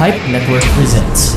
PIPE 0.00 0.30
Network 0.30 0.62
presents. 0.62 1.34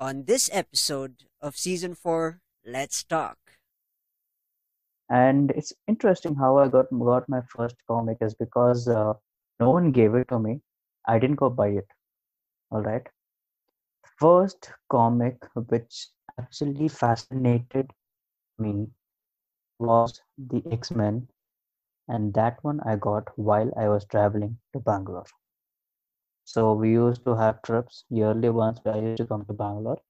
On 0.00 0.24
this 0.24 0.50
episode 0.52 1.26
of 1.40 1.56
season 1.56 1.94
4, 1.94 2.40
let's 2.66 3.04
talk. 3.04 3.38
and 5.08 5.52
it's 5.52 5.72
interesting 5.86 6.34
how 6.34 6.58
I 6.58 6.66
got 6.66 6.90
got 7.04 7.28
my 7.28 7.40
first 7.54 7.76
comic 7.86 8.18
is 8.20 8.34
because 8.34 8.88
uh, 8.88 9.14
no 9.60 9.70
one 9.70 9.92
gave 9.92 10.16
it 10.16 10.26
to 10.30 10.40
me. 10.40 10.60
I 11.06 11.20
didn't 11.20 11.36
go 11.36 11.50
buy 11.50 11.68
it. 11.68 11.86
All 12.72 12.82
right. 12.82 13.06
First 14.18 14.72
comic 14.88 15.36
which 15.54 16.08
actually 16.36 16.88
fascinated 16.88 17.92
me 18.58 18.88
was 19.78 20.20
the 20.36 20.64
X-Men, 20.72 21.28
and 22.10 22.34
that 22.34 22.62
one 22.64 22.80
I 22.82 22.96
got 22.96 23.38
while 23.38 23.72
I 23.78 23.88
was 23.88 24.04
traveling 24.04 24.58
to 24.74 24.80
Bangalore. 24.80 25.24
So 26.44 26.74
we 26.74 26.92
used 26.92 27.24
to 27.24 27.36
have 27.36 27.62
trips 27.62 28.04
yearly 28.10 28.50
once. 28.50 28.80
I 28.84 28.98
used 28.98 29.18
to 29.18 29.26
come 29.26 29.46
to 29.46 29.54
Bangalore, 29.54 30.00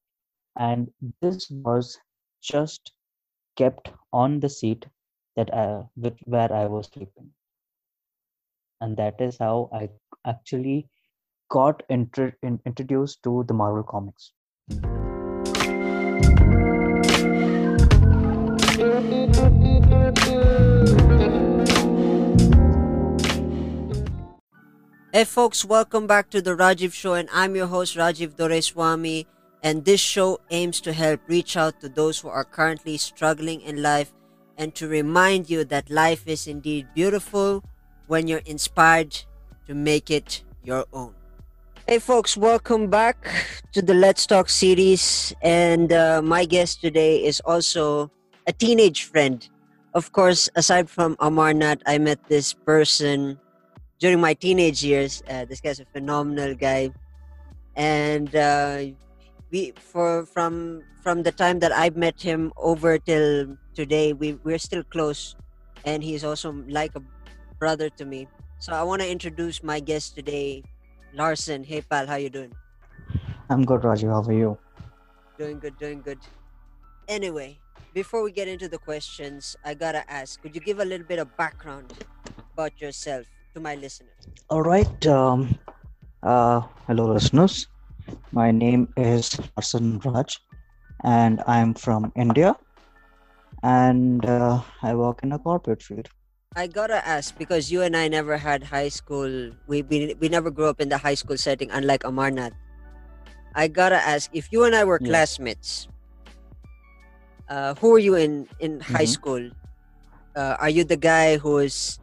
and 0.56 0.92
this 1.20 1.50
was 1.50 1.98
just 2.42 2.92
kept 3.56 3.92
on 4.12 4.40
the 4.40 4.48
seat 4.48 4.86
that 5.36 5.54
I, 5.54 5.88
with, 5.96 6.18
where 6.24 6.52
I 6.52 6.66
was 6.66 6.88
sleeping. 6.88 7.32
And 8.80 8.96
that 8.96 9.20
is 9.20 9.38
how 9.38 9.70
I 9.72 9.90
actually 10.26 10.88
got 11.50 11.82
intro, 11.88 12.32
in, 12.42 12.60
introduced 12.66 13.22
to 13.24 13.44
the 13.46 13.54
Marvel 13.54 13.84
comics. 13.84 14.32
Hey 25.12 25.24
folks, 25.24 25.64
welcome 25.64 26.06
back 26.06 26.30
to 26.30 26.40
the 26.40 26.54
Rajiv 26.54 26.92
Show, 26.92 27.14
and 27.14 27.28
I'm 27.34 27.56
your 27.56 27.66
host 27.66 27.96
Rajiv 27.96 28.36
Doreswamy. 28.36 29.26
And 29.60 29.84
this 29.84 29.98
show 29.98 30.38
aims 30.50 30.80
to 30.82 30.92
help 30.92 31.18
reach 31.26 31.56
out 31.56 31.80
to 31.80 31.88
those 31.88 32.20
who 32.20 32.28
are 32.28 32.44
currently 32.44 32.96
struggling 32.96 33.60
in 33.62 33.82
life 33.82 34.12
and 34.56 34.72
to 34.76 34.86
remind 34.86 35.50
you 35.50 35.64
that 35.64 35.90
life 35.90 36.28
is 36.28 36.46
indeed 36.46 36.86
beautiful 36.94 37.64
when 38.06 38.28
you're 38.28 38.46
inspired 38.46 39.24
to 39.66 39.74
make 39.74 40.12
it 40.12 40.44
your 40.62 40.86
own. 40.92 41.12
Hey 41.88 41.98
folks, 41.98 42.36
welcome 42.36 42.86
back 42.86 43.18
to 43.72 43.82
the 43.82 43.94
Let's 43.94 44.26
Talk 44.26 44.48
series. 44.48 45.34
And 45.42 45.92
uh, 45.92 46.22
my 46.22 46.44
guest 46.44 46.82
today 46.82 47.24
is 47.24 47.40
also 47.40 48.12
a 48.46 48.52
teenage 48.52 49.06
friend. 49.06 49.42
Of 49.92 50.12
course, 50.12 50.48
aside 50.54 50.88
from 50.88 51.16
Amarnath, 51.16 51.82
I 51.84 51.98
met 51.98 52.22
this 52.28 52.52
person 52.52 53.40
during 54.00 54.18
my 54.18 54.34
teenage 54.34 54.82
years. 54.82 55.22
Uh, 55.28 55.44
this 55.44 55.60
guy's 55.60 55.78
a 55.78 55.84
phenomenal 55.92 56.56
guy. 56.56 56.90
And 57.76 58.34
uh, 58.34 58.96
we 59.52 59.72
for 59.78 60.26
from 60.26 60.82
from 61.04 61.22
the 61.22 61.30
time 61.32 61.60
that 61.60 61.70
I 61.72 61.90
met 61.90 62.20
him 62.20 62.52
over 62.56 62.98
till 62.98 63.56
today, 63.74 64.12
we 64.12 64.34
we're 64.42 64.58
still 64.58 64.82
close, 64.82 65.36
and 65.84 66.02
he's 66.02 66.24
also 66.24 66.50
like 66.66 66.96
a 66.96 67.02
brother 67.60 67.88
to 68.00 68.04
me. 68.04 68.26
So 68.58 68.72
I 68.72 68.82
want 68.82 69.00
to 69.02 69.08
introduce 69.08 69.62
my 69.62 69.78
guest 69.78 70.16
today, 70.16 70.64
Larsen. 71.14 71.62
Hey 71.62 71.80
pal, 71.80 72.08
how 72.08 72.16
you 72.16 72.28
doing? 72.28 72.52
I'm 73.48 73.64
good, 73.64 73.82
Rajiv. 73.82 74.10
How 74.10 74.26
are 74.26 74.32
you? 74.32 74.58
Doing 75.38 75.58
good, 75.60 75.78
doing 75.78 76.02
good. 76.02 76.18
Anyway, 77.08 77.58
before 77.94 78.22
we 78.22 78.30
get 78.32 78.46
into 78.48 78.68
the 78.68 78.78
questions, 78.78 79.56
I 79.64 79.74
gotta 79.74 80.02
ask: 80.10 80.42
Could 80.42 80.54
you 80.54 80.60
give 80.60 80.80
a 80.80 80.84
little 80.84 81.06
bit 81.06 81.18
of 81.18 81.30
background 81.36 81.94
about 82.52 82.80
yourself 82.80 83.26
to 83.54 83.60
my 83.60 83.74
listeners? 83.74 84.16
All 84.50 84.62
right. 84.62 85.06
Um, 85.06 85.58
uh, 86.22 86.60
hello, 86.86 87.12
listeners. 87.12 87.66
My 88.32 88.50
name 88.50 88.88
is 88.96 89.30
Larsen 89.56 89.98
Raj, 90.04 90.38
and 91.04 91.42
I'm 91.46 91.74
from 91.74 92.12
India. 92.16 92.56
And 93.62 94.24
uh, 94.24 94.62
I 94.82 94.94
work 94.94 95.20
in 95.22 95.32
a 95.32 95.38
corporate 95.38 95.82
field. 95.82 96.08
I 96.56 96.66
gotta 96.66 97.06
ask 97.06 97.36
because 97.38 97.70
you 97.70 97.82
and 97.82 97.96
I 97.96 98.08
never 98.08 98.36
had 98.38 98.64
high 98.74 98.88
school. 98.88 99.52
We 99.66 99.82
we, 99.82 100.14
we 100.20 100.28
never 100.28 100.50
grew 100.50 100.66
up 100.66 100.80
in 100.80 100.88
the 100.88 100.98
high 100.98 101.14
school 101.14 101.36
setting, 101.38 101.70
unlike 101.70 102.02
Amarnath. 102.02 102.54
I 103.54 103.68
gotta 103.68 103.96
ask 103.96 104.30
if 104.32 104.52
you 104.52 104.64
and 104.64 104.74
I 104.74 104.84
were 104.84 104.98
Yes. 104.98 105.08
classmates. 105.08 105.88
Uh, 107.48 107.74
who 107.76 107.90
were 107.90 107.98
you 108.02 108.14
in 108.14 108.48
in 108.60 108.80
high 108.80 109.04
Mhm. 109.04 109.14
school? 109.16 109.50
Uh, 110.36 110.56
are 110.60 110.70
you 110.70 110.84
the 110.84 110.96
guy 110.96 111.36
who's? 111.38 111.98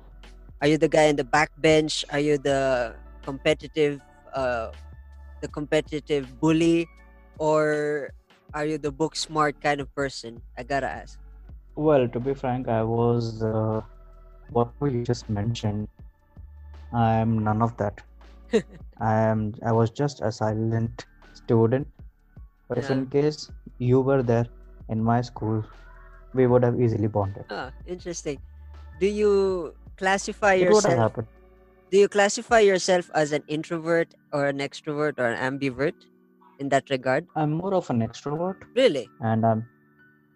Are 0.62 0.68
you 0.68 0.78
the 0.78 0.90
guy 0.90 1.04
in 1.04 1.16
the 1.16 1.24
back 1.24 1.52
bench? 1.58 2.04
Are 2.12 2.20
you 2.20 2.38
the 2.38 2.96
competitive, 3.24 4.02
uh, 4.34 4.72
the 5.42 5.48
competitive 5.48 6.40
bully, 6.40 6.88
or 7.38 8.10
are 8.54 8.66
you 8.66 8.78
the 8.78 8.92
book 8.92 9.16
smart 9.16 9.62
kind 9.62 9.82
of 9.82 9.94
person? 9.94 10.42
I 10.58 10.64
gotta 10.64 10.90
ask. 10.90 11.20
Well, 11.76 12.08
to 12.08 12.20
be 12.20 12.34
frank, 12.34 12.68
I 12.68 12.82
was 12.82 13.44
uh, 13.44 13.82
what 14.50 14.74
you 14.82 15.04
just 15.04 15.30
mentioned. 15.30 15.88
I'm 16.94 17.44
none 17.44 17.62
of 17.62 17.78
that. 17.78 18.02
I 19.00 19.14
am. 19.14 19.54
I 19.66 19.72
was 19.72 19.92
just 19.92 20.22
a 20.22 20.32
silent 20.32 21.06
student. 21.34 21.88
But 22.68 22.80
if 22.80 22.90
in 22.90 23.06
case 23.08 23.52
you 23.78 24.02
were 24.02 24.24
there 24.24 24.48
in 24.90 25.04
my 25.04 25.22
school, 25.22 25.64
we 26.34 26.48
would 26.48 26.64
have 26.64 26.82
easily 26.82 27.08
bonded. 27.08 27.46
Ah, 27.50 27.72
interesting. 27.86 28.40
Do 29.00 29.08
you 29.08 29.76
classify 29.98 30.54
It 30.54 30.62
yourself? 30.70 31.14
Do 31.92 31.98
you 31.98 32.08
classify 32.08 32.60
yourself 32.60 33.10
as 33.14 33.32
an 33.32 33.44
introvert 33.48 34.14
or 34.34 34.46
an 34.48 34.60
extrovert 34.60 35.20
or 35.20 35.28
an 35.28 35.38
ambivert 35.50 35.94
in 36.60 36.70
that 36.70 36.90
regard? 36.90 37.26
I'm 37.36 37.52
more 37.52 37.74
of 37.74 37.90
an 37.90 38.00
extrovert, 38.08 38.58
Really? 38.76 39.10
and 39.22 39.46
I'm 39.46 39.66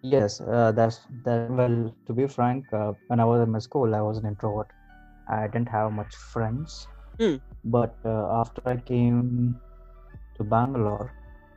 yes. 0.02 0.40
Uh, 0.40 0.72
that's 0.72 1.00
that. 1.24 1.50
Well, 1.50 1.94
to 2.06 2.12
be 2.12 2.26
frank, 2.26 2.64
uh, 2.72 2.92
when 3.08 3.20
I 3.20 3.24
was 3.24 3.42
in 3.42 3.50
my 3.50 3.58
school, 3.58 3.94
I 3.94 4.00
was 4.00 4.18
an 4.18 4.26
introvert. 4.26 4.68
I 5.28 5.46
didn't 5.46 5.68
have 5.68 5.92
much 5.92 6.14
friends. 6.32 6.86
Hmm. 7.20 7.36
But 7.64 7.94
uh, 8.04 8.40
after 8.40 8.62
I 8.66 8.76
came 8.76 9.56
to 10.36 10.44
Bangalore, 10.44 11.10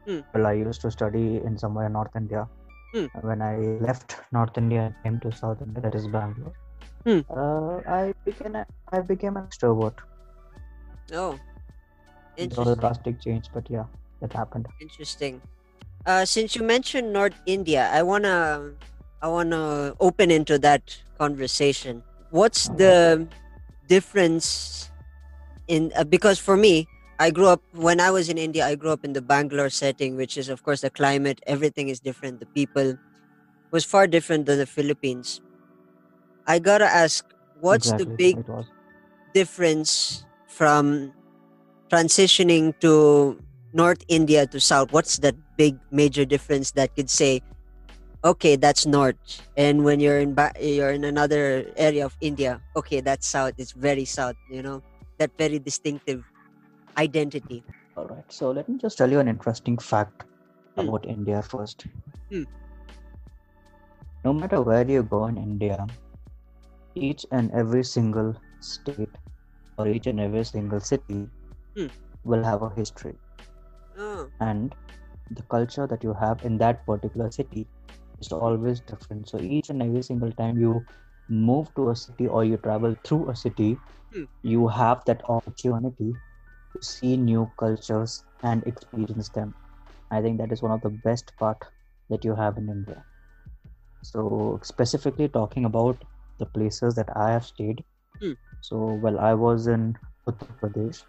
Hmm. 0.08 0.20
well, 0.34 0.46
I 0.46 0.54
used 0.54 0.82
to 0.82 0.92
study 0.92 1.38
in 1.46 1.58
somewhere 1.58 1.88
in 1.88 1.94
North 1.94 2.16
India. 2.16 2.48
Hmm. 2.94 3.06
When 3.22 3.42
I 3.42 3.56
left 3.88 4.18
North 4.32 4.58
India 4.58 4.82
and 4.88 4.96
came 5.04 5.20
to 5.22 5.32
South 5.36 5.62
India, 5.62 5.82
that 5.82 5.96
is 5.96 6.08
Bangalore, 6.08 6.54
Hmm. 7.03 7.19
uh, 7.29 7.79
I 7.88 8.13
became 8.25 8.56
a, 8.56 8.66
I 8.91 9.01
became 9.01 9.38
an 9.38 9.47
extrovert. 9.47 9.94
Oh, 11.13 11.40
It 12.38 12.57
was 12.57 12.68
a 12.69 12.75
drastic 12.75 13.19
change, 13.22 13.50
but 13.53 13.69
yeah, 13.69 13.85
that 14.22 14.34
happened. 14.34 14.68
Interesting. 14.79 15.41
Uh, 16.06 16.25
since 16.25 16.56
you 16.56 16.63
mentioned 16.63 17.13
North 17.13 17.35
India, 17.45 17.90
I 17.91 18.03
wanna, 18.03 18.72
I 19.22 19.28
wanna 19.28 19.95
open 20.00 20.31
into 20.31 20.57
that 20.59 20.97
conversation. 21.18 22.03
What's 22.29 22.68
the 22.69 23.28
difference 23.88 24.91
in? 25.68 25.91
Uh, 25.95 26.03
because 26.03 26.40
for 26.40 26.57
me, 26.57 26.88
I 27.19 27.31
grew 27.31 27.47
up 27.47 27.62
when 27.74 28.00
I 28.00 28.12
was 28.12 28.29
in 28.29 28.38
India. 28.38 28.66
I 28.66 28.75
grew 28.75 28.91
up 28.91 29.06
in 29.06 29.13
the 29.13 29.22
Bangalore 29.22 29.69
setting, 29.69 30.16
which 30.16 30.38
is 30.38 30.50
of 30.50 30.63
course 30.63 30.81
the 30.81 30.90
climate. 30.90 31.40
Everything 31.47 31.90
is 31.90 32.00
different. 32.00 32.40
The 32.40 32.47
people 32.47 32.97
was 33.72 33.85
far 33.85 34.07
different 34.07 34.45
than 34.45 34.57
the 34.59 34.66
Philippines. 34.68 35.41
I 36.47 36.59
gotta 36.59 36.85
ask, 36.85 37.25
what's 37.59 37.91
the 37.94 38.06
big 38.06 38.38
difference 39.33 40.23
from 40.47 41.13
transitioning 41.89 42.73
to 42.81 43.39
North 43.73 44.03
India 44.07 44.45
to 44.47 44.59
South? 44.59 44.91
What's 44.94 45.17
that 45.19 45.35
big 45.57 45.78
major 45.91 46.25
difference 46.25 46.72
that 46.72 46.95
could 46.95 47.09
say, 47.09 47.41
okay, 48.23 48.56
that's 48.56 48.85
North, 48.85 49.17
and 49.57 49.83
when 49.83 50.00
you're 50.00 50.19
in 50.19 50.33
ba- 50.33 50.53
you're 50.59 50.91
in 50.91 51.03
another 51.03 51.66
area 51.78 52.06
of 52.06 52.16
India, 52.22 52.62
okay, 52.75 53.01
that's 53.01 53.27
South. 53.27 53.53
It's 53.57 53.72
very 53.73 54.06
South. 54.06 54.35
You 54.50 54.62
know 54.62 54.81
that 55.17 55.31
very 55.38 55.59
distinctive 55.59 56.24
identity. 56.98 57.63
All 57.98 58.06
right. 58.06 58.25
So 58.30 58.51
let 58.51 58.68
me 58.68 58.77
just 58.77 58.98
tell 58.98 59.09
you 59.09 59.19
an 59.19 59.27
interesting 59.27 59.77
fact 59.77 60.24
Hmm. 60.75 60.89
about 60.89 61.06
India 61.07 61.41
first. 61.41 61.86
Hmm. 62.30 62.44
No 64.25 64.33
matter 64.33 64.59
where 64.62 64.83
you 64.83 65.03
go 65.03 65.25
in 65.27 65.38
India, 65.38 65.88
each 66.95 67.25
and 67.31 67.51
every 67.51 67.83
single 67.83 68.36
state 68.62 69.18
or 69.77 69.88
each 69.88 70.07
and 70.07 70.19
every 70.19 70.45
single 70.45 70.80
city 70.81 71.30
Hmm. 71.75 71.88
will 72.24 72.44
have 72.44 72.62
a 72.63 72.69
history. 72.75 73.18
Oh, 73.97 74.31
And 74.39 74.75
the 75.30 75.44
culture 75.44 75.88
that 75.88 76.03
you 76.03 76.13
have 76.13 76.44
in 76.44 76.57
that 76.59 76.86
particular 76.86 77.31
city 77.31 77.68
is 78.19 78.31
always 78.31 78.81
different. 78.81 79.27
So 79.30 79.39
each 79.39 79.69
and 79.69 79.81
every 79.81 80.01
single 80.03 80.31
time 80.31 80.57
you 80.57 80.86
move 81.27 81.74
to 81.75 81.89
a 81.89 81.95
city 81.95 82.27
or 82.27 82.44
you 82.45 82.57
travel 82.57 82.95
through 83.03 83.30
a 83.30 83.36
city, 83.36 83.81
Hmm. 84.12 84.25
you 84.44 84.68
have 84.68 85.03
that 85.06 85.21
opportunity 85.30 86.15
to 86.75 86.83
see 86.83 87.18
new 87.18 87.51
cultures 87.57 88.24
and 88.44 88.63
experience 88.65 89.30
them. 89.30 89.56
I 90.12 90.21
think 90.21 90.39
that 90.39 90.51
is 90.51 90.62
one 90.62 90.71
of 90.71 90.81
the 90.81 90.89
best 90.89 91.33
part 91.39 91.57
that 92.09 92.24
you 92.25 92.36
have 92.36 92.57
in 92.57 92.69
India. 92.69 93.06
So 94.01 94.59
specifically 94.63 95.27
talking 95.30 95.65
about 95.65 96.03
the 96.40 96.46
places 96.46 96.96
that 96.96 97.10
I 97.16 97.32
have 97.32 97.46
stayed. 97.46 97.84
Hmm. 98.20 98.34
So 98.62 98.94
well, 98.96 99.20
I 99.20 99.34
was 99.34 99.68
in 99.68 99.98
Uttar 100.28 100.52
Pradesh. 100.60 101.04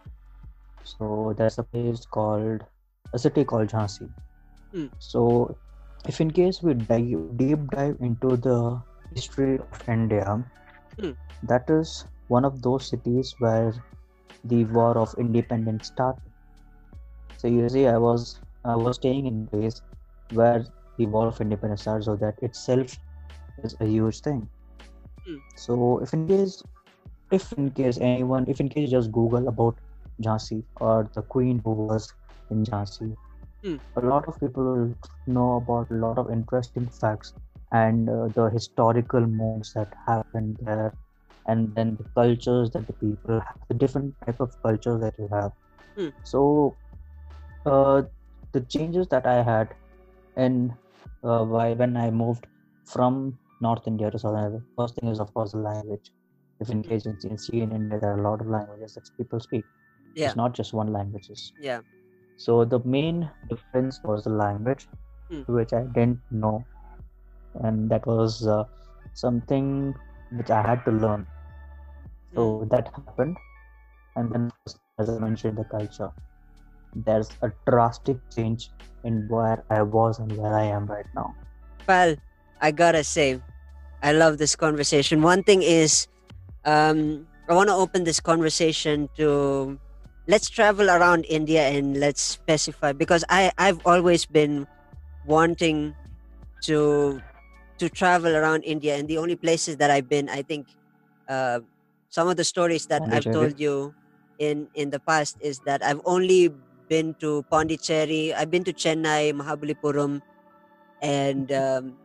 So 0.85 1.35
there's 1.37 1.59
a 1.59 1.65
place 1.65 2.05
called 2.07 2.65
a 3.13 3.19
city 3.19 3.45
called 3.45 3.69
Jhansi. 3.69 4.11
Hmm. 4.73 4.87
So 4.99 5.57
if 6.07 6.21
in 6.21 6.31
case 6.31 6.63
we 6.63 6.75
dive 6.75 7.37
deep 7.37 7.69
dive 7.71 7.97
into 8.01 8.37
the 8.37 8.81
history 9.15 9.59
of 9.59 9.89
India, 9.89 10.45
Hmm. 10.99 11.13
that 11.43 11.69
is 11.71 12.05
one 12.29 12.45
of 12.45 12.63
those 12.63 12.89
cities 12.89 13.35
where 13.39 13.73
the 14.45 14.65
war 14.67 14.99
of 14.99 15.15
independence 15.19 15.89
started. 15.89 16.33
So 17.39 17.49
you 17.49 17.69
see, 17.69 17.87
I 17.87 17.99
was 17.99 18.41
I 18.65 18.77
was 18.77 18.97
staying 18.97 19.27
in 19.27 19.47
place 19.47 19.83
where 20.31 20.65
the 20.99 21.07
war 21.07 21.29
of 21.29 21.41
independence 21.41 21.83
started, 21.83 22.05
so 22.05 22.17
that 22.17 22.39
itself 22.43 22.97
is 23.65 23.77
a 23.81 23.87
huge 23.87 24.21
thing. 24.21 24.49
Hmm. 25.27 25.41
So 25.55 26.01
if 26.03 26.15
in 26.15 26.27
case 26.27 26.63
if 27.31 27.53
in 27.53 27.71
case 27.73 27.99
anyone 27.99 28.47
if 28.49 28.61
in 28.61 28.69
case 28.69 28.91
you 28.91 28.99
just 28.99 29.13
Google 29.13 29.49
about 29.49 29.79
Jhansi 30.23 30.65
or 30.81 31.11
the 31.15 31.23
queen 31.23 31.61
who 31.65 31.73
was 31.75 32.13
in 32.51 32.65
Jhansi, 32.65 33.17
Hmm. 33.63 33.77
a 33.97 34.01
lot 34.01 34.27
of 34.29 34.39
people 34.41 34.65
will 34.65 34.95
know 35.27 35.57
about 35.57 35.91
a 35.91 35.95
lot 35.95 36.19
of 36.19 36.31
interesting 36.31 36.89
facts 36.89 37.35
and 37.73 38.09
uh, 38.09 38.29
the 38.35 38.51
historical 38.51 39.27
moments 39.27 39.73
that 39.75 39.89
happened 40.07 40.59
there 40.63 40.95
and 41.47 41.75
then 41.75 41.97
the 41.97 42.05
cultures 42.15 42.71
that 42.73 42.87
the 42.87 42.95
people 42.95 43.41
have 43.41 43.59
the 43.69 43.75
different 43.75 44.15
type 44.25 44.41
of 44.41 44.53
cultures 44.63 45.01
that 45.01 45.15
you 45.19 45.29
have 45.33 45.53
Hmm. 45.97 46.11
so 46.23 46.77
uh, 47.67 48.03
the 48.53 48.61
changes 48.75 49.09
that 49.09 49.27
i 49.27 49.43
had 49.43 49.75
in 50.37 50.57
uh, 51.25 51.45
why 51.55 51.73
when 51.75 51.97
i 51.97 52.11
moved 52.11 52.47
from 52.93 53.39
north 53.61 53.87
india 53.91 54.11
to 54.11 54.19
southern 54.19 54.45
india 54.49 54.63
first 54.81 54.95
thing 54.97 55.09
is 55.15 55.21
of 55.25 55.33
course 55.35 55.53
the 55.53 55.63
language 55.69 56.11
if 56.61 56.71
in 56.75 56.83
case 56.91 57.07
can 57.25 57.39
see 57.45 57.61
in 57.65 57.73
india 57.79 57.99
there 58.01 58.13
are 58.15 58.21
a 58.23 58.29
lot 58.29 58.41
of 58.45 58.49
languages 58.57 58.95
that 58.97 59.11
people 59.21 59.41
speak 59.49 59.67
Yeah. 60.15 60.35
it's 60.35 60.37
not 60.43 60.55
just 60.61 60.75
one 60.83 60.93
languages 60.99 61.53
Yeah. 61.59 61.83
so 62.45 62.65
the 62.75 62.81
main 62.97 63.31
difference 63.49 64.01
was 64.05 64.25
the 64.25 64.31
language, 64.31 64.89
Hmm. 65.29 65.43
which 65.47 65.73
I 65.73 65.83
didn't 65.83 66.21
know, 66.31 66.67
and 67.55 67.91
that 67.91 68.07
was 68.07 68.47
uh, 68.47 68.65
something 69.15 69.95
which 70.31 70.51
I 70.51 70.63
had 70.63 70.85
to 70.87 70.93
learn. 70.93 71.27
So 72.35 72.45
Hmm. 72.51 72.57
that 72.71 72.89
happened, 72.95 73.39
and 74.17 74.31
then 74.33 74.45
as 74.65 74.77
I 75.09 75.13
mentioned, 75.19 75.57
the 75.59 75.65
culture. 75.65 76.11
There's 76.95 77.33
a 77.43 77.51
drastic 77.67 78.19
change 78.31 78.71
in 79.03 79.27
where 79.29 79.65
I 79.69 79.83
was 79.83 80.19
and 80.19 80.37
where 80.37 80.55
I 80.55 80.65
am 80.65 80.87
right 80.87 81.07
now. 81.15 81.37
Pal, 81.87 82.17
I 82.61 82.71
gotta 82.71 83.05
say, 83.05 83.41
I 84.03 84.13
love 84.13 84.39
this 84.39 84.57
conversation. 84.57 85.23
One 85.23 85.43
thing 85.43 85.63
is, 85.63 86.07
um, 86.65 87.27
I 87.49 87.55
want 87.55 87.69
to 87.69 87.75
open 87.75 88.05
this 88.05 88.21
conversation 88.21 89.09
to 89.17 89.79
let's 90.27 90.49
travel 90.51 90.91
around 90.91 91.25
India 91.29 91.69
and 91.69 91.97
let's 91.99 92.21
specify 92.21 92.93
because 92.93 93.25
I 93.29 93.53
I've 93.59 93.81
always 93.87 94.27
been 94.27 94.67
wanting 95.25 95.95
to 96.65 97.23
to 97.79 97.89
travel 97.91 98.35
around 98.37 98.65
India. 98.65 98.97
And 98.97 99.09
the 99.09 99.19
only 99.19 99.37
places 99.37 99.77
that 99.79 99.91
I've 99.91 100.09
been, 100.09 100.29
I 100.29 100.43
think, 100.43 100.69
uh, 101.29 101.61
some 102.09 102.29
of 102.29 102.37
the 102.37 102.45
stories 102.45 102.87
that 102.87 103.05
I've 103.11 103.29
told 103.31 103.59
you 103.61 103.95
in 104.39 104.69
in 104.75 104.91
the 104.91 105.01
past 105.01 105.37
is 105.41 105.61
that 105.67 105.83
I've 105.85 106.01
only 106.05 106.51
been 106.89 107.15
to 107.21 107.43
Pondicherry, 107.51 108.33
I've 108.35 108.51
been 108.51 108.65
to 108.65 108.73
Chennai, 108.73 109.33
Mahabalipuram, 109.35 110.23
and 111.03 111.51
um, 111.53 111.97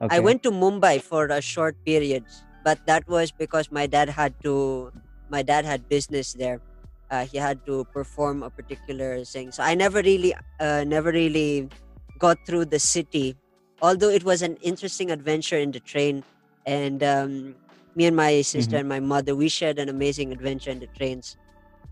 Okay. 0.00 0.16
I 0.16 0.20
went 0.20 0.42
to 0.44 0.50
Mumbai 0.50 1.00
for 1.02 1.26
a 1.26 1.40
short 1.40 1.76
period, 1.84 2.24
but 2.64 2.80
that 2.86 3.06
was 3.08 3.32
because 3.32 3.70
my 3.70 3.86
dad 3.86 4.10
had 4.10 4.34
to. 4.42 4.92
My 5.28 5.42
dad 5.42 5.64
had 5.64 5.88
business 5.88 6.32
there. 6.32 6.60
Uh, 7.10 7.26
he 7.26 7.36
had 7.38 7.64
to 7.66 7.84
perform 7.92 8.42
a 8.42 8.50
particular 8.50 9.24
thing, 9.24 9.52
so 9.52 9.62
I 9.62 9.74
never 9.74 10.00
really, 10.02 10.34
uh, 10.58 10.84
never 10.86 11.10
really 11.10 11.70
got 12.18 12.38
through 12.46 12.66
the 12.66 12.78
city. 12.78 13.36
Although 13.82 14.10
it 14.10 14.24
was 14.24 14.42
an 14.42 14.56
interesting 14.62 15.10
adventure 15.10 15.58
in 15.58 15.72
the 15.72 15.80
train, 15.80 16.24
and 16.66 17.02
um, 17.02 17.56
me 17.94 18.06
and 18.06 18.16
my 18.16 18.42
sister 18.42 18.76
Mhm. 18.76 18.80
and 18.80 18.88
my 18.88 19.00
mother, 19.00 19.34
we 19.34 19.48
shared 19.48 19.78
an 19.78 19.88
amazing 19.88 20.32
adventure 20.32 20.70
in 20.70 20.78
the 20.80 20.86
trains. 20.88 21.36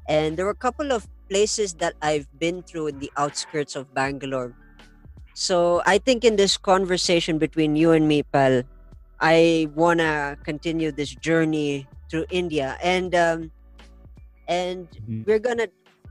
And 0.08 0.36
there 0.36 0.44
were 0.46 0.56
a 0.56 0.64
couple 0.66 0.92
of 0.92 1.08
places 1.30 1.74
that 1.74 1.94
I've 2.02 2.28
been 2.36 2.62
through 2.62 2.88
in 2.88 2.98
the 2.98 3.12
outskirts 3.16 3.76
of 3.76 3.94
Bangalore. 3.94 4.56
So 5.38 5.82
I 5.86 5.98
think 5.98 6.24
in 6.24 6.34
this 6.34 6.56
conversation 6.58 7.38
between 7.38 7.76
you 7.76 7.92
and 7.92 8.08
me, 8.08 8.24
pal, 8.26 8.64
I 9.20 9.68
wanna 9.74 10.36
continue 10.42 10.90
this 10.90 11.14
journey 11.14 11.86
through 12.10 12.26
India, 12.30 12.74
and 12.82 13.14
um, 13.14 13.52
and 14.48 14.88
Mhm. 15.06 15.26
we're 15.26 15.38
gonna. 15.42 15.68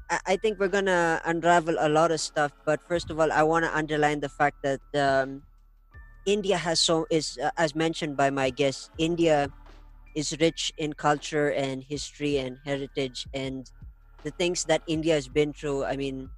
I 0.09 0.19
I 0.25 0.35
think 0.39 0.59
we're 0.59 0.71
gonna 0.71 1.19
unravel 1.25 1.75
a 1.79 1.89
lot 1.91 2.12
of 2.12 2.21
stuff. 2.24 2.53
But 2.65 2.79
first 2.88 3.12
of 3.12 3.19
all, 3.19 3.31
I 3.31 3.44
wanna 3.44 3.71
underline 3.74 4.21
the 4.24 4.31
fact 4.31 4.63
that 4.63 4.79
um, 4.95 5.44
India 6.25 6.57
has 6.57 6.80
so 6.80 7.07
is 7.12 7.38
uh, 7.41 7.51
as 7.57 7.75
mentioned 7.75 8.15
by 8.18 8.30
my 8.31 8.50
guest. 8.50 8.91
India 8.97 9.51
is 10.15 10.35
rich 10.39 10.71
in 10.77 10.94
culture 10.94 11.51
and 11.51 11.83
history 11.83 12.38
and 12.39 12.59
heritage, 12.65 13.27
and 13.33 13.71
the 14.23 14.31
things 14.31 14.65
that 14.65 14.83
India 14.88 15.13
has 15.15 15.27
been 15.27 15.53
through. 15.53 15.83
I 15.85 15.97
mean, 15.97 16.30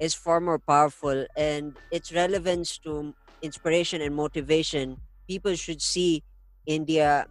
is 0.00 0.14
far 0.14 0.40
more 0.40 0.58
powerful 0.58 1.26
and 1.36 1.76
its 1.90 2.12
relevance 2.12 2.78
to 2.78 3.14
inspiration 3.42 4.00
and 4.02 4.14
motivation 4.14 4.98
people 5.28 5.54
should 5.54 5.82
see 5.82 6.22
india 6.66 7.26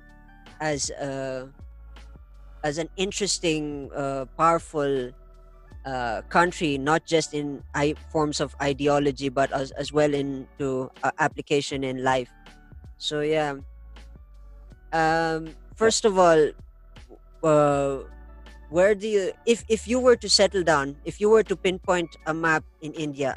as 0.62 0.90
a 0.92 1.50
as 2.64 2.78
an 2.78 2.90
interesting 2.96 3.90
uh, 3.96 4.26
powerful 4.38 5.12
uh, 5.86 6.22
country 6.30 6.78
not 6.78 7.06
just 7.06 7.34
in 7.34 7.64
I- 7.74 7.98
forms 8.12 8.40
of 8.42 8.56
ideology 8.62 9.30
but 9.30 9.52
as, 9.54 9.72
as 9.72 9.94
well 9.94 10.14
into 10.14 10.90
uh, 11.04 11.12
application 11.20 11.84
in 11.84 12.04
life. 12.04 12.34
So 12.98 13.22
yeah. 13.22 13.56
Um 14.92 15.56
first 15.76 16.06
of 16.06 16.18
all 16.18 16.52
uh, 17.44 18.00
where 18.76 18.94
do 18.94 19.08
you 19.08 19.32
if 19.46 19.64
if 19.76 19.88
you 19.88 20.00
were 20.06 20.16
to 20.26 20.30
settle 20.30 20.64
down 20.70 20.96
if 21.06 21.22
you 21.24 21.30
were 21.30 21.44
to 21.52 21.56
pinpoint 21.56 22.18
a 22.28 22.34
map 22.34 22.64
in 22.82 22.92
india 23.06 23.32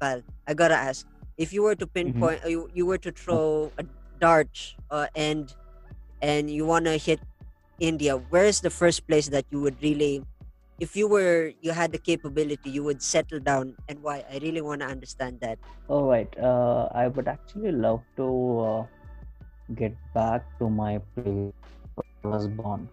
pal 0.00 0.22
i 0.46 0.54
gotta 0.54 0.78
ask 0.78 1.06
if 1.46 1.52
you 1.52 1.62
were 1.66 1.74
to 1.74 1.86
pinpoint 1.86 2.38
uh 2.44 2.48
you, 2.54 2.70
you 2.74 2.86
were 2.86 3.00
to 3.06 3.10
throw 3.10 3.72
a 3.78 3.84
dart 4.20 4.54
uh, 4.90 5.06
and 5.16 5.54
and 6.22 6.50
you 6.50 6.64
want 6.72 6.86
to 6.90 6.96
hit 7.08 7.18
india 7.90 8.14
where's 8.30 8.60
the 8.60 8.70
first 8.70 9.06
place 9.08 9.28
that 9.34 9.44
you 9.50 9.60
would 9.60 9.74
really 9.82 10.22
if 10.80 10.96
you 10.96 11.06
were 11.06 11.52
you 11.62 11.70
had 11.70 11.92
the 11.92 11.98
capability 11.98 12.70
you 12.70 12.82
would 12.82 13.02
settle 13.02 13.38
down 13.38 13.74
and 13.88 14.02
why? 14.02 14.24
I 14.30 14.38
really 14.38 14.60
want 14.60 14.80
to 14.80 14.86
understand 14.86 15.40
that. 15.40 15.58
All 15.88 16.06
right. 16.08 16.28
Uh, 16.38 16.88
I 16.92 17.08
would 17.08 17.28
actually 17.28 17.72
love 17.72 18.02
to 18.16 18.60
uh, 18.60 18.86
get 19.74 19.94
back 20.14 20.42
to 20.58 20.68
my 20.68 20.98
place 21.14 21.52
where 21.94 22.10
I 22.24 22.28
was 22.28 22.48
born, 22.48 22.88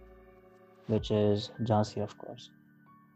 which 0.92 1.12
is 1.12 1.52
Jhansi, 1.70 2.02
of 2.02 2.18
course. 2.18 2.52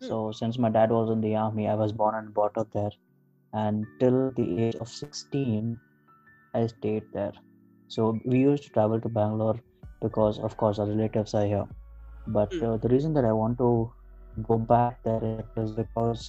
Hmm. 0.01 0.13
So, 0.13 0.33
since 0.33 0.59
my 0.59 0.71
dad 0.71 0.91
was 0.91 1.11
in 1.11 1.23
the 1.23 1.37
army, 1.37 1.69
I 1.69 1.75
was 1.77 1.93
born 1.93 2.15
and 2.17 2.35
brought 2.35 2.59
up 2.59 2.73
there. 2.73 2.93
And 3.53 3.87
till 4.01 4.33
the 4.37 4.47
age 4.61 4.77
of 4.77 4.89
16, 4.89 5.79
I 6.55 6.67
stayed 6.67 7.05
there. 7.13 7.33
So, 7.89 8.21
we 8.25 8.39
used 8.41 8.65
to 8.65 8.71
travel 8.71 9.01
to 9.01 9.09
Bangalore 9.09 9.61
because, 10.03 10.39
of 10.39 10.57
course, 10.57 10.79
our 10.79 10.87
relatives 10.87 11.35
are 11.35 11.47
here. 11.47 11.69
But 12.27 12.53
Hmm. 12.53 12.63
uh, 12.63 12.79
the 12.79 12.89
reason 12.89 13.15
that 13.15 13.25
I 13.25 13.33
want 13.33 13.59
to 13.59 13.93
go 14.43 14.59
back 14.59 15.03
there 15.05 15.23
is 15.29 15.47
because 15.47 16.09
uh, 16.09 16.29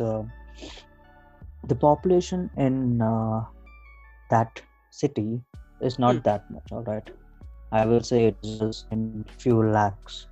the 1.63 1.75
population 1.75 2.49
in 2.57 3.01
uh, 3.01 3.41
that 4.29 4.61
city 4.89 5.41
is 5.79 5.97
not 5.99 6.17
Hmm. 6.17 6.19
that 6.23 6.43
much 6.49 6.63
all 6.71 6.83
right 6.83 7.09
i 7.71 7.85
will 7.85 8.01
say 8.01 8.25
it's 8.25 8.49
just 8.57 8.87
in 8.91 9.25
few 9.37 9.57
lakhs 9.63 10.26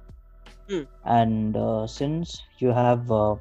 Hmm. 0.70 0.84
and 1.06 1.56
uh, 1.58 1.86
since 1.88 2.44
you 2.60 2.70
have 2.70 3.12
uh, 3.12 3.36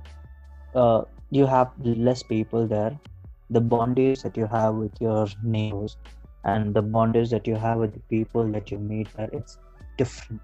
uh, 0.74 1.02
you 1.30 1.46
have 1.46 1.70
less 1.84 2.22
people 2.22 2.66
there 2.66 2.98
the 3.50 3.60
bondage 3.60 4.22
that 4.22 4.36
you 4.36 4.46
have 4.46 4.74
with 4.74 5.00
your 5.00 5.26
neighbors 5.42 5.96
and 6.44 6.74
the 6.74 6.82
bondage 6.82 7.30
that 7.30 7.46
you 7.46 7.54
have 7.56 7.78
with 7.78 7.92
the 7.94 8.00
people 8.14 8.44
that 8.52 8.70
you 8.70 8.78
meet 8.78 9.08
there 9.16 9.30
it's 9.32 9.58
different. 9.96 10.40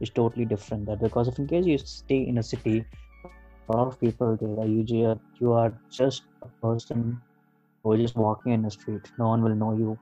It's 0.00 0.10
totally 0.10 0.44
different 0.44 0.86
there 0.86 0.96
because 0.96 1.28
if 1.28 1.38
in 1.38 1.46
case 1.46 1.66
you 1.66 1.78
stay 1.78 2.20
in 2.28 2.38
a 2.38 2.42
city 2.42 2.84
a 3.68 3.76
lot 3.76 3.88
of 3.88 4.00
people 4.00 4.36
there 4.40 4.64
are 4.64 4.68
usually 4.68 5.18
you 5.40 5.52
are 5.52 5.72
just 5.90 6.22
a 6.42 6.48
person 6.66 7.20
who 7.82 7.92
is 7.94 8.00
just 8.00 8.16
walking 8.16 8.52
in 8.52 8.62
the 8.62 8.70
street. 8.70 9.10
No 9.18 9.28
one 9.28 9.42
will 9.42 9.54
know 9.54 9.72
you. 9.76 9.98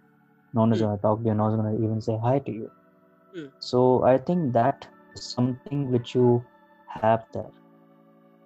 No 0.54 0.62
one 0.62 0.72
is 0.72 0.80
going 0.80 0.96
to 0.96 1.02
talk 1.02 1.20
to 1.22 1.28
you. 1.28 1.34
No 1.34 1.44
one 1.44 1.52
is 1.54 1.60
going 1.60 1.76
to 1.76 1.84
even 1.84 2.00
say 2.00 2.18
hi 2.22 2.38
to 2.40 2.52
you. 2.52 2.70
Hmm. 3.34 3.46
so 3.66 3.80
i 4.08 4.16
think 4.28 4.52
that 4.54 4.86
something 5.16 5.90
which 5.90 6.14
you 6.14 6.44
have 6.88 7.24
there. 7.32 7.50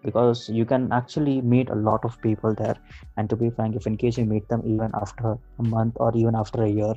Because 0.02 0.48
you 0.48 0.64
can 0.64 0.92
actually 0.92 1.40
meet 1.40 1.68
a 1.68 1.74
lot 1.74 2.04
of 2.04 2.20
people 2.20 2.54
there. 2.54 2.76
And 3.16 3.28
to 3.30 3.36
be 3.36 3.50
frank 3.50 3.74
if 3.76 3.86
in 3.86 3.96
case 3.96 4.16
you 4.16 4.24
meet 4.24 4.48
them 4.48 4.62
even 4.64 4.90
after 4.94 5.36
a 5.58 5.62
month 5.62 5.94
or 5.96 6.12
even 6.14 6.34
after 6.34 6.62
a 6.62 6.68
year 6.68 6.94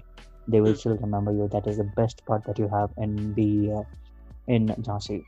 they 0.47 0.59
will 0.61 0.73
Hmm. 0.73 0.75
still 0.75 0.97
remember 0.97 1.31
you. 1.31 1.47
That 1.51 1.67
is 1.67 1.77
the 1.77 1.83
best 1.83 2.25
part 2.25 2.43
that 2.45 2.57
you 2.59 2.69
have 2.69 2.89
in 2.97 3.33
the 3.35 3.71
uh, 3.79 3.83
in 4.47 4.67
Jhansi. 4.81 5.25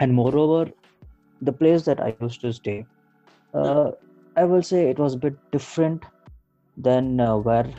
And 0.00 0.14
moreover 0.14 0.70
the 1.40 1.52
place 1.52 1.84
that 1.84 2.00
I 2.00 2.12
used 2.12 2.40
to 2.42 2.52
stay, 2.52 2.86
uh, 3.54 3.90
I 4.36 4.44
will 4.44 4.62
say 4.62 4.88
it 4.88 4.98
was 4.98 5.14
a 5.14 5.18
bit 5.18 5.36
different 5.52 6.04
than 6.76 7.20
uh, 7.20 7.36
where 7.36 7.70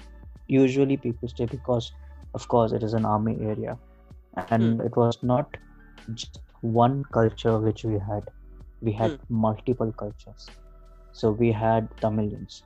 usually 0.47 0.97
people 0.97 1.27
stay 1.29 1.45
because, 1.45 1.91
of 2.33 2.47
course, 2.47 2.71
it 2.73 2.83
is 2.83 2.93
an 2.93 3.05
army 3.05 3.37
area, 3.41 3.77
and 4.37 4.81
it 4.81 4.95
was 4.97 5.17
not 5.23 5.57
just 6.13 6.39
one 6.61 7.03
culture 7.13 7.59
which 7.59 7.83
we 7.83 7.99
had. 7.99 8.23
We 8.81 8.93
had 8.93 9.13
multiple 9.29 9.91
cultures. 9.93 10.51
So 11.11 11.31
we 11.31 11.51
had 11.51 11.89
Tamilians, 12.01 12.63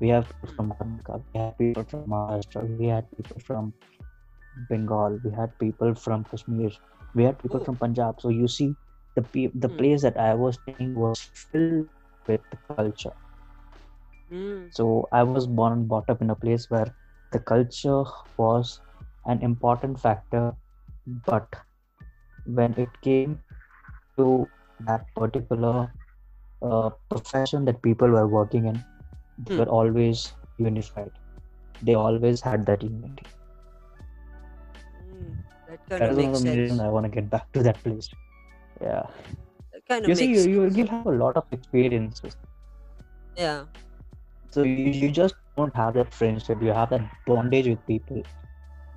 we 0.00 0.08
have 0.08 0.28
people 0.28 0.50
from 0.54 0.70
Karnataka, 0.72 1.24
we 1.32 1.38
had 1.40 1.58
people 1.58 1.84
from 1.84 2.04
Maharashtra, 2.08 2.64
we 2.68 2.86
had 2.86 3.10
people 3.10 3.40
from 3.40 3.72
Bengal, 4.54 5.18
we 5.22 5.30
had 5.30 5.58
people 5.58 5.94
from 5.94 6.24
Kashmir, 6.24 6.70
we 7.14 7.24
had 7.24 7.40
people 7.42 7.60
Oh. 7.60 7.68
from 7.68 7.76
Punjab. 7.78 8.20
So 8.20 8.28
you 8.30 8.48
see, 8.48 8.76
the 9.16 9.22
pe- 9.22 9.52
the 9.54 9.68
Hmm. 9.68 9.82
place 9.82 10.02
that 10.02 10.18
I 10.18 10.34
was 10.34 10.56
staying 10.56 10.94
was 10.94 11.22
filled 11.34 11.88
with 12.28 12.42
culture. 12.68 13.12
Mm. 14.30 14.70
So 14.70 15.08
I 15.12 15.22
was 15.24 15.46
born 15.46 15.72
and 15.72 15.88
brought 15.88 16.08
up 16.08 16.20
in 16.22 16.30
a 16.30 16.34
place 16.36 16.70
where 16.70 16.94
the 17.32 17.38
culture 17.38 18.04
was 18.36 18.80
an 19.24 19.42
important 19.42 19.98
factor, 20.00 20.54
but 21.06 21.48
when 22.46 22.74
it 22.78 23.00
came 23.02 23.42
to 24.18 24.50
that 24.80 25.06
particular 25.14 25.90
uh, 26.62 26.90
profession 27.10 27.64
that 27.66 27.82
people 27.82 28.08
were 28.08 28.26
working 28.28 28.66
in, 28.66 28.84
they 29.38 29.54
Hmm. 29.54 29.62
were 29.62 29.68
always 29.68 30.34
unified. 30.58 31.12
They 31.82 31.94
always 31.94 32.40
had 32.42 32.66
that 32.66 32.82
unity. 32.82 33.26
Mm. 35.00 35.36
That 35.68 35.80
kind 35.88 36.04
That 36.04 36.10
of 36.10 36.12
is 36.12 36.18
one 36.18 36.34
makes 36.34 36.38
of 36.38 36.44
the 36.44 36.52
sense. 36.52 36.56
reasons 36.56 36.80
I 36.80 36.88
want 36.90 37.04
to 37.06 37.10
get 37.10 37.30
back 37.30 37.52
to 37.54 37.62
that 37.64 37.82
place. 37.82 38.10
Yeah, 38.80 39.06
That 39.72 39.86
kind 39.86 40.06
of 40.06 40.14
you 40.14 40.16
see, 40.16 40.32
you, 40.32 40.66
you 40.68 40.86
have 40.86 41.06
a 41.06 41.12
lot 41.12 41.36
of 41.36 41.44
experiences. 41.52 42.36
yeah. 43.36 43.64
so 44.50 44.62
you, 44.62 44.84
you 44.90 45.10
just 45.10 45.34
don't 45.56 45.74
have 45.76 45.94
that 45.94 46.12
friendship 46.14 46.62
you 46.62 46.72
have 46.72 46.90
that 46.90 47.02
bondage 47.26 47.66
with 47.68 47.84
people 47.86 48.22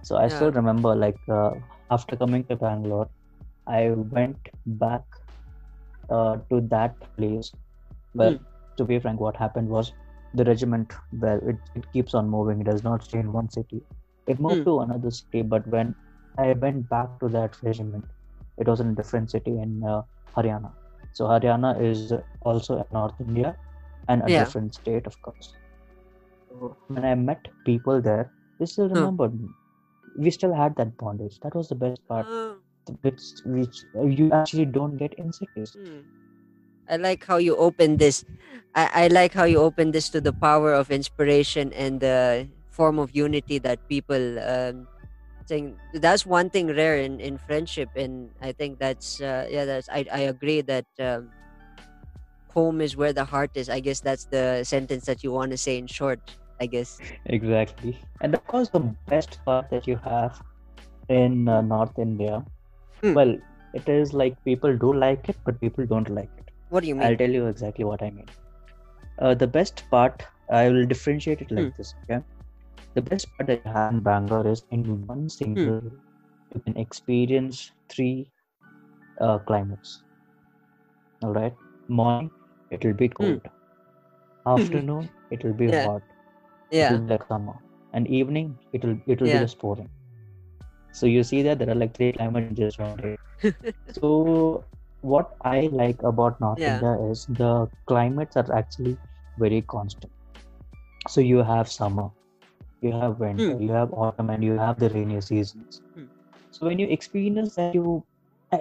so 0.03 0.17
i 0.17 0.27
still 0.27 0.51
remember 0.51 0.93
like 0.95 1.19
uh, 1.39 1.51
after 1.91 2.15
coming 2.17 2.43
to 2.49 2.55
bangalore 2.55 3.09
i 3.69 3.89
went 3.91 4.49
back 4.65 5.03
uh, 6.09 6.37
to 6.49 6.61
that 6.73 6.95
place 7.17 7.53
well 8.13 8.35
Hmm. 8.35 8.45
to 8.77 8.83
be 8.89 8.97
frank 8.99 9.19
what 9.19 9.35
happened 9.37 9.67
was 9.67 9.93
the 10.33 10.43
regiment 10.45 10.93
well 11.23 11.39
it, 11.51 11.57
it 11.75 11.91
keeps 11.91 12.13
on 12.13 12.29
moving. 12.29 12.61
It 12.61 12.65
does 12.65 12.83
not 12.83 13.03
stay 13.03 13.19
in 13.19 13.31
one 13.33 13.49
city. 13.49 13.81
It 14.27 14.39
moved 14.39 14.63
Hmm. 14.63 14.65
to 14.65 14.79
another 14.79 15.11
city 15.11 15.41
but 15.41 15.67
when 15.67 15.95
i 16.37 16.53
went 16.53 16.89
back 16.89 17.09
to 17.21 17.29
that 17.29 17.57
regiment 17.63 18.05
it 18.57 18.67
was 18.67 18.79
in 18.81 18.89
a 18.89 18.95
different 18.95 19.29
city 19.31 19.57
in 19.59 19.83
uh, 19.83 20.01
haryana. 20.37 20.71
So 21.13 21.25
haryana 21.25 21.81
is 21.81 22.13
also 22.41 22.77
in 22.77 22.85
north 22.91 23.19
india 23.19 23.55
and 24.07 24.21
a 24.23 24.29
Yeah. 24.29 24.41
different 24.41 24.73
state 24.75 25.05
of 25.07 25.21
course. 25.21 25.55
When 26.87 27.05
i 27.05 27.15
met 27.15 27.47
people 27.65 28.01
there 28.01 28.31
they 28.59 28.65
still 28.65 28.89
Huh. 28.93 29.09
remembered 29.09 29.39
me. 29.39 29.49
We 30.17 30.31
still 30.31 30.53
had 30.53 30.75
that 30.77 30.97
bondage. 30.97 31.39
That 31.41 31.55
was 31.55 31.69
the 31.69 31.75
best 31.75 32.05
part. 32.07 32.27
Ah, 32.27 32.58
which 33.01 33.21
which 33.45 33.85
uh, 33.95 34.05
you 34.05 34.31
actually 34.31 34.65
don't 34.65 34.97
get 34.97 35.13
in 35.15 35.31
cities 35.31 35.73
hmm. 35.75 36.01
I 36.89 36.97
like 36.97 37.23
how 37.23 37.37
you 37.37 37.55
open 37.55 37.97
this. 37.97 38.25
I, 38.73 39.05
I 39.05 39.07
like 39.09 39.33
how 39.33 39.43
you 39.43 39.59
open 39.59 39.91
this 39.91 40.09
to 40.09 40.19
the 40.19 40.33
power 40.33 40.73
of 40.73 40.89
inspiration 40.89 41.71
and 41.73 42.01
the 42.01 42.49
form 42.71 42.97
of 42.97 43.13
unity 43.13 43.59
that 43.59 43.87
people 43.87 44.39
um, 44.41 44.87
saying. 45.45 45.77
That's 45.93 46.25
one 46.25 46.49
thing 46.49 46.67
rare 46.73 46.97
in, 46.97 47.19
in 47.19 47.37
friendship, 47.37 47.89
and 47.95 48.31
I 48.41 48.53
think 48.53 48.79
that's 48.79 49.21
uh, 49.21 49.45
yeah. 49.51 49.65
That's 49.65 49.87
I 49.89 50.05
I 50.11 50.33
agree 50.33 50.61
that 50.61 50.85
um, 50.99 51.29
home 52.49 52.81
is 52.81 52.97
where 52.97 53.13
the 53.13 53.23
heart 53.25 53.51
is. 53.53 53.69
I 53.69 53.79
guess 53.79 54.01
that's 54.01 54.25
the 54.25 54.63
sentence 54.63 55.05
that 55.05 55.23
you 55.23 55.31
want 55.31 55.51
to 55.51 55.57
say 55.57 55.77
in 55.77 55.85
short. 55.85 56.19
I 56.59 56.65
guess. 56.65 56.99
exactly 57.25 57.97
and 58.21 58.33
of 58.33 58.45
course 58.47 58.69
the 58.69 58.81
best 59.07 59.39
part 59.45 59.69
that 59.69 59.87
you 59.87 59.95
have 60.03 60.41
in 61.07 61.47
uh, 61.47 61.61
north 61.61 61.97
india 61.97 62.43
Hmm. 63.01 63.17
well 63.17 63.33
it 63.73 63.87
is 63.89 64.13
like 64.13 64.35
people 64.45 64.75
do 64.77 64.93
like 64.93 65.29
it 65.29 65.37
but 65.45 65.59
people 65.61 65.85
don't 65.85 66.09
like 66.19 66.31
it 66.37 66.49
What 66.69 66.81
do 66.83 66.87
you 66.87 66.95
mean? 66.95 67.07
i'll 67.07 67.17
tell 67.21 67.29
you 67.37 67.45
exactly 67.47 67.85
what 67.85 68.01
i 68.03 68.09
mean 68.11 68.29
uh, 69.21 69.33
the 69.33 69.47
best 69.57 69.83
part 69.91 70.23
i 70.51 70.69
will 70.69 70.85
differentiate 70.93 71.41
it 71.41 71.51
like 71.51 71.69
Hmm. 71.69 71.77
this 71.77 71.93
okay 72.03 72.19
the 72.95 73.01
best 73.01 73.27
part 73.35 73.47
that 73.47 73.61
you 73.63 73.71
have 73.71 73.87
in 73.89 73.99
bangalore 74.09 74.47
is 74.53 74.63
in 74.71 74.83
one 75.07 75.29
single 75.29 75.79
Hmm. 75.79 75.99
you 76.53 76.59
can 76.65 76.75
experience 76.77 77.71
three 77.89 78.29
uh, 79.21 79.37
climates 79.39 80.01
all 81.23 81.33
right 81.33 81.55
morning 81.99 82.29
it 82.71 82.83
will 82.85 82.93
be 83.03 83.09
cold 83.09 83.41
afternoon 84.45 85.09
it 85.31 85.43
will 85.43 85.53
be 85.61 85.67
Hmm. 85.67 85.73
Yeah. 85.73 85.87
hot 85.87 86.03
yeah. 86.71 86.99
be 86.99 86.99
like 87.11 87.25
summer 87.31 87.55
and 87.93 88.07
evening 88.19 88.57
it 88.73 88.83
will 88.85 88.97
it 89.15 89.21
will 89.21 89.33
Yeah. 89.33 89.45
be 89.45 89.47
just 89.57 89.59
pouring 89.63 89.89
so 90.91 91.05
you 91.05 91.23
see 91.23 91.41
that 91.43 91.59
there 91.59 91.69
are 91.69 91.79
like 91.83 91.95
three 91.95 92.11
climates 92.13 92.49
in 92.49 92.55
just 92.55 92.79
one 92.79 92.97
day 92.97 93.17
so 93.97 94.65
what 95.01 95.29
i 95.43 95.59
like 95.81 96.01
about 96.11 96.39
north 96.45 96.65
Yeah. 96.65 96.73
india 96.73 96.93
is 97.11 97.25
the 97.41 97.51
climates 97.91 98.35
are 98.41 98.49
actually 98.61 98.95
very 99.45 99.61
constant 99.75 100.11
so 101.07 101.21
you 101.21 101.43
have 101.51 101.69
summer 101.69 102.07
you 102.81 102.91
have 102.93 103.19
winter 103.19 103.55
Hmm. 103.57 103.67
you 103.67 103.71
have 103.71 103.91
autumn 103.93 104.29
and 104.29 104.43
you 104.43 104.57
have 104.63 104.79
the 104.79 104.89
rainy 104.95 105.19
seasons 105.21 105.81
Hmm. 105.95 106.05
so 106.51 106.65
when 106.67 106.79
you 106.79 106.87
experience 106.97 107.55
that 107.55 107.73
you 107.75 108.03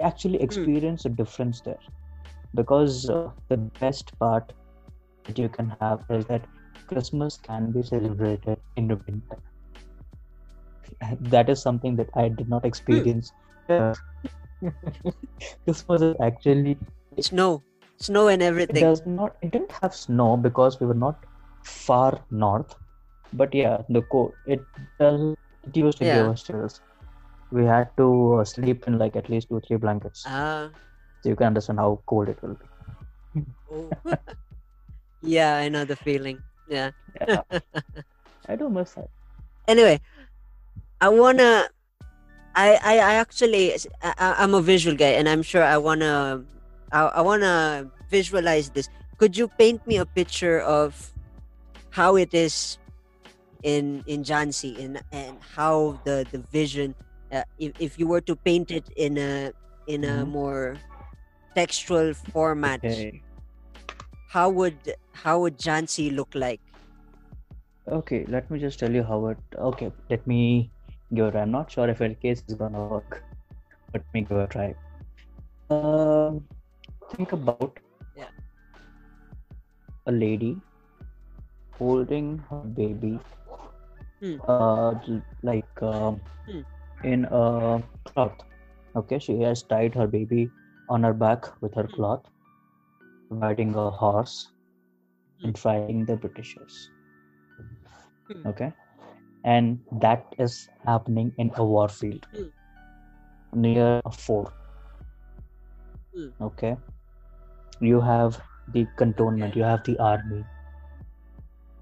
actually 0.09 0.41
Hmm. 0.49 0.65
experience 0.65 1.05
a 1.05 1.09
difference 1.21 1.61
there 1.61 1.83
because 2.55 3.09
uh, 3.09 3.29
the 3.49 3.57
best 3.83 4.13
part 4.19 4.53
that 5.27 5.37
you 5.39 5.49
can 5.49 5.69
have 5.79 6.03
is 6.09 6.25
that 6.27 6.47
christmas 6.87 7.37
can 7.37 7.71
be 7.71 7.83
celebrated 7.83 8.59
in 8.75 8.87
the 8.87 8.97
winter 9.07 9.39
that 11.35 11.49
is 11.49 11.61
something 11.61 11.95
that 11.95 12.09
i 12.15 12.27
did 12.29 12.49
not 12.49 12.65
experience 12.65 13.31
here. 13.67 13.93
christmas 15.65 16.01
is 16.01 16.15
actually 16.21 16.77
Snow, 17.19 17.63
snow 17.97 18.27
and 18.27 18.41
it 18.55 18.73
everything. 18.73 18.79
does 18.79 19.01
not 19.05 19.35
it 19.41 19.51
didn't 19.51 19.71
have 19.81 19.93
snow 19.95 20.37
because 20.37 20.79
we 20.79 20.87
were 20.87 20.99
not 21.05 21.25
far 21.63 22.23
north 22.31 22.75
but 23.33 23.53
yeah 23.53 23.77
the 23.89 24.01
cold 24.13 24.33
it 24.45 24.65
does 24.99 25.21
it 25.67 25.77
used 25.77 25.97
to 25.99 26.05
give 26.05 26.25
Yeah. 26.25 26.31
us 26.33 26.43
chills 26.43 26.81
we 27.51 27.65
had 27.65 27.89
to 27.97 28.07
uh, 28.39 28.43
sleep 28.45 28.83
in 28.87 28.97
like 28.97 29.15
at 29.15 29.29
least 29.29 29.49
two 29.49 29.61
three 29.67 29.77
blankets 29.77 30.25
Ah. 30.25 30.71
so 31.21 31.29
you 31.29 31.35
can 31.35 31.47
understand 31.47 31.79
how 31.79 31.91
cold 32.07 32.29
it 32.29 32.41
will 32.43 32.55
be 32.63 32.67
Oh. 33.71 33.89
yeah, 35.21 35.55
I 35.57 35.69
know 35.69 35.85
the 35.85 35.95
feeling. 35.95 36.43
Yeah. 36.67 36.91
yeah 37.21 37.41
i 38.47 38.55
do 38.55 38.69
miss 38.69 38.93
that 38.95 39.09
Anyway, 39.67 39.99
I 41.01 41.09
wanna. 41.09 41.69
I 42.55 42.79
I, 42.83 42.93
I 42.99 43.13
actually 43.15 43.73
I, 44.03 44.35
I'm 44.39 44.53
a 44.55 44.61
visual 44.61 44.95
guy, 44.97 45.15
and 45.19 45.29
I'm 45.29 45.43
sure 45.43 45.63
I 45.63 45.77
wanna. 45.77 46.45
I, 46.91 47.01
I 47.05 47.21
wanna 47.21 47.91
visualize 48.09 48.71
this. 48.71 48.89
Could 49.17 49.37
you 49.37 49.49
paint 49.49 49.85
me 49.87 49.97
a 49.97 50.05
picture 50.05 50.59
of 50.59 51.13
how 51.91 52.15
it 52.15 52.33
is 52.33 52.77
in 53.63 54.03
in 54.07 54.23
Jhansi, 54.23 54.79
and 54.83 55.01
and 55.11 55.41
how 55.55 55.99
the 56.05 56.27
the 56.31 56.39
vision, 56.51 56.95
uh, 57.31 57.43
if 57.59 57.73
if 57.79 57.99
you 57.99 58.07
were 58.07 58.21
to 58.21 58.35
paint 58.35 58.71
it 58.71 58.89
in 58.97 59.17
a 59.17 59.53
in 59.87 60.03
a 60.05 60.25
Mhm. 60.25 60.27
more 60.27 60.83
textual 61.55 62.13
format, 62.13 62.81
okay 62.83 63.23
how 64.27 64.49
would 64.49 64.93
how 65.13 65.41
would 65.41 65.57
Jhansi 65.57 66.15
look 66.15 66.33
like? 66.35 66.61
okay 67.97 68.25
let 68.27 68.49
me 68.49 68.59
just 68.59 68.79
tell 68.79 68.91
you 68.97 69.03
how 69.03 69.27
it 69.27 69.37
okay 69.57 69.91
let 70.09 70.25
me 70.27 70.71
give 71.15 71.27
it 71.27 71.35
i'm 71.35 71.51
not 71.51 71.71
sure 71.71 71.89
if 71.89 71.99
case 72.21 72.41
is 72.47 72.55
gonna 72.55 72.81
work 72.83 73.23
let 73.93 74.03
me 74.13 74.21
give 74.21 74.37
it 74.37 74.43
a 74.43 74.47
try 74.47 74.73
um 75.71 76.43
think 77.11 77.31
about 77.33 77.79
Yeah. 78.15 78.29
a 80.05 80.11
lady 80.11 80.61
holding 81.77 82.39
her 82.49 82.61
baby 82.63 83.19
Hmm. 84.19 84.37
uh 84.47 84.93
like 85.43 85.81
um, 85.81 86.21
Hmm. 86.45 86.61
in 87.03 87.25
a 87.25 87.81
cloth 88.05 88.43
okay 88.95 89.19
she 89.19 89.39
has 89.41 89.63
tied 89.63 89.93
her 89.95 90.07
baby 90.07 90.51
on 90.89 91.03
her 91.03 91.13
back 91.13 91.45
with 91.61 91.73
her 91.75 91.87
Hmm. 91.87 91.97
cloth 91.97 92.25
riding 93.29 93.75
a 93.75 93.89
horse 93.89 94.51
Hmm. 95.39 95.49
and 95.49 95.57
fighting 95.57 96.05
the 96.05 96.15
britishers 96.15 96.89
Hmm. 98.27 98.43
okay 98.45 98.71
and 99.43 99.79
that 100.01 100.25
is 100.37 100.69
happening 100.85 101.33
in 101.37 101.51
a 101.55 101.63
war 101.65 101.87
field. 101.89 102.27
Hmm. 102.33 102.49
near 103.53 104.01
a 104.05 104.11
fort. 104.11 104.53
Hmm. 106.13 106.29
okay. 106.39 106.77
You 107.79 108.01
have 108.01 108.41
the 108.67 108.87
cantonment. 108.97 109.55
You 109.55 109.63
have 109.63 109.83
the 109.83 109.97
army. 109.99 110.45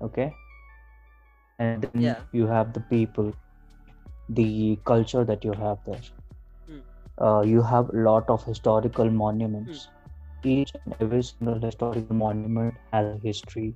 Okay. 0.02 0.36
And 1.60 1.82
then 1.82 2.00
Yeah. 2.00 2.22
you 2.32 2.48
have 2.48 2.74
the 2.74 2.82
people. 2.82 3.34
The 4.30 4.80
culture 4.86 5.24
that 5.26 5.44
you 5.44 5.54
have 5.54 5.80
there. 5.86 6.02
Hmm. 6.68 6.80
uh, 7.22 7.42
you 7.42 7.62
have 7.62 7.90
a 7.90 7.98
lot 7.98 8.30
of 8.30 8.44
historical 8.44 9.10
monuments. 9.10 9.90
Each 10.44 10.72
and 10.76 10.96
every 11.00 11.24
single 11.24 11.60
historical 11.62 12.16
monument 12.16 12.78
has 12.92 13.06
a 13.08 13.18
history. 13.20 13.76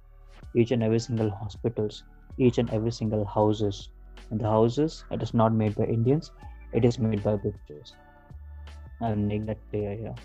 Each 0.54 0.72
and 0.72 0.84
every 0.84 1.00
single 1.00 1.30
hospitals, 1.30 2.04
each 2.38 2.58
and 2.58 2.70
every 2.72 2.92
single 2.92 3.26
houses. 3.26 3.90
And 4.32 4.40
the 4.40 4.50
houses, 4.50 5.06
it 5.12 5.22
is 5.22 5.34
not 5.34 5.54
made 5.54 5.76
by 5.76 5.86
Indians, 5.86 6.32
it 6.74 6.86
is 6.86 7.00
made 7.00 7.24
by 7.24 7.36
British. 7.36 7.94
I'm 9.02 9.28
making 9.28 9.46
that 9.48 9.60
clear 9.70 9.96
here. 9.96 10.16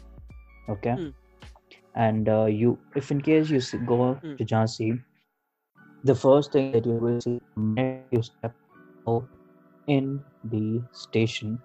Okay. 0.69 0.97
Hmm. 0.97 1.11
And 1.95 2.29
uh, 2.29 2.45
you, 2.47 2.79
if 2.95 3.11
in 3.11 3.21
case 3.21 3.51
you 3.51 3.61
go 3.87 4.21
Hmm. 4.23 4.37
to 4.39 4.45
Jhansi, 4.45 4.99
the 6.05 6.15
first 6.15 6.53
thing 6.53 6.73
that 6.73 6.87
you 6.87 6.95
will 6.97 7.21
see 7.21 7.41
when 7.65 8.01
you 8.11 8.23
step 8.23 8.55
out 9.09 9.29
in 9.87 10.23
the 10.45 10.83
station 10.93 11.59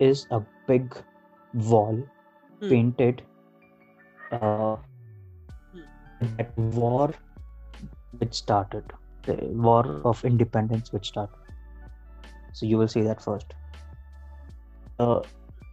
is 0.00 0.26
a 0.30 0.40
big 0.66 0.94
wall 1.54 2.02
Hmm. 2.60 2.74
painted 2.74 3.22
uh, 4.32 4.76
that 6.20 6.52
war 6.56 7.10
which 8.18 8.34
started 8.34 8.84
the 9.26 9.36
war 9.52 9.86
of 9.90 10.08
independence 10.10 10.76
which 10.78 10.92
started. 10.94 11.24
So 12.44 12.54
you 12.54 12.70
will 12.70 12.86
see 12.88 12.96
that 13.02 13.20
first. 13.20 13.54
Uh, 14.98 15.22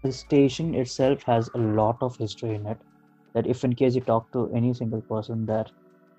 the 0.04 0.12
station 0.12 0.74
itself 0.76 1.24
has 1.24 1.50
a 1.54 1.58
lot 1.58 1.98
of 2.02 2.16
history 2.18 2.54
in 2.56 2.66
it 2.66 2.82
that 3.34 3.46
if 3.48 3.64
in 3.64 3.76
case 3.76 3.96
you 3.96 4.02
talk 4.02 4.32
to 4.32 4.52
any 4.54 4.74
single 4.74 5.02
person 5.02 5.46
there 5.46 5.66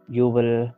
you 0.09 0.29
will 0.29 0.73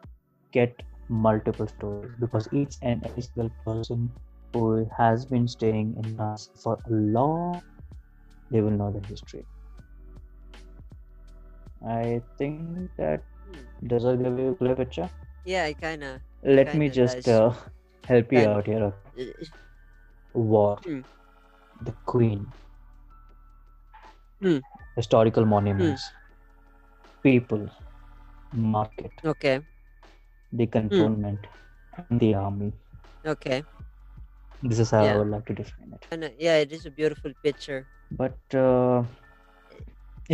get 0.52 0.82
multiple 1.08 1.66
stories 1.66 2.12
because 2.20 2.48
each 2.52 2.76
and 2.82 3.04
every 3.04 3.22
single 3.22 3.50
person 3.64 4.14
who 4.52 4.88
has 4.98 5.26
been 5.26 5.46
staying 5.48 5.94
in 5.98 6.16
Jhansi 6.16 6.60
for 6.62 6.78
a 6.86 6.90
long 6.92 7.62
they 8.50 8.60
will 8.60 8.70
know 8.70 8.90
the 8.92 9.00
history. 9.00 9.46
I 11.86 12.22
think 12.38 12.90
that 12.96 13.24
Hmm. 13.44 13.64
does 13.86 14.02
that 14.04 14.22
give 14.22 14.38
you 14.38 14.50
a 14.50 14.54
clear 14.56 14.76
picture? 14.76 15.10
Yeah, 15.44 15.64
I 15.64 15.74
kind 15.74 16.04
let 16.42 16.74
me 16.74 16.88
Kinda 16.88 16.90
just 16.90 17.28
uh, 17.28 17.52
help 18.04 18.32
you 18.32 18.46
out 18.48 18.66
here 18.66 18.92
war 20.34 20.80
Hmm. 20.84 21.00
the 21.80 21.92
queen 22.06 22.52
Hmm. 24.40 24.58
historical 24.96 25.44
monuments 25.46 26.14
people 27.22 27.68
market 28.52 29.22
Okay. 29.24 29.60
the 30.52 30.66
cantonment 30.66 31.48
and 31.98 32.20
the 32.20 32.34
army 32.34 32.72
Okay. 33.26 33.66
this 34.62 34.78
is 34.84 34.90
how 34.90 35.04
Yeah. 35.04 35.14
i 35.14 35.16
would 35.18 35.30
like 35.34 35.46
to 35.46 35.54
define 35.62 35.92
it 35.98 36.06
Kinda, 36.10 36.32
yeah, 36.38 36.58
it 36.58 36.72
is 36.72 36.86
a 36.86 36.90
beautiful 36.90 37.32
picture. 37.42 37.88
but 38.10 38.38
uh, 38.54 39.02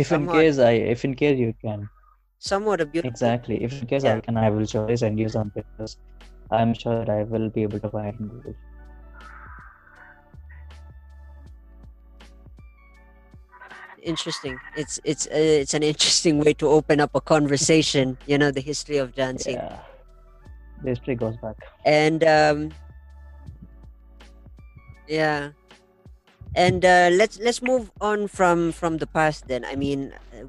if 0.01 0.11
in 0.17 0.27
case 0.35 0.57
i 0.59 0.73
if 0.93 1.03
in 1.07 1.13
case 1.21 1.37
you 1.45 1.53
can 1.63 1.89
Somewhat 2.39 2.81
a 2.81 2.85
beautiful. 2.85 3.09
exactly 3.09 3.63
if 3.63 3.73
in 3.81 3.87
case 3.87 4.03
Yeah. 4.03 4.15
i 4.17 4.21
can 4.21 4.37
i 4.37 4.49
will 4.49 4.65
surely 4.65 4.95
send 4.97 5.19
you 5.19 5.27
some 5.29 5.49
pictures 5.51 5.97
i'm 6.51 6.73
sure 6.73 6.97
that 6.99 7.09
i 7.09 7.23
will 7.23 7.49
be 7.49 7.63
able 7.63 7.79
to 7.79 7.89
find 7.89 8.17
google 8.19 8.55
Interesting. 14.03 14.57
It's 14.75 14.99
it's 15.03 15.25
uh, 15.27 15.31
it's 15.61 15.73
an 15.73 15.83
interesting 15.83 16.39
way 16.39 16.53
to 16.53 16.69
open 16.69 17.01
up 17.01 17.11
a 17.13 17.19
conversation. 17.19 18.17
You 18.25 18.37
know, 18.37 18.51
the 18.51 18.61
history 18.61 18.97
of 18.97 19.13
Jhansi. 19.13 19.53
yeah 19.53 19.79
the 20.83 20.89
history 20.89 21.15
goes 21.15 21.35
back 21.37 21.55
and 21.85 22.23
um 22.23 22.69
yeah 25.07 25.49
and 26.55 26.85
uh, 26.85 27.09
let's 27.11 27.39
let's 27.39 27.61
move 27.61 27.91
on 28.01 28.27
from 28.27 28.71
from 28.71 28.97
the 28.97 29.07
past 29.07 29.47
then 29.47 29.65
i 29.65 29.75
mean 29.75 30.13
uh, 30.33 30.45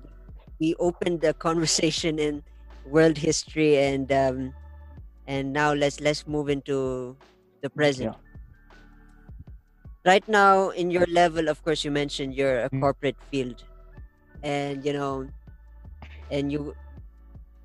we 0.61 0.75
opened 0.79 1.21
the 1.21 1.35
conversation 1.35 2.19
in 2.19 2.43
world 2.85 3.19
history 3.19 3.77
and 3.79 4.11
um 4.13 4.55
and 5.27 5.53
now 5.53 5.73
let's 5.73 6.01
let's 6.01 6.27
move 6.27 6.49
into 6.49 7.17
the 7.63 7.71
present 7.71 8.17
right 10.05 10.25
now 10.29 10.71
in 10.71 10.91
your 10.91 11.07
level 11.07 11.49
of 11.49 11.63
course 11.63 11.85
you 11.85 11.91
mentioned 11.91 12.35
you're 12.35 12.61
a 12.65 12.71
Mm. 12.73 12.81
corporate 12.81 13.17
field 13.31 13.63
and 14.43 14.85
you 14.85 14.93
know 14.93 15.31
and 16.31 16.53
you 16.53 16.75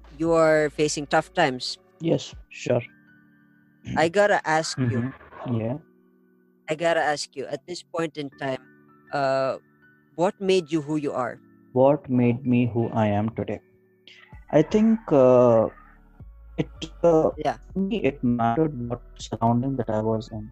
you 0.10 0.32
are 0.34 0.69
facing 0.69 1.08
tough 1.08 1.34
times 1.34 1.77
yes 1.99 2.36
sure 2.49 2.82
i 3.95 4.08
gotta 4.10 4.39
ask 4.47 4.77
you 4.89 5.01
Mhm. 5.01 5.60
yeah 5.60 5.77
I 6.69 6.75
gotta 6.75 7.01
ask 7.01 7.36
you 7.36 7.45
at 7.47 7.62
this 7.67 7.84
point 7.84 8.17
in 8.17 8.32
time, 8.39 8.60
uh, 9.12 9.58
what 10.15 10.36
made 10.39 10.71
you 10.71 10.82
who 10.82 10.97
you 10.97 11.13
are? 11.13 11.42
What 11.73 12.09
made 12.09 12.45
me 12.45 12.67
who 12.73 12.89
I 12.91 13.07
am 13.07 13.29
today. 13.36 13.62
I 14.51 14.63
think 14.63 14.99
uh, 15.12 15.69
it 16.57 16.71
uh, 17.03 17.31
Yeah. 17.36 17.57
it 18.01 18.23
mattered 18.23 18.75
what 18.79 19.01
surrounding 19.19 19.75
that 19.77 19.89
I 19.89 20.01
was 20.01 20.29
in. 20.31 20.51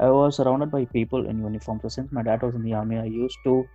I 0.00 0.10
was 0.10 0.36
surrounded 0.36 0.70
by 0.70 0.84
people 0.86 1.26
in 1.26 1.38
uniform. 1.40 1.80
So 1.82 1.88
since 1.88 2.12
my 2.12 2.22
dad 2.22 2.42
was 2.42 2.54
in 2.54 2.62
the 2.62 2.74
army, 2.74 2.98
I 2.98 3.04
used 3.04 3.38
to, 3.44 3.68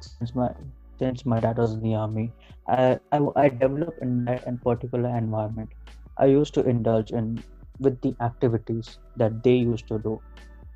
Since 0.00 0.34
my 0.34 0.50
since 0.98 1.26
my 1.26 1.40
dad 1.40 1.58
was 1.58 1.74
in 1.74 1.82
the 1.82 1.94
army 1.94 2.32
I, 2.68 2.98
I, 3.12 3.20
I 3.36 3.48
developed 3.48 4.02
in 4.02 4.24
that 4.24 4.46
in 4.46 4.58
particular 4.58 5.10
environment. 5.16 5.70
I 6.18 6.26
used 6.26 6.54
to 6.54 6.62
indulge 6.62 7.10
in 7.10 7.42
with 7.80 8.00
the 8.02 8.14
activities 8.20 8.98
that 9.16 9.42
they 9.42 9.54
used 9.56 9.88
to 9.88 9.98
do. 9.98 10.20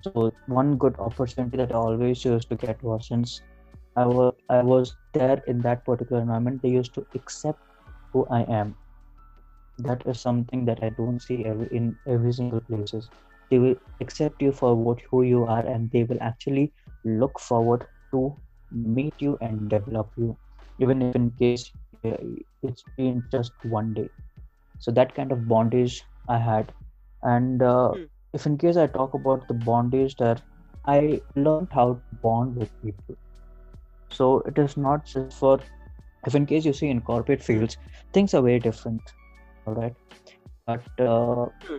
So 0.04 0.32
one 0.46 0.76
good 0.76 0.96
opportunity 0.98 1.56
that 1.58 1.72
I 1.72 1.76
always 1.76 2.24
used 2.24 2.48
to 2.50 2.56
get 2.56 2.82
was 2.82 3.08
since 3.08 3.40
I 3.96 4.06
was 4.06 4.34
I 4.48 4.62
was 4.62 4.96
there 5.12 5.42
in 5.46 5.60
that 5.62 5.84
particular 5.84 6.22
environment, 6.22 6.62
they 6.62 6.70
used 6.70 6.94
to 6.94 7.06
accept 7.14 7.60
who 8.12 8.26
I 8.30 8.42
am. 8.42 8.74
That 9.78 10.06
is 10.06 10.20
something 10.20 10.64
that 10.66 10.82
I 10.82 10.90
don't 10.90 11.20
see 11.20 11.44
every, 11.44 11.68
in 11.72 11.96
every 12.06 12.32
single 12.32 12.60
places. 12.60 13.08
They 13.50 13.58
will 13.58 13.76
accept 14.00 14.42
you 14.42 14.52
for 14.52 14.74
what 14.74 15.00
who 15.10 15.22
you 15.22 15.44
are, 15.44 15.64
and 15.66 15.90
they 15.90 16.04
will 16.04 16.20
actually 16.20 16.72
look 17.04 17.38
forward 17.40 17.86
to 18.12 18.34
meet 18.72 19.14
you 19.20 19.36
and 19.40 19.68
develop 19.68 20.10
you 20.16 20.36
even 20.78 21.02
if 21.02 21.14
in 21.14 21.30
case 21.32 21.72
uh, 22.04 22.16
it's 22.62 22.84
been 22.96 23.22
just 23.30 23.52
one 23.64 23.92
day 23.94 24.08
so 24.78 24.90
that 24.90 25.14
kind 25.14 25.32
of 25.32 25.48
bondage 25.48 26.04
i 26.28 26.38
had 26.38 26.72
and 27.22 27.62
uh, 27.62 27.94
Hmm. 27.94 28.06
if 28.32 28.46
in 28.46 28.56
case 28.58 28.76
i 28.76 28.86
talk 28.86 29.14
about 29.14 29.46
the 29.48 29.54
bondage 29.70 30.16
that 30.16 30.42
i 30.86 31.20
learned 31.36 31.68
how 31.72 31.94
to 31.94 32.16
bond 32.22 32.56
with 32.56 32.70
people. 32.82 33.16
So 34.12 34.40
it 34.46 34.58
is 34.58 34.76
not 34.76 35.04
just 35.06 35.32
for 35.32 35.58
if 36.26 36.34
in 36.34 36.46
case 36.46 36.64
you 36.64 36.72
see 36.72 36.88
in 36.88 37.00
corporate 37.00 37.42
fields 37.42 37.76
things 38.12 38.34
are 38.34 38.42
very 38.42 38.60
different 38.60 39.14
all 39.66 39.74
right 39.74 39.94
but 40.66 40.84
uh, 41.04 41.46
Hmm. 41.66 41.78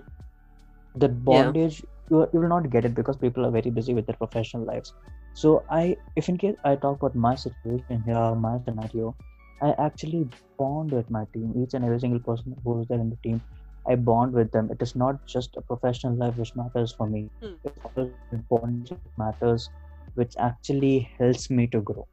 the 0.96 1.08
bondage 1.10 1.84
you, 2.10 2.28
you 2.34 2.40
will 2.40 2.48
not 2.50 2.70
get 2.70 2.86
it 2.86 2.94
because 2.96 3.18
people 3.18 3.46
are 3.46 3.52
very 3.52 3.70
busy 3.72 3.94
with 3.94 4.06
their 4.06 4.16
professional 4.18 4.66
lives. 4.66 4.94
So 5.34 5.66
i 5.70 5.96
if 6.16 6.30
in 6.30 6.38
case 6.38 6.56
i 6.64 6.76
talk 6.76 6.98
about 7.02 7.16
my 7.16 7.36
situation 7.36 8.02
here 8.06 8.36
my 8.46 8.58
scenario 8.66 9.16
i 9.62 9.72
actually 9.88 10.24
bond 10.58 10.92
with 10.92 11.10
my 11.10 11.24
team 11.34 11.54
each 11.62 11.74
and 11.74 11.86
every 11.86 12.00
single 12.00 12.20
person 12.20 12.56
who 12.64 12.82
is 12.82 12.88
there 12.88 13.00
in 13.00 13.10
the 13.10 13.18
team 13.24 13.42
i 13.88 13.96
bond 13.96 14.34
with 14.34 14.52
them. 14.52 14.70
It 14.72 14.82
is 14.82 14.96
not 14.96 15.26
just 15.28 15.56
a 15.58 15.62
professional 15.62 16.16
life 16.16 16.36
which 16.38 16.56
matters 16.56 16.94
for 16.94 17.08
me. 17.08 17.30
Hmm. 17.42 17.56
it's 17.96 18.44
bond 18.50 18.98
matters 19.18 19.70
which 20.16 20.36
actually 20.38 21.10
helps 21.18 21.50
me 21.50 21.68
to 21.68 21.82
grow. 21.82 22.08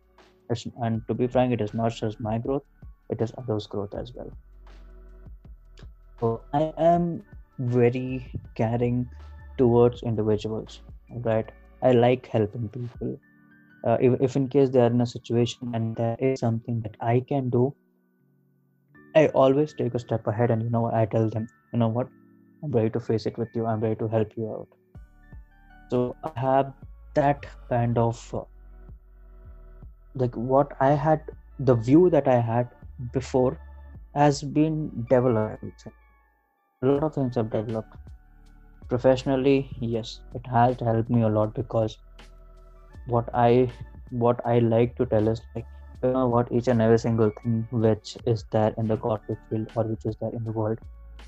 It's, 0.50 0.66
and 0.83 1.02
to 1.09 1.14
be 1.14 1.26
frank 1.26 1.52
it 1.52 1.61
is 1.61 1.74
not 1.74 1.92
just 1.92 2.20
my 2.20 2.38
growth 2.38 2.62
it 3.11 3.20
is 3.20 3.33
others 3.38 3.66
growth 3.66 3.94
as 3.94 4.12
well. 4.14 4.31
So 6.20 6.40
i 6.54 6.72
am 6.78 7.22
very 7.59 8.33
caring 8.54 9.09
towards 9.59 10.02
individuals 10.02 10.81
right? 11.24 11.50
I 11.83 11.92
like 11.92 12.26
helping 12.26 12.68
people. 12.68 13.18
Uh, 13.87 13.96
if, 14.00 14.20
if 14.20 14.37
in 14.37 14.48
case 14.48 14.70
they 14.70 14.81
are 14.81 14.90
in 14.90 15.00
a 15.00 15.07
situation 15.07 15.72
and 15.74 15.96
there 15.96 16.16
is 16.18 16.40
something 16.40 16.81
that 16.81 16.96
i 17.00 17.20
can 17.28 17.48
do 17.48 17.72
i 19.18 19.26
always 19.42 19.74
take 19.81 19.94
a 19.94 20.04
step 20.04 20.26
ahead 20.33 20.50
and 20.54 20.62
you 20.62 20.70
know 20.76 20.87
i 21.00 21.07
tell 21.07 21.28
them 21.31 21.48
you 21.72 21.78
know 21.78 21.88
what? 21.88 22.09
I'm 22.62 22.72
ready 22.72 22.90
to 22.90 23.00
face 23.00 23.26
it 23.26 23.38
with 23.38 23.48
you. 23.54 23.66
I'm 23.66 23.81
ready 23.81 23.96
to 23.96 24.09
help 24.09 24.33
you 24.37 24.50
out. 24.50 24.68
So 25.90 26.16
i 26.24 26.33
have 26.40 26.72
that 27.14 27.46
kind 27.70 27.98
of 27.98 28.22
uh, 28.35 28.42
like 30.14 30.37
what 30.37 30.72
i 30.81 30.90
had 31.04 31.31
the 31.70 31.74
view 31.74 32.11
that 32.16 32.28
i 32.28 32.40
had 32.50 32.68
before 33.14 33.59
has 34.14 34.42
been 34.59 34.76
developed 35.11 35.87
a 36.83 36.87
lot 36.87 37.02
of 37.02 37.14
things 37.14 37.35
have 37.37 37.50
developed. 37.50 37.96
Professionally 38.88 39.70
yes 39.81 40.20
it 40.35 40.46
has 40.46 40.81
helped 40.81 41.11
me 41.11 41.22
a 41.22 41.28
lot 41.28 41.54
because 41.54 41.98
what 43.07 43.28
i 43.35 43.70
what 44.11 44.40
i 44.52 44.59
like 44.59 44.96
to 44.96 45.07
tell 45.07 45.28
is 45.28 45.42
like 45.54 45.66
know 46.02 46.28
what? 46.28 46.50
Each 46.52 46.68
and 46.68 46.80
every 46.80 46.98
single 46.98 47.30
thing 47.42 47.66
which 47.70 48.16
is 48.26 48.44
there 48.50 48.74
in 48.78 48.87
the 48.87 48.96
corporate 48.96 49.38
field 49.50 49.70
or 49.74 49.84
which 49.84 50.04
is 50.04 50.16
there 50.20 50.30
in 50.32 50.44
the 50.44 50.52
world 50.52 50.78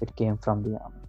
it 0.01 0.15
came 0.17 0.37
from 0.39 0.63
the 0.63 0.79
army. 0.79 1.07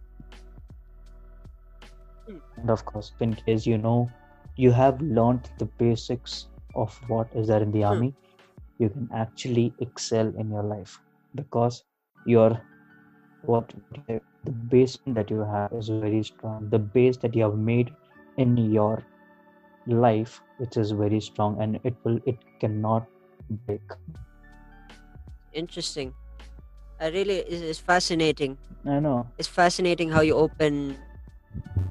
And 2.58 2.70
of 2.70 2.86
course 2.86 3.12
in 3.20 3.34
case 3.34 3.66
you 3.66 3.78
know 3.78 4.10
you 4.56 4.72
have 4.72 5.02
learned 5.02 5.50
the 5.58 5.66
basics 5.66 6.48
of 6.76 7.00
what 7.08 7.28
is 7.36 7.48
there 7.48 7.62
in 7.62 7.72
the 7.72 7.84
army 7.84 8.14
you 8.80 8.90
can 8.90 9.10
actually 9.14 9.74
excel 9.80 10.34
in 10.38 10.50
your 10.50 10.64
life 10.64 11.00
because 11.36 11.84
your 12.26 12.62
what 13.44 13.74
the 14.08 14.52
base 14.52 14.98
that 15.08 15.30
you 15.30 15.40
have 15.42 15.72
is 15.74 15.90
very 15.90 16.24
strong. 16.24 16.70
The 16.70 16.80
base 16.80 17.18
that 17.18 17.36
you 17.36 17.44
have 17.44 17.58
made 17.58 17.92
in 18.38 18.58
your 18.58 19.04
life 19.88 20.42
which 20.58 20.78
is 20.78 20.92
very 20.92 21.20
strong 21.20 21.60
and 21.62 21.80
it 21.84 21.96
will 22.04 22.20
it 22.26 22.38
cannot 22.60 23.08
break 23.52 23.82
Interesting. 25.54 26.14
I 27.00 27.08
really 27.10 27.38
it's, 27.44 27.62
it's 27.62 27.80
fascinating. 27.80 28.58
i 28.86 29.00
know 29.00 29.28
It's 29.38 29.48
fascinating 29.50 30.10
how 30.12 30.22
you 30.22 30.36
open 30.36 30.98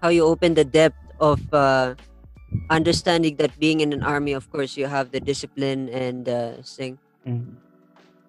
how 0.03 0.09
you 0.09 0.25
open 0.25 0.55
the 0.55 0.65
depth 0.65 0.99
of 1.21 1.41
uh, 1.53 1.95
understanding 2.71 3.37
that 3.37 3.59
being 3.61 3.81
in 3.81 3.93
an 3.93 4.03
army, 4.03 4.33
of 4.33 4.51
course, 4.51 4.77
you 4.77 4.87
have 4.87 5.13
the 5.13 5.21
discipline 5.21 5.89
and 5.91 6.29
uh, 6.29 6.63
thing. 6.65 6.99
Mhm. 7.27 7.57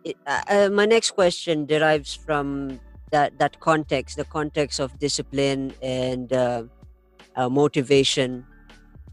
It, 0.04 0.18
uh, 0.26 0.42
uh, 0.50 0.70
my 0.74 0.86
next 0.86 1.12
question 1.12 1.66
derives 1.66 2.14
from 2.16 2.80
that 3.12 3.38
that 3.40 3.60
context, 3.60 4.18
the 4.18 4.26
context 4.26 4.80
of 4.80 4.98
discipline 5.00 5.74
and 5.82 6.34
uh, 6.34 6.64
uh, 7.36 7.50
motivation. 7.50 8.46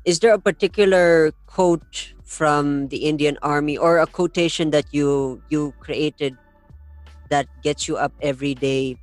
Is 0.05 0.21
there 0.21 0.35
a 0.35 0.41
particular 0.41 1.33
quote 1.47 2.15
from 2.29 2.93
the 2.93 3.09
Indian 3.09 3.41
Army 3.41 3.81
or 3.81 3.99
a 3.99 4.07
quotation 4.07 4.71
that 4.77 4.85
you 4.93 5.41
you 5.49 5.73
created 5.81 6.37
that 7.33 7.49
gets 7.65 7.89
you 7.89 7.97
up 7.97 8.13
every 8.21 8.53
day 8.55 9.01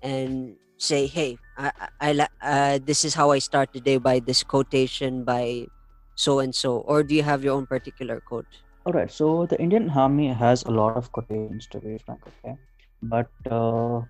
and 0.00 0.56
say, 0.80 1.06
"Hey, 1.06 1.36
I, 1.60 1.72
I, 2.00 2.26
uh, 2.40 2.78
this 2.80 3.04
is 3.04 3.12
how 3.12 3.30
I 3.30 3.38
start 3.38 3.76
the 3.76 3.80
day 3.84 4.00
by 4.00 4.18
this 4.24 4.42
quotation 4.42 5.24
by 5.28 5.68
so 6.16 6.40
and 6.40 6.54
so," 6.56 6.80
or 6.88 7.04
do 7.04 7.14
you 7.14 7.22
have 7.22 7.44
your 7.44 7.52
own 7.52 7.66
particular 7.68 8.20
quote? 8.24 8.48
all 8.86 8.92
right 8.94 9.10
so 9.12 9.44
the 9.44 9.56
indian 9.60 9.90
army 9.90 10.32
has 10.32 10.62
a 10.64 10.70
lot 10.70 10.96
of 10.96 11.12
quotations 11.12 11.66
to 11.66 11.78
be 11.80 11.98
frank 12.06 12.22
okay? 12.24 12.56
But 13.02 13.28
uh, 13.50 14.00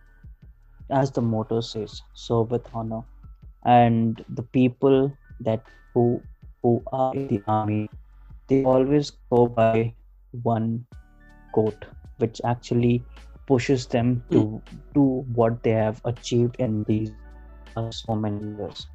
as 0.90 1.10
the 1.10 1.20
motto 1.20 1.60
says 1.60 2.02
so 2.14 2.42
with 2.42 2.66
honor. 2.72 3.02
And 3.64 4.24
the 4.28 4.42
people 4.42 5.12
that 5.40 5.62
who 5.94 6.22
who 6.62 6.82
are 6.92 7.14
in 7.14 7.28
the 7.28 7.42
army 7.46 7.90
they 8.48 8.64
always 8.64 9.12
go 9.30 9.46
by 9.48 9.94
one 10.42 10.86
quote 11.52 11.86
which 12.18 12.40
actually 12.44 13.06
pushes 13.46 13.86
them 13.88 14.24
to 14.32 14.62
do 14.94 15.24
what 15.34 15.62
they 15.62 15.72
have 15.72 16.00
achieved 16.04 16.56
in 16.58 16.84
these 16.86 17.12
uh, 17.76 17.90
so 17.92 18.16
many 18.16 18.46
years. 18.56 18.88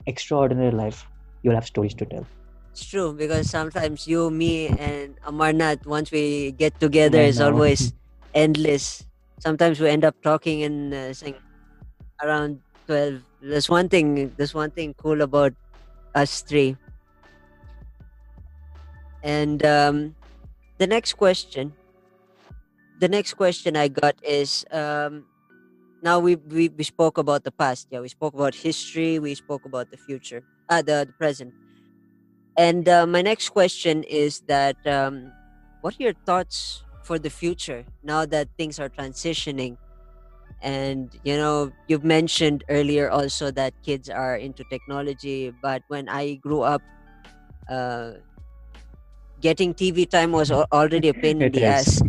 extraordinary 0.06 0.70
life 0.72 1.08
you'll 1.42 1.54
have 1.54 1.66
stories 1.66 1.94
to 1.94 2.06
tell 2.06 2.26
It's 2.72 2.84
true 2.84 3.12
because 3.14 3.48
sometimes 3.48 4.06
you, 4.06 4.30
me, 4.30 4.68
and 4.68 5.16
Amarnath, 5.24 5.86
once 5.86 6.10
we 6.12 6.52
get 6.52 6.78
together, 6.78 7.18
is 7.20 7.40
always 7.40 7.94
endless. 8.34 9.04
Sometimes 9.40 9.80
we 9.80 9.88
end 9.88 10.04
up 10.04 10.16
talking 10.22 10.62
and 10.62 10.92
uh, 10.92 11.12
saying 11.14 11.40
around 12.22 12.60
twelve. 12.86 13.22
There's 13.40 13.68
one 13.68 13.88
thing. 13.88 14.34
There's 14.36 14.54
one 14.54 14.70
thing 14.70 14.94
cool 14.94 15.22
about 15.22 15.54
us 16.14 16.42
three. 16.42 16.76
And 19.22 19.64
um, 19.64 20.14
the 20.78 20.86
next 20.86 21.14
question, 21.14 21.72
the 23.00 23.08
next 23.08 23.34
question 23.34 23.76
I 23.76 23.88
got 23.88 24.14
is 24.22 24.64
um, 24.70 25.24
now 26.06 26.22
we, 26.22 26.36
we 26.36 26.70
we 26.70 26.84
spoke 26.86 27.18
about 27.18 27.42
the 27.42 27.50
past. 27.50 27.88
Yeah, 27.90 27.98
we 27.98 28.08
spoke 28.08 28.34
about 28.38 28.54
history. 28.54 29.18
We 29.18 29.34
spoke 29.34 29.66
about 29.66 29.90
the 29.90 29.98
future. 29.98 30.40
Uh, 30.70 30.82
the, 30.82 31.02
the 31.10 31.14
present. 31.18 31.52
And 32.56 32.88
uh, 32.88 33.06
my 33.06 33.22
next 33.22 33.50
question 33.50 34.02
is 34.04 34.40
that 34.46 34.76
um, 34.86 35.32
what 35.82 35.98
are 35.98 36.02
your 36.02 36.14
thoughts 36.24 36.84
for 37.02 37.18
the 37.18 37.30
future 37.30 37.84
now 38.02 38.24
that 38.26 38.48
things 38.56 38.78
are 38.78 38.88
transitioning? 38.88 39.76
And 40.62 41.10
you 41.24 41.36
know, 41.36 41.72
you've 41.88 42.04
mentioned 42.04 42.64
earlier 42.70 43.10
also 43.10 43.50
that 43.52 43.74
kids 43.82 44.08
are 44.08 44.36
into 44.36 44.64
technology, 44.70 45.50
but 45.50 45.82
when 45.88 46.08
I 46.08 46.36
grew 46.36 46.62
up, 46.62 46.82
uh, 47.68 48.22
getting 49.40 49.74
TV 49.74 50.06
time 50.06 50.32
was 50.32 50.50
already 50.50 51.08
a 51.08 51.14
pain 51.14 51.42
in 51.42 51.52
the 51.52 51.64
is. 51.66 51.66
ass. 51.66 52.00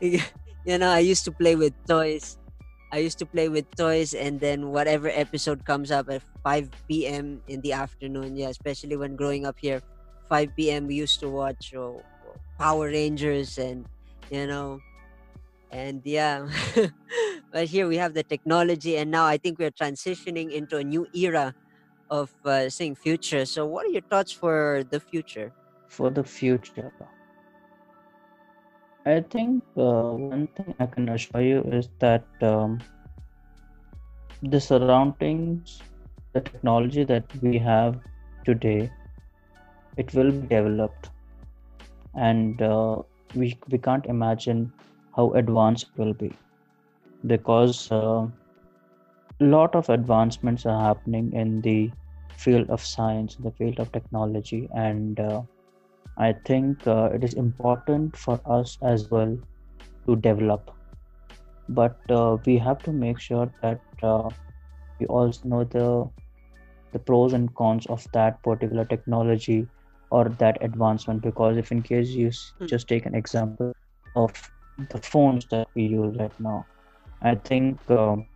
you 0.64 0.78
know, 0.78 0.90
I 0.90 1.00
used 1.00 1.24
to 1.24 1.32
play 1.32 1.56
with 1.56 1.72
toys. 1.86 2.38
I 2.92 2.98
used 2.98 3.18
to 3.18 3.26
play 3.26 3.48
with 3.48 3.66
toys, 3.76 4.14
and 4.14 4.38
then 4.38 4.70
whatever 4.70 5.08
episode 5.08 5.64
comes 5.64 5.90
up 5.90 6.08
at 6.10 6.22
5 6.44 6.70
p.m. 6.88 7.42
in 7.48 7.60
the 7.62 7.72
afternoon, 7.72 8.36
yeah, 8.36 8.48
especially 8.48 8.96
when 8.96 9.16
growing 9.16 9.46
up 9.46 9.56
here, 9.58 9.82
5 10.28 10.54
p.m. 10.56 10.86
we 10.86 10.94
used 10.94 11.18
to 11.20 11.28
watch 11.28 11.74
uh, 11.74 11.98
Power 12.58 12.86
Rangers 12.86 13.58
and, 13.58 13.84
you 14.30 14.46
know, 14.46 14.78
and 15.72 16.02
yeah. 16.04 16.46
but 17.52 17.66
here 17.66 17.88
we 17.88 17.96
have 17.96 18.14
the 18.14 18.22
technology, 18.22 18.96
and 18.96 19.10
now 19.10 19.26
I 19.26 19.38
think 19.38 19.58
we're 19.58 19.74
transitioning 19.74 20.52
into 20.52 20.76
a 20.76 20.84
new 20.84 21.06
era 21.12 21.52
of 22.10 22.32
uh, 22.44 22.70
saying 22.70 22.94
future. 22.94 23.44
So, 23.44 23.66
what 23.66 23.86
are 23.86 23.90
your 23.90 24.06
thoughts 24.06 24.30
for 24.30 24.84
the 24.88 25.00
future? 25.00 25.52
for 25.94 26.10
the 26.10 26.24
future 26.24 26.92
i 29.12 29.20
think 29.34 29.62
uh, 29.86 30.10
one 30.30 30.46
thing 30.56 30.74
i 30.80 30.86
can 30.86 31.08
assure 31.14 31.42
you 31.42 31.60
is 31.80 31.88
that 32.00 32.26
um, 32.52 32.78
the 34.42 34.60
surroundings 34.60 35.82
the 36.34 36.40
technology 36.40 37.04
that 37.04 37.24
we 37.42 37.58
have 37.58 37.98
today 38.44 38.90
it 39.96 40.12
will 40.14 40.30
be 40.30 40.46
developed. 40.46 41.10
And 42.14 42.60
uh, 42.62 43.02
we, 43.34 43.58
we 43.68 43.78
can't 43.78 44.06
imagine 44.06 44.72
how 45.16 45.32
advanced 45.32 45.86
it 45.94 45.98
will 45.98 46.14
be. 46.14 46.32
Because 47.26 47.90
a 47.90 48.28
lot 49.40 49.74
of 49.74 49.88
advancements 49.88 50.66
are 50.66 50.80
happening 50.80 51.32
in 51.32 51.60
the 51.62 51.90
field 52.36 52.70
of 52.70 52.80
science 52.80 53.36
in 53.36 53.44
the 53.44 53.50
field 53.52 53.78
of 53.78 53.92
technology 53.92 54.68
and 54.74 55.20
uh, 55.20 55.42
i 56.16 56.32
think 56.48 56.86
uh, 56.86 57.08
it 57.14 57.24
is 57.24 57.34
important 57.34 58.16
for 58.16 58.40
us 58.58 58.76
as 58.92 59.08
well 59.10 59.36
to 60.06 60.16
develop 60.16 60.70
but 61.68 61.98
uh, 62.10 62.36
we 62.46 62.58
have 62.58 62.82
to 62.82 62.92
make 62.92 63.18
sure 63.20 63.50
that 63.62 63.80
uh, 64.02 64.28
we 64.98 65.06
also 65.06 65.48
know 65.48 65.64
the 65.64 65.88
the 66.92 66.98
pros 66.98 67.32
and 67.32 67.54
cons 67.54 67.86
of 67.86 68.06
that 68.12 68.42
particular 68.42 68.84
technology 68.84 69.68
or 70.10 70.28
that 70.42 70.58
advancement 70.62 71.22
because 71.22 71.56
if 71.56 71.72
in 71.72 71.82
case 71.82 72.10
you 72.10 72.28
s- 72.28 72.54
Hmm. 72.58 72.68
just 72.68 72.88
take 72.88 73.06
an 73.06 73.14
example 73.14 73.72
of 74.14 74.32
the 74.90 74.98
phones 74.98 75.46
that 75.50 75.68
we 75.74 75.82
use 75.84 76.16
right 76.18 76.38
now 76.40 76.66
i 77.22 77.34
think 77.34 77.78
um, 77.90 78.26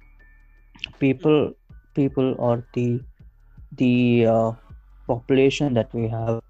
people 0.99 1.53
people 1.95 2.35
or 2.39 2.65
the 2.75 3.01
the 3.73 4.27
uh, 4.27 4.53
population 5.09 5.75
that 5.75 5.93
we 5.95 6.09
have 6.09 6.41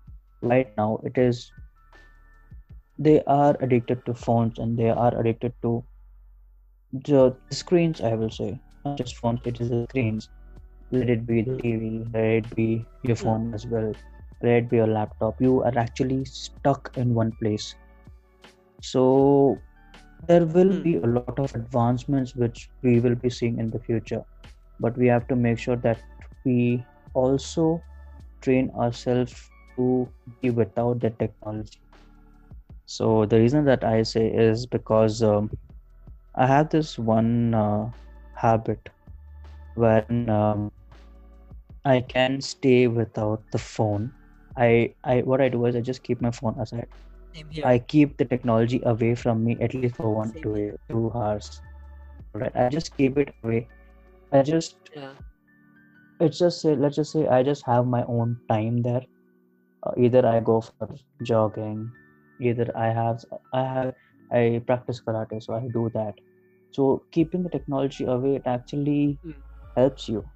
right 0.42 0.70
now, 0.76 1.00
it 1.04 1.18
is 1.18 1.52
they 2.98 3.22
are 3.24 3.56
addicted 3.60 4.04
to 4.04 4.14
phones 4.14 4.58
and 4.58 4.78
they 4.78 4.90
are 4.90 5.18
addicted 5.18 5.52
to 5.62 5.84
the 6.92 7.36
screens. 7.50 8.00
I 8.00 8.14
will 8.14 8.30
say 8.30 8.60
not 8.76 8.94
just 8.96 9.16
phones; 9.16 9.40
it 9.44 9.60
is 9.60 9.68
the 9.70 9.82
screens. 9.82 10.28
Let 10.92 11.10
it 11.10 11.26
be 11.26 11.42
the 11.42 11.54
TV, 11.56 12.06
let 12.12 12.24
it 12.40 12.54
be 12.54 12.86
your 13.02 13.16
phone 13.16 13.46
as 13.52 13.66
well, 13.66 13.92
let 14.42 14.52
it 14.64 14.70
be 14.70 14.76
your 14.76 14.86
laptop. 14.88 15.36
You 15.40 15.62
are 15.62 15.76
actually 15.78 16.24
stuck 16.24 16.90
in 16.96 17.14
one 17.14 17.32
place. 17.32 17.76
So 18.82 19.62
there 20.26 20.44
will 20.46 20.72
Hmm. 20.72 20.82
be 20.82 20.96
a 20.96 21.06
lot 21.06 21.38
of 21.38 21.54
advancements 21.54 22.34
which 22.34 22.70
we 22.82 23.00
will 23.00 23.14
be 23.14 23.30
seeing 23.30 23.58
in 23.58 23.70
the 23.70 23.78
future 23.78 24.22
but 24.80 24.96
we 24.96 25.06
have 25.06 25.26
to 25.28 25.36
make 25.36 25.58
sure 25.58 25.76
that 25.76 26.02
we 26.44 26.86
also 27.14 27.84
train 28.42 28.70
ourselves 28.76 29.50
to 29.78 30.14
be 30.42 30.50
without 30.50 31.00
the 31.00 31.10
technology 31.10 31.82
so 32.86 33.26
the 33.26 33.38
reason 33.40 33.64
that 33.66 33.84
i 33.84 34.02
say 34.02 34.26
is 34.28 34.66
because 34.66 35.22
um, 35.22 35.50
i 36.36 36.46
have 36.46 36.70
this 36.70 36.98
one 36.98 37.54
uh, 37.54 37.90
habit 38.42 38.90
when 39.74 40.28
um, 40.30 40.70
i 41.84 42.00
can 42.00 42.40
stay 42.40 42.86
without 42.88 43.42
the 43.52 43.58
phone 43.58 44.12
i 44.56 44.94
i 45.04 45.20
what 45.22 45.40
i 45.42 45.48
do 45.48 45.64
is 45.66 45.76
i 45.76 45.80
just 45.80 46.02
keep 46.02 46.20
my 46.22 46.30
phone 46.32 46.58
aside. 46.60 46.88
I 47.64 47.78
keep 47.78 48.18
the 48.18 48.24
technology 48.26 48.80
away 48.84 49.14
from 49.14 49.44
me 49.44 49.58
at 49.60 49.74
least 49.74 49.96
for 49.96 50.14
one 50.14 50.32
to 50.32 50.38
two 50.42 50.76
two 50.88 51.12
hours. 51.14 51.62
Right, 52.34 52.52
I 52.56 52.68
just 52.68 52.96
keep 52.96 53.18
it 53.18 53.34
away. 53.42 53.68
I 54.32 54.42
just 54.42 54.76
yeah. 54.94 55.12
it's 56.20 56.38
just 56.38 56.60
say 56.62 56.74
let's 56.76 56.96
just 56.96 57.12
say 57.12 57.26
I 57.26 57.42
just 57.42 57.66
have 57.66 57.86
my 57.86 58.04
own 58.04 58.40
time 58.48 58.82
there. 58.82 59.02
Uh, 59.84 59.92
either 59.98 60.26
I 60.26 60.40
go 60.40 60.60
for 60.60 60.88
jogging, 61.22 61.92
either 62.40 62.70
I 62.76 62.88
have 62.88 63.24
I 63.52 63.62
have 63.62 63.94
I 64.32 64.62
practice 64.66 65.00
karate, 65.06 65.42
so 65.42 65.54
I 65.54 65.68
do 65.68 65.90
that. 65.94 66.14
So 66.70 67.04
keeping 67.12 67.42
the 67.42 67.50
technology 67.50 68.04
away 68.04 68.36
it 68.36 68.46
actually 68.46 69.18
Mm. 69.24 69.42
helps 69.76 70.08
you 70.08 70.26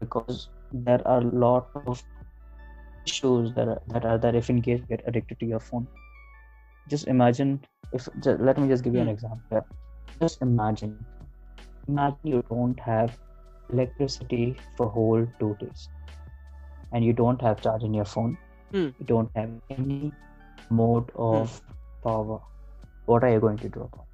because 0.00 0.50
there 0.72 1.00
are 1.06 1.20
a 1.20 1.24
lot 1.24 1.68
of 1.74 2.02
issues 3.06 3.52
that 3.54 3.68
are, 3.68 3.80
that 3.88 4.04
are 4.04 4.18
there 4.18 4.34
if 4.36 4.48
in 4.50 4.60
case 4.62 4.80
you 4.80 4.86
get 4.86 5.02
addicted 5.06 5.38
to 5.38 5.46
your 5.46 5.60
phone 5.60 5.86
just 6.88 7.06
imagine 7.06 7.60
if 7.92 8.08
just, 8.20 8.40
let 8.40 8.58
me 8.58 8.68
just 8.68 8.84
give 8.84 8.94
you 8.94 9.00
an 9.00 9.08
Hmm. 9.08 9.08
example 9.08 9.66
just 10.20 10.40
imagine 10.42 10.96
imagine 11.88 12.22
you 12.24 12.42
don't 12.50 12.80
have 12.80 13.18
electricity 13.70 14.58
for 14.76 14.88
whole 14.90 15.26
two 15.40 15.56
days 15.60 15.91
and 16.92 17.04
you 17.04 17.12
don't 17.20 17.42
have 17.42 17.62
charge 17.62 17.84
in 17.88 17.94
your 18.00 18.08
phone 18.14 18.36
Hmm. 18.72 18.88
you 18.98 19.06
don't 19.06 19.30
have 19.40 19.50
any 19.70 20.12
mode 20.70 21.10
of 21.14 21.60
power 22.04 22.38
what 23.06 23.24
are 23.24 23.32
you 23.32 23.40
going 23.40 23.58
to 23.58 23.68
do 23.68 23.80
about? 23.82 24.06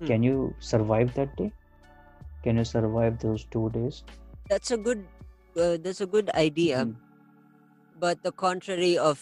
Hmm. 0.00 0.12
can 0.12 0.22
you 0.22 0.54
survive 0.60 1.14
that 1.14 1.36
day 1.36 1.52
can 2.44 2.56
you 2.58 2.64
survive 2.64 3.18
those 3.20 3.46
two 3.46 3.70
days 3.70 4.04
That's 4.48 4.70
a 4.70 4.76
good. 4.78 5.06
Uh, 5.56 5.76
that's 5.80 6.00
a 6.00 6.06
good 6.06 6.30
idea. 6.34 6.86
Mhm. 6.86 6.96
but 7.98 8.22
the 8.22 8.32
contrary 8.32 8.96
of 8.98 9.20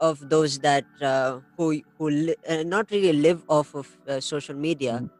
of 0.00 0.28
those 0.30 0.58
that 0.60 0.84
uh, 1.02 1.40
who 1.56 1.80
who 1.98 2.10
li- 2.10 2.36
uh, 2.48 2.62
not 2.64 2.90
really 2.90 3.12
live 3.12 3.44
off 3.48 3.74
of 3.74 3.88
uh, 4.08 4.20
social 4.20 4.56
media. 4.56 5.04
Mm. 5.04 5.10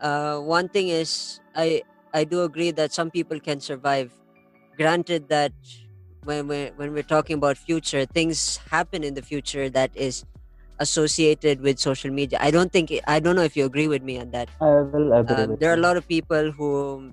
Uh, 0.00 0.38
one 0.40 0.68
thing 0.68 0.88
is, 0.88 1.40
I 1.54 1.82
I 2.14 2.24
do 2.24 2.42
agree 2.42 2.70
that 2.72 2.92
some 2.92 3.10
people 3.10 3.40
can 3.40 3.60
survive. 3.60 4.12
Granted 4.76 5.28
that 5.28 5.52
when 6.24 6.48
we 6.48 6.70
when 6.76 6.92
we're 6.92 7.06
talking 7.06 7.36
about 7.36 7.56
future, 7.56 8.04
things 8.06 8.58
happen 8.70 9.04
in 9.04 9.14
the 9.14 9.22
future 9.22 9.68
that 9.70 9.90
is 9.94 10.24
associated 10.78 11.60
with 11.60 11.78
social 11.78 12.10
media. 12.10 12.38
I 12.40 12.50
don't 12.50 12.72
think 12.72 12.90
I 13.06 13.20
don't 13.20 13.36
know 13.36 13.46
if 13.46 13.56
you 13.56 13.64
agree 13.64 13.86
with 13.88 14.02
me 14.02 14.18
on 14.18 14.30
that. 14.32 14.48
i 14.60 14.80
will 14.82 15.12
agree 15.12 15.36
Um, 15.36 15.56
there 15.60 15.70
are 15.70 15.78
a 15.78 15.84
lot 15.84 15.96
of 15.96 16.08
people 16.08 16.50
who 16.50 17.12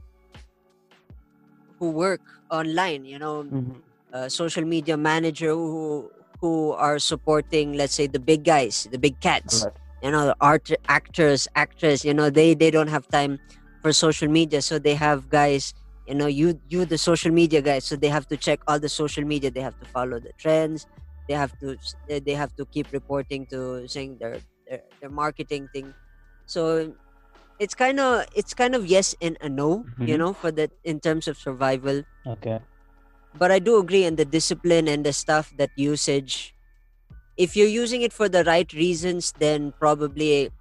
who 1.79 1.91
work 1.91 2.21
online. 2.49 3.05
You 3.05 3.19
know, 3.19 3.43
Mhm. 3.43 3.81
uh, 4.13 4.29
social 4.29 4.65
media 4.65 4.97
manager 4.97 5.51
who 5.53 6.09
who 6.41 6.71
are 6.73 6.97
supporting 6.99 7.73
let's 7.77 7.93
say 7.93 8.07
the 8.07 8.19
big 8.19 8.43
guys 8.43 8.87
the 8.91 8.97
big 8.97 9.19
cats 9.21 9.61
Alright. 9.61 9.77
you 10.01 10.09
know 10.11 10.33
art 10.41 10.71
actors 10.89 11.47
actress 11.55 12.03
you 12.03 12.13
know 12.17 12.29
they 12.33 12.55
they 12.55 12.71
don't 12.71 12.89
have 12.89 13.07
time 13.07 13.37
for 13.81 13.93
social 13.93 14.27
media 14.27 14.59
so 14.61 14.79
they 14.79 14.95
have 14.95 15.29
guys 15.29 15.73
you 16.11 16.17
know 16.17 16.27
you 16.27 16.61
you 16.67 16.85
the 16.85 16.99
social 16.99 17.31
media 17.31 17.61
guys 17.63 17.85
so 17.85 17.95
they 17.97 18.09
have 18.09 18.27
to 18.27 18.37
check 18.37 18.59
all 18.67 18.79
the 18.79 18.89
social 18.89 19.25
media 19.25 19.51
they 19.51 19.61
have 19.61 19.77
to 19.79 19.87
follow 19.87 20.19
the 20.19 20.33
trends 20.39 20.87
they 21.29 21.35
have 21.35 21.53
to 21.59 21.77
they 22.07 22.35
have 22.35 22.53
to 22.55 22.65
keep 22.67 22.87
reporting 22.93 23.47
to 23.47 23.87
saying 23.87 24.17
their 24.19 24.41
their, 24.67 24.83
their 25.01 25.11
marketing 25.11 25.69
thing 25.73 25.95
so 26.45 26.95
it's 27.59 27.75
kind 27.75 27.99
of 27.99 28.25
it's 28.35 28.53
kind 28.53 28.75
of 28.75 28.87
yes 28.87 29.15
and 29.21 29.37
a 29.41 29.49
no 29.49 29.87
you 30.05 30.17
Mhm. 30.17 30.19
know 30.19 30.33
for 30.33 30.51
that 30.51 30.71
in 30.83 30.99
terms 31.01 31.27
of 31.27 31.37
survival 31.37 32.03
okay 32.25 32.61
but 33.33 33.51
I 33.51 33.59
do 33.59 33.77
agree 33.79 34.03
in 34.05 34.15
the 34.15 34.25
discipline 34.25 34.87
and 34.87 35.05
the 35.05 35.13
stuff 35.13 35.51
that 35.55 35.71
usage. 35.75 36.55
If 37.37 37.55
you're 37.55 37.67
using 37.67 38.01
it 38.03 38.13
for 38.13 38.29
the 38.29 38.43
right 38.45 38.71
reasons, 38.73 39.33
then 39.37 39.73
probably 39.79 40.51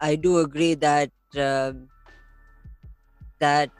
I 0.00 0.14
do 0.16 0.38
agree 0.38 0.74
that 0.74 1.10
um, 1.36 1.90
that 3.40 3.72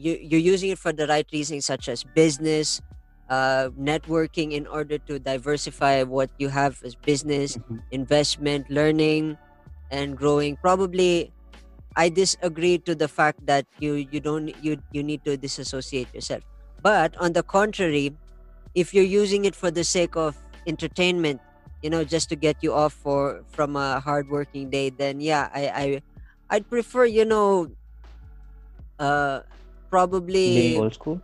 you 0.00 0.16
you're 0.20 0.40
using 0.54 0.70
it 0.70 0.78
for 0.80 0.92
the 0.92 1.06
right 1.06 1.26
reasons, 1.32 1.66
such 1.66 1.88
as 1.88 2.04
business, 2.16 2.80
uh, 3.28 3.70
networking, 3.78 4.52
in 4.52 4.66
order 4.66 4.98
to 5.10 5.18
diversify 5.20 6.02
what 6.02 6.30
you 6.38 6.48
have 6.48 6.80
as 6.84 6.96
business, 6.96 7.56
Mhm. 7.58 7.84
investment, 7.92 8.70
learning, 8.70 9.36
and 9.90 10.16
growing. 10.16 10.56
Probably 10.56 11.32
I 11.96 12.08
disagree 12.08 12.78
to 12.86 12.94
the 12.94 13.08
fact 13.08 13.44
that 13.46 13.66
you 13.78 13.94
you 14.10 14.20
don't 14.20 14.54
you 14.62 14.78
you 14.92 15.02
need 15.02 15.24
to 15.26 15.36
disassociate 15.36 16.12
yourself. 16.14 16.42
But 16.82 17.16
on 17.18 17.34
the 17.34 17.42
contrary, 17.42 18.14
if 18.74 18.94
you're 18.94 19.06
using 19.08 19.44
it 19.44 19.56
for 19.56 19.70
the 19.70 19.84
sake 19.84 20.16
of 20.16 20.38
entertainment, 20.66 21.40
you 21.82 21.90
know, 21.90 22.04
just 22.04 22.28
to 22.30 22.36
get 22.36 22.62
you 22.62 22.72
off 22.74 22.94
for 22.94 23.42
from 23.50 23.76
a 23.76 24.00
hard 24.00 24.28
working 24.30 24.70
day, 24.70 24.90
then 24.90 25.20
yeah, 25.20 25.50
I 25.54 25.62
I 25.74 25.86
I'd 26.50 26.68
prefer 26.70 27.04
you 27.06 27.24
know, 27.26 27.68
uh, 28.98 29.40
being 30.44 30.74
probably 30.74 30.76
old 30.76 30.94
school 30.94 31.20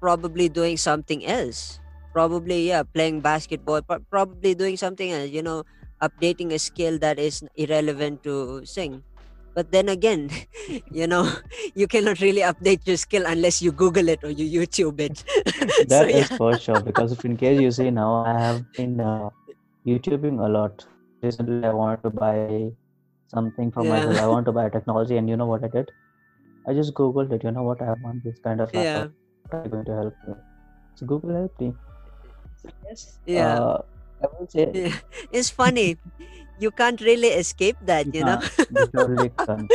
probably 0.00 0.48
doing 0.48 0.76
something 0.76 1.24
else. 1.26 1.80
Probably 2.12 2.68
yeah, 2.68 2.82
playing 2.82 3.20
basketball, 3.20 3.82
but 3.82 4.00
probably 4.08 4.54
doing 4.54 4.76
something 4.76 5.12
else. 5.12 5.30
You 5.30 5.42
know, 5.42 5.64
updating 6.02 6.52
a 6.52 6.58
skill 6.58 6.98
that 7.00 7.18
is 7.18 7.44
irrelevant 7.56 8.22
to 8.24 8.64
sing. 8.64 9.02
But 9.54 9.72
then 9.72 9.88
again, 9.88 10.30
you 10.92 11.06
know, 11.06 11.28
you 11.74 11.86
cannot 11.86 12.20
really 12.20 12.40
update 12.40 12.86
your 12.86 12.96
skill 12.96 13.24
unless 13.26 13.60
you 13.60 13.72
Google 13.72 14.08
it 14.08 14.24
or 14.24 14.30
you 14.30 14.46
YouTube 14.60 15.00
it. 15.00 15.24
so 15.90 16.04
That 16.04 16.08
is 16.10 16.30
yeah, 16.30 16.36
for 16.36 16.56
sure. 16.56 16.80
Because 16.80 17.12
if 17.12 17.24
in 17.24 17.36
case 17.36 17.60
you 17.60 17.70
see 17.70 17.90
now, 17.90 18.24
I 18.24 18.38
have 18.38 18.64
been 18.76 19.00
uh, 19.00 19.28
YouTubing 19.86 20.40
a 20.44 20.48
lot. 20.48 20.86
Recently, 21.22 21.66
I 21.66 21.72
wanted 21.72 22.02
to 22.04 22.10
buy 22.10 22.70
something 23.28 23.72
for 23.72 23.84
myself. 23.84 24.16
I 24.20 24.26
want 24.28 24.46
to 24.46 24.52
buy 24.52 24.68
technology, 24.68 25.16
and 25.16 25.28
you 25.28 25.36
know 25.36 25.46
what 25.46 25.64
I 25.64 25.68
did? 25.68 25.90
I 26.66 26.74
just 26.74 26.94
Googled 26.94 27.32
it. 27.32 27.44
You 27.44 27.52
know 27.52 27.62
what? 27.62 27.80
I 27.80 27.94
want 28.02 28.24
this 28.24 28.38
kind 28.40 28.60
of 28.60 28.70
yeah, 28.74 28.80
laptop. 28.80 29.12
What 29.48 29.66
are 29.66 29.68
going 29.68 29.84
to 29.84 29.94
help 29.94 30.14
me? 30.26 30.34
So 30.96 31.06
Google 31.06 31.34
helped 31.34 31.60
me. 31.60 31.74
Yes, 32.84 33.18
yeah. 33.26 33.60
uh, 33.60 33.82
I 34.22 34.26
will 34.38 34.48
say 34.48 34.70
yeah. 34.74 34.96
It's 35.32 35.50
funny. 35.50 35.96
You 36.58 36.70
can't 36.70 37.00
really 37.02 37.28
escape 37.28 37.76
that, 37.84 38.06
you 38.06 38.20
you 38.20 38.24
know. 38.24 38.40
can't. 38.40 38.70
You 38.70 38.88
surely 38.94 39.30
can't. 39.46 39.70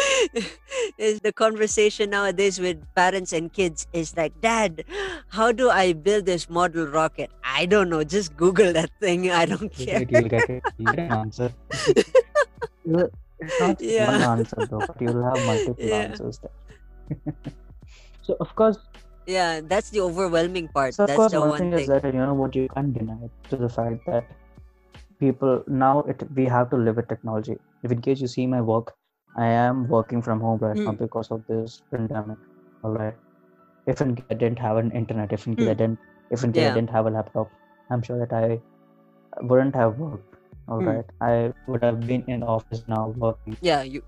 is 0.97 1.19
the 1.21 1.31
conversation 1.31 2.09
nowadays 2.09 2.59
with 2.59 2.83
parents 2.95 3.33
and 3.33 3.53
kids 3.53 3.85
is 3.93 4.17
like, 4.17 4.33
Dad, 4.41 4.83
how 5.29 5.51
do 5.51 5.69
I 5.69 5.93
build 5.93 6.25
this 6.25 6.49
model 6.49 6.87
rocket? 6.87 7.29
I 7.43 7.67
don't 7.67 7.89
know. 7.89 8.03
Just 8.03 8.35
Google 8.35 8.73
that 8.73 8.89
thing. 8.99 9.29
I 9.29 9.45
don't 9.45 9.71
care. 9.71 10.03
you'll 10.09 10.27
get 10.27 10.49
it. 10.49 10.63
You'll 10.77 10.93
get 10.93 11.05
an 11.05 11.11
answer. 11.11 11.53
It's 13.41 13.59
not 13.59 13.79
just 13.79 14.07
one 14.07 14.21
answer 14.21 14.67
though, 14.69 14.83
but 14.85 15.01
you'll 15.01 15.23
have 15.23 15.45
multiple 15.45 15.75
yeah, 15.79 15.95
answers 15.95 16.37
there. 16.39 16.51
so 18.21 18.35
of 18.39 18.55
course, 18.55 18.77
yeah. 19.25 19.61
That's 19.61 19.89
the 19.89 20.01
overwhelming 20.01 20.69
part. 20.69 20.95
so 20.95 21.03
of 21.05 21.13
That's 21.13 21.15
course, 21.15 21.33
the 21.33 21.41
one 21.41 21.53
one 21.53 21.55
thing 21.55 21.73
is 21.73 21.85
that 21.87 22.03
you 22.05 22.11
know 22.13 22.33
what 22.33 22.55
you 22.55 22.67
can't 22.69 22.93
deny 22.93 23.29
to 23.49 23.57
the 23.57 23.69
fact 23.69 24.05
that 24.07 24.25
people 25.19 25.63
now 25.67 25.99
it 26.13 26.23
we 26.35 26.45
have 26.45 26.69
to 26.71 26.77
live 26.77 26.97
with 26.97 27.07
technology. 27.07 27.57
If 27.83 27.91
in 27.91 28.01
case 28.01 28.21
you 28.21 28.27
see 28.27 28.47
my 28.47 28.61
work, 28.61 28.93
I 29.37 29.47
am 29.47 29.87
working 29.87 30.21
from 30.21 30.41
home 30.41 30.59
right 30.59 30.79
now 30.85 30.91
Mm, 30.91 30.99
because 31.03 31.31
of 31.31 31.45
this 31.47 31.81
pandemic. 31.91 32.37
All 32.83 32.91
right. 32.91 33.15
If 33.87 34.01
in 34.01 34.15
case 34.15 34.25
I 34.31 34.35
didn't 34.35 34.59
have 34.59 34.77
an 34.77 34.91
internet, 34.91 35.31
if 35.33 35.47
in 35.47 35.55
case 35.55 35.67
I 35.67 35.73
mm, 35.73 35.75
didn't, 35.75 35.99
if 36.31 36.43
in 36.43 36.53
case 36.53 36.65
I 36.67 36.71
didn't 36.71 36.89
have 36.91 37.05
a 37.07 37.11
laptop, 37.11 37.51
I'm 37.91 38.01
sure 38.03 38.19
that 38.25 38.33
I 38.33 38.61
wouldn't 39.41 39.75
have 39.75 39.97
worked. 39.99 40.35
All 40.67 40.81
Mm, 40.81 40.91
right. 40.91 41.05
I 41.21 41.53
would 41.67 41.83
have 41.83 42.05
been 42.07 42.23
in 42.27 42.43
office 42.43 42.83
now 42.87 43.09
working. 43.17 43.57
yeah. 43.61 43.83
You. 43.83 44.03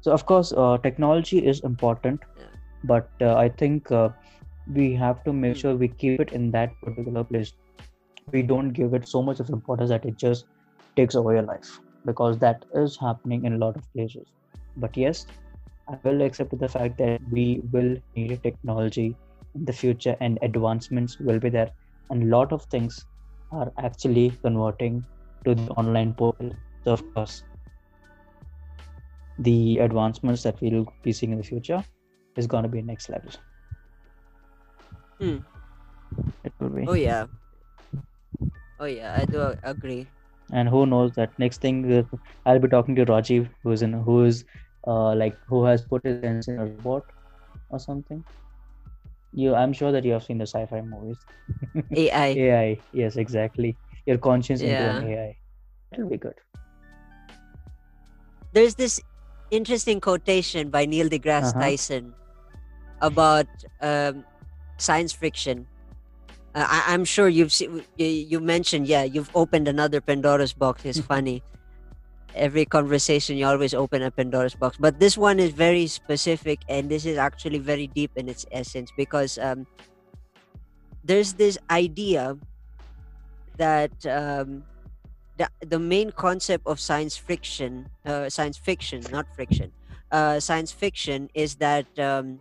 So 0.00 0.12
of 0.12 0.26
course, 0.26 0.52
uh, 0.52 0.78
technology 0.78 1.44
is 1.46 1.60
important, 1.64 2.22
Yeah. 2.36 2.46
but 2.84 3.10
uh, 3.20 3.36
I 3.36 3.48
think 3.48 3.90
uh, 3.90 4.10
we 4.66 4.94
have 4.94 5.22
to 5.24 5.32
make 5.32 5.56
Hmm. 5.56 5.58
sure 5.58 5.76
we 5.76 5.88
keep 5.88 6.20
it 6.20 6.32
in 6.32 6.50
that 6.52 6.80
particular 6.82 7.24
place 7.24 7.52
we 8.30 8.42
don't 8.42 8.70
give 8.70 8.94
it 8.94 9.06
so 9.08 9.22
much 9.22 9.40
of 9.40 9.48
importance 9.50 9.90
that 9.90 10.04
it 10.04 10.16
just 10.18 10.46
takes 10.96 11.14
over 11.14 11.32
your 11.34 11.42
life 11.42 11.80
because 12.04 12.38
that 12.38 12.64
is 12.74 12.98
happening 13.00 13.44
in 13.44 13.54
a 13.54 13.58
lot 13.58 13.76
of 13.76 13.86
places 13.94 14.32
but 14.76 14.96
yes 14.96 15.26
i 15.88 15.96
will 16.02 16.22
accept 16.22 16.56
the 16.60 16.68
fact 16.68 16.98
that 16.98 17.16
we 17.30 17.60
will 17.72 17.96
need 18.14 18.42
technology 18.42 19.16
in 19.54 19.64
the 19.64 19.72
future 19.72 20.16
and 20.20 20.38
advancements 20.42 21.18
will 21.20 21.38
be 21.40 21.50
there 21.50 21.70
and 22.10 22.22
a 22.24 22.26
lot 22.36 22.52
of 22.52 22.64
things 22.76 23.06
are 23.52 23.72
actually 23.78 24.30
converting 24.42 25.04
to 25.44 25.54
the 25.54 25.68
online 25.82 26.14
portal 26.14 26.52
so 26.84 26.92
of 26.92 27.04
course 27.14 27.42
the 29.38 29.78
advancements 29.78 30.42
that 30.42 30.60
we'll 30.60 30.86
be 31.02 31.12
seeing 31.12 31.32
in 31.32 31.38
the 31.38 31.44
future 31.44 31.84
is 32.36 32.46
going 32.46 32.62
to 32.64 32.68
be 32.68 32.82
next 32.82 33.08
level 33.10 33.32
Hmm. 35.18 35.38
it 36.44 36.52
will 36.60 36.70
be 36.70 36.88
Oh 36.88 36.94
yeah. 36.94 37.26
Oh 38.78 38.84
yeah, 38.86 39.14
I 39.16 39.24
do 39.24 39.54
agree. 39.62 40.08
and 40.52 40.68
who 40.68 40.86
knows 40.86 41.12
that 41.16 41.32
next 41.38 41.60
thing 41.62 41.78
uh, 41.98 42.02
i'll 42.46 42.60
be 42.64 42.68
talking 42.74 42.94
to 42.96 43.04
rajiv 43.10 43.48
who's 43.62 43.82
in 43.82 43.92
who 44.08 44.16
is 44.24 44.44
uh 44.86 45.14
like 45.22 45.38
who 45.48 45.64
has 45.64 45.82
put 45.92 46.04
his 46.06 46.20
hands 46.22 46.48
in 46.48 46.58
a 46.58 46.66
robot 46.66 47.02
or 47.70 47.78
something 47.78 48.24
you 49.32 49.54
i'm 49.54 49.72
sure 49.72 49.92
that 49.92 50.04
you 50.04 50.12
have 50.12 50.22
seen 50.24 50.38
the 50.38 50.46
sci-fi 50.46 50.80
movies 50.82 51.26
AI. 51.96 52.40
ai 52.44 52.84
yes 52.92 53.16
exactly 53.16 53.76
your 54.06 54.18
conscience 54.18 54.62
into 54.62 54.86
an 54.88 54.98
ai 54.98 55.36
it'll 55.92 56.08
be 56.08 56.16
good 56.18 56.34
There's 58.52 58.74
this 58.74 59.00
interesting 59.50 60.00
quotation 60.00 60.70
by 60.70 60.86
Neil 60.86 61.08
deGrasse 61.08 61.54
Uh-huh. 61.54 61.60
Tyson 61.60 62.14
about 63.00 63.46
um, 63.80 64.24
science 64.76 65.12
fiction. 65.12 65.66
Uh, 66.54 66.66
I, 66.66 66.94
I'm 66.94 67.04
sure 67.04 67.28
you've 67.28 67.52
seen, 67.52 67.84
you, 67.96 68.06
you 68.06 68.40
mentioned, 68.40 68.86
yeah, 68.86 69.04
you've 69.04 69.30
opened 69.34 69.68
another 69.68 70.00
Pandora's 70.00 70.52
box. 70.52 70.84
It's 70.84 71.00
funny. 71.14 71.42
Every 72.34 72.64
conversation, 72.66 73.36
you 73.36 73.46
always 73.46 73.74
open 73.74 74.02
a 74.02 74.10
Pandora's 74.10 74.54
box. 74.54 74.76
But 74.78 75.00
this 75.00 75.16
one 75.16 75.38
is 75.40 75.50
very 75.52 75.86
specific, 75.86 76.60
and 76.68 76.88
this 76.88 77.06
is 77.06 77.16
actually 77.18 77.58
very 77.58 77.86
deep 77.88 78.12
in 78.16 78.28
its 78.28 78.46
essence 78.52 78.92
because 78.96 79.38
um, 79.38 79.66
there's 81.02 81.32
this 81.34 81.58
idea 81.70 82.36
that 83.56 83.90
um, 84.06 84.62
the, 85.38 85.48
the 85.66 85.78
main 85.78 86.10
concept 86.12 86.66
of 86.66 86.80
science 86.80 87.16
fiction, 87.16 87.90
uh, 88.04 88.28
science 88.28 88.58
fiction, 88.58 89.08
not 89.10 89.26
friction, 89.34 89.72
uh, 90.10 90.40
science 90.40 90.72
fiction 90.72 91.28
is 91.34 91.56
that 91.56 91.86
um, 91.98 92.40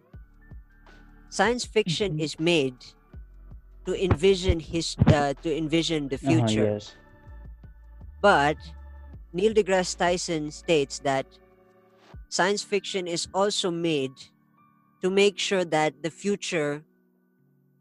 science 1.30 1.66
fiction 1.66 2.14
Mhm. 2.14 2.18
is 2.18 2.40
made 2.40 2.86
to 3.86 3.94
envision 4.04 4.60
his 4.60 4.98
uh, 5.12 5.34
to 5.42 5.56
envision 5.56 6.10
the 6.10 6.18
Uh-huh, 6.26 6.50
future. 6.50 6.68
yes 6.68 6.98
But 8.22 8.58
Neil 9.34 9.54
deGrasse 9.54 9.98
Tyson 9.98 10.52
states 10.52 11.00
that 11.00 11.26
science 12.30 12.64
fiction 12.64 13.08
is 13.08 13.28
also 13.34 13.72
made 13.72 14.14
to 15.02 15.10
make 15.10 15.40
sure 15.40 15.66
that 15.66 16.04
the 16.04 16.12
future 16.12 16.84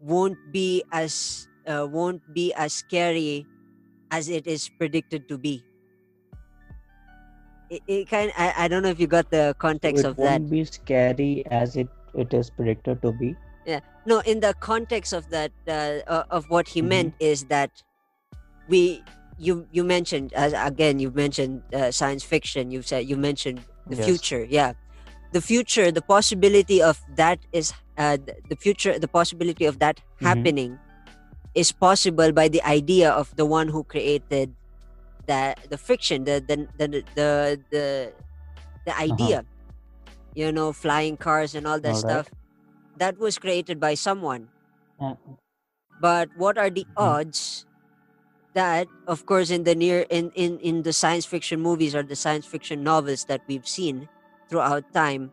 won't 0.01 0.39
be 0.53 0.85
as 0.93 1.49
uh, 1.67 1.87
won't 1.91 2.23
be 2.35 2.53
as 2.55 2.73
scary 2.73 3.47
as 4.11 4.29
it 4.29 4.47
is 4.47 4.69
predicted 4.79 5.29
to 5.29 5.39
be. 5.39 5.63
It, 7.69 7.83
it 7.89 8.09
kind 8.09 8.33
I, 8.39 8.55
I 8.57 8.69
don't 8.69 8.83
know 8.83 8.91
if 8.91 9.01
you 9.01 9.07
got 9.07 9.31
the 9.31 9.55
context 9.59 10.05
it 10.05 10.07
of 10.07 10.17
that. 10.19 10.41
won't 10.41 10.51
be 10.51 10.65
scary 10.65 11.45
as 11.51 11.77
it 11.77 11.89
it 12.15 12.33
is 12.33 12.49
predicted 12.51 13.03
to 13.03 13.13
be 13.13 13.37
Yeah. 13.67 13.81
no 14.07 14.21
in 14.21 14.39
the 14.41 14.55
context 14.61 15.13
of 15.13 15.29
that 15.31 15.51
uh, 15.67 16.23
of 16.31 16.47
what 16.49 16.69
he 16.69 16.81
Mhm. 16.83 16.89
meant 16.89 17.15
is 17.19 17.45
that 17.47 17.71
we 18.69 19.03
you 19.37 19.67
you 19.73 19.83
mentioned 19.85 20.33
as 20.35 20.55
again 20.55 20.99
you 21.01 21.11
mentioned 21.11 21.63
uh, 21.75 21.91
science 21.91 22.23
fiction 22.23 22.71
you 22.71 22.83
said 22.83 23.05
you 23.11 23.17
mentioned 23.17 23.61
the 23.87 23.97
Yes. 23.97 24.05
future 24.07 24.45
yeah 24.49 24.73
the 25.33 25.41
future 25.43 25.91
the 25.91 26.03
possibility 26.03 26.81
of 26.81 27.01
that 27.17 27.39
is 27.53 27.75
uh, 27.99 28.17
the 28.49 28.57
future 28.57 28.99
the 28.99 29.09
possibility 29.09 29.67
of 29.67 29.79
that 29.81 30.01
Mhm. 30.21 30.27
happening 30.29 30.79
is 31.57 31.73
possible 31.73 32.33
by 32.33 32.49
the 32.49 32.63
idea 32.69 33.11
of 33.11 33.35
the 33.37 33.47
one 33.47 33.69
who 33.69 33.85
created 33.85 34.55
that 35.27 35.59
the 35.71 35.79
fiction 35.79 36.25
the 36.25 36.43
the 36.45 36.69
the 36.79 36.89
the 37.17 37.31
the, 37.71 37.87
the 38.87 38.95
idea 38.99 39.45
you 40.35 40.53
know 40.53 40.73
flying 40.73 41.17
cars 41.17 41.55
and 41.55 41.67
all 41.67 41.81
that 41.81 41.97
Uh-huh. 41.97 41.99
All 41.99 42.03
right. 42.03 42.25
stuff 42.25 42.31
that 42.99 43.19
was 43.19 43.39
created 43.39 43.81
by 43.81 43.95
someone 43.95 44.49
Uh, 45.01 45.15
but 46.01 46.29
what 46.37 46.59
are 46.59 46.71
the 46.71 46.87
Mhm. 46.87 46.97
odds 46.97 47.65
that 48.55 48.89
of 49.09 49.27
course 49.27 49.51
in 49.51 49.65
the 49.65 49.75
near 49.75 50.07
in, 50.11 50.31
in 50.35 50.59
in 50.61 50.83
the 50.83 50.93
science 50.93 51.27
fiction 51.27 51.61
movies 51.61 51.95
or 51.95 52.03
the 52.03 52.17
science 52.17 52.47
fiction 52.47 52.83
novels 52.85 53.27
that 53.27 53.43
we've 53.49 53.69
seen 53.69 54.09
throughout 54.49 54.85
time 54.95 55.33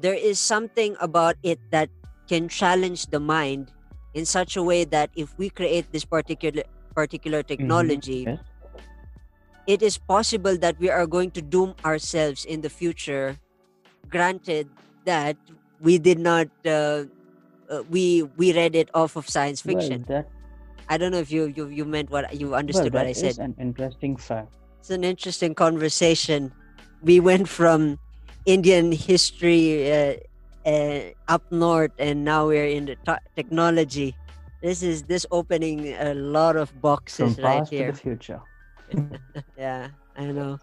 there 0.00 0.14
is 0.14 0.38
something 0.40 0.96
about 1.00 1.36
it 1.42 1.60
that 1.70 1.90
can 2.28 2.48
challenge 2.48 3.06
the 3.08 3.20
mind 3.20 3.72
in 4.14 4.24
such 4.26 4.56
a 4.56 4.62
way 4.62 4.84
that 4.84 5.10
if 5.14 5.36
we 5.38 5.50
create 5.50 5.90
this 5.92 6.04
particular 6.04 6.62
particular 6.94 7.42
technology 7.42 8.26
yes. 8.26 8.38
it 9.66 9.82
is 9.82 9.96
possible 9.98 10.56
that 10.58 10.78
we 10.78 10.90
are 10.90 11.06
going 11.06 11.30
to 11.30 11.40
doom 11.42 11.74
ourselves 11.84 12.44
in 12.44 12.60
the 12.60 12.68
future. 12.68 13.38
Granted 14.08 14.68
that 15.04 15.36
we 15.80 15.98
did 15.98 16.18
not 16.18 16.48
uh, 16.66 17.04
uh, 17.70 17.82
we 17.88 18.22
we 18.36 18.52
read 18.52 18.74
it 18.74 18.90
off 18.94 19.16
of 19.16 19.28
science 19.28 19.60
fiction. 19.62 20.04
well 20.08 20.22
that 20.22 20.28
i 20.88 20.98
don't 20.98 21.12
know 21.12 21.22
if 21.22 21.30
you 21.30 21.46
you, 21.56 21.68
you 21.68 21.84
meant 21.84 22.10
what 22.10 22.26
you 22.34 22.50
well 22.50 22.58
understood 22.58 22.92
what 22.92 23.04
that 23.04 23.06
i 23.06 23.10
is 23.10 23.20
said. 23.20 23.38
an 23.38 23.54
interesting 23.58 24.16
fact. 24.16 24.52
It's 24.80 24.90
an 24.90 25.04
interesting 25.04 25.54
conversation. 25.54 26.52
We 27.02 27.20
went 27.20 27.48
from 27.48 27.98
indian 28.46 28.92
history 28.92 29.92
uh, 29.92 30.14
uh, 30.66 31.00
up 31.28 31.42
north 31.50 31.92
and 31.98 32.24
now 32.24 32.46
we're 32.46 32.66
in 32.66 32.86
the 32.86 32.96
to- 33.06 33.20
technology 33.36 34.14
this 34.62 34.82
is 34.82 35.04
this 35.04 35.24
opening 35.30 35.94
a 35.94 36.12
lot 36.14 36.56
of 36.56 36.68
from 36.70 36.80
boxes 36.80 37.38
right 37.38 37.64
past 37.64 37.70
to 37.70 37.76
here 37.76 37.92
the 37.92 37.98
future 37.98 38.40
yeah, 39.56 39.88
I 40.16 40.24
know. 40.34 40.58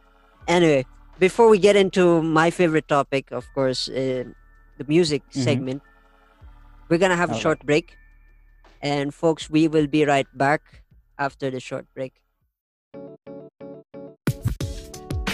Anyway, 0.47 0.85
before 1.17 1.47
we 1.47 1.57
get 1.59 1.75
into 1.77 2.21
my 2.21 2.49
favorite 2.51 2.87
topic, 2.89 3.31
of 3.31 3.47
course, 3.53 3.87
uh, 3.87 4.23
the 4.77 4.85
music 4.87 5.23
Mhm. 5.31 5.43
segment, 5.43 5.81
we're 6.89 6.97
gonna 6.99 7.15
have 7.15 7.31
a 7.31 7.39
short 7.39 7.65
break, 7.65 7.97
and 8.81 9.13
folks, 9.13 9.49
we 9.49 9.67
will 9.67 9.87
be 9.87 10.03
right 10.05 10.27
back 10.35 10.83
after 11.17 11.49
the 11.49 11.59
short 11.59 11.85
break. 11.95 12.13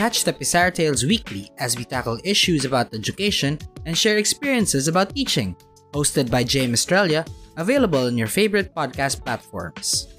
Catch 0.03 0.25
the 0.25 0.35
Pizarro 0.35 0.69
Tales 0.69 1.07
weekly 1.07 1.47
as 1.63 1.77
we 1.79 1.87
tackle 1.87 2.19
issues 2.25 2.67
about 2.67 2.93
education 2.93 3.55
and 3.85 3.97
share 3.97 4.17
experiences 4.17 4.89
about 4.89 5.15
teaching. 5.15 5.55
Hosted 5.95 6.27
by 6.29 6.43
James 6.43 6.83
Australia, 6.83 7.23
available 7.55 8.11
on 8.11 8.19
your 8.19 8.27
favorite 8.27 8.75
podcast 8.75 9.23
platforms. 9.23 10.11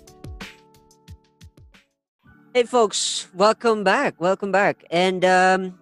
Hey, 2.54 2.64
folks, 2.64 3.28
welcome 3.36 3.84
back. 3.84 4.16
Welcome 4.16 4.48
back, 4.48 4.88
and 4.88 5.20
um, 5.20 5.76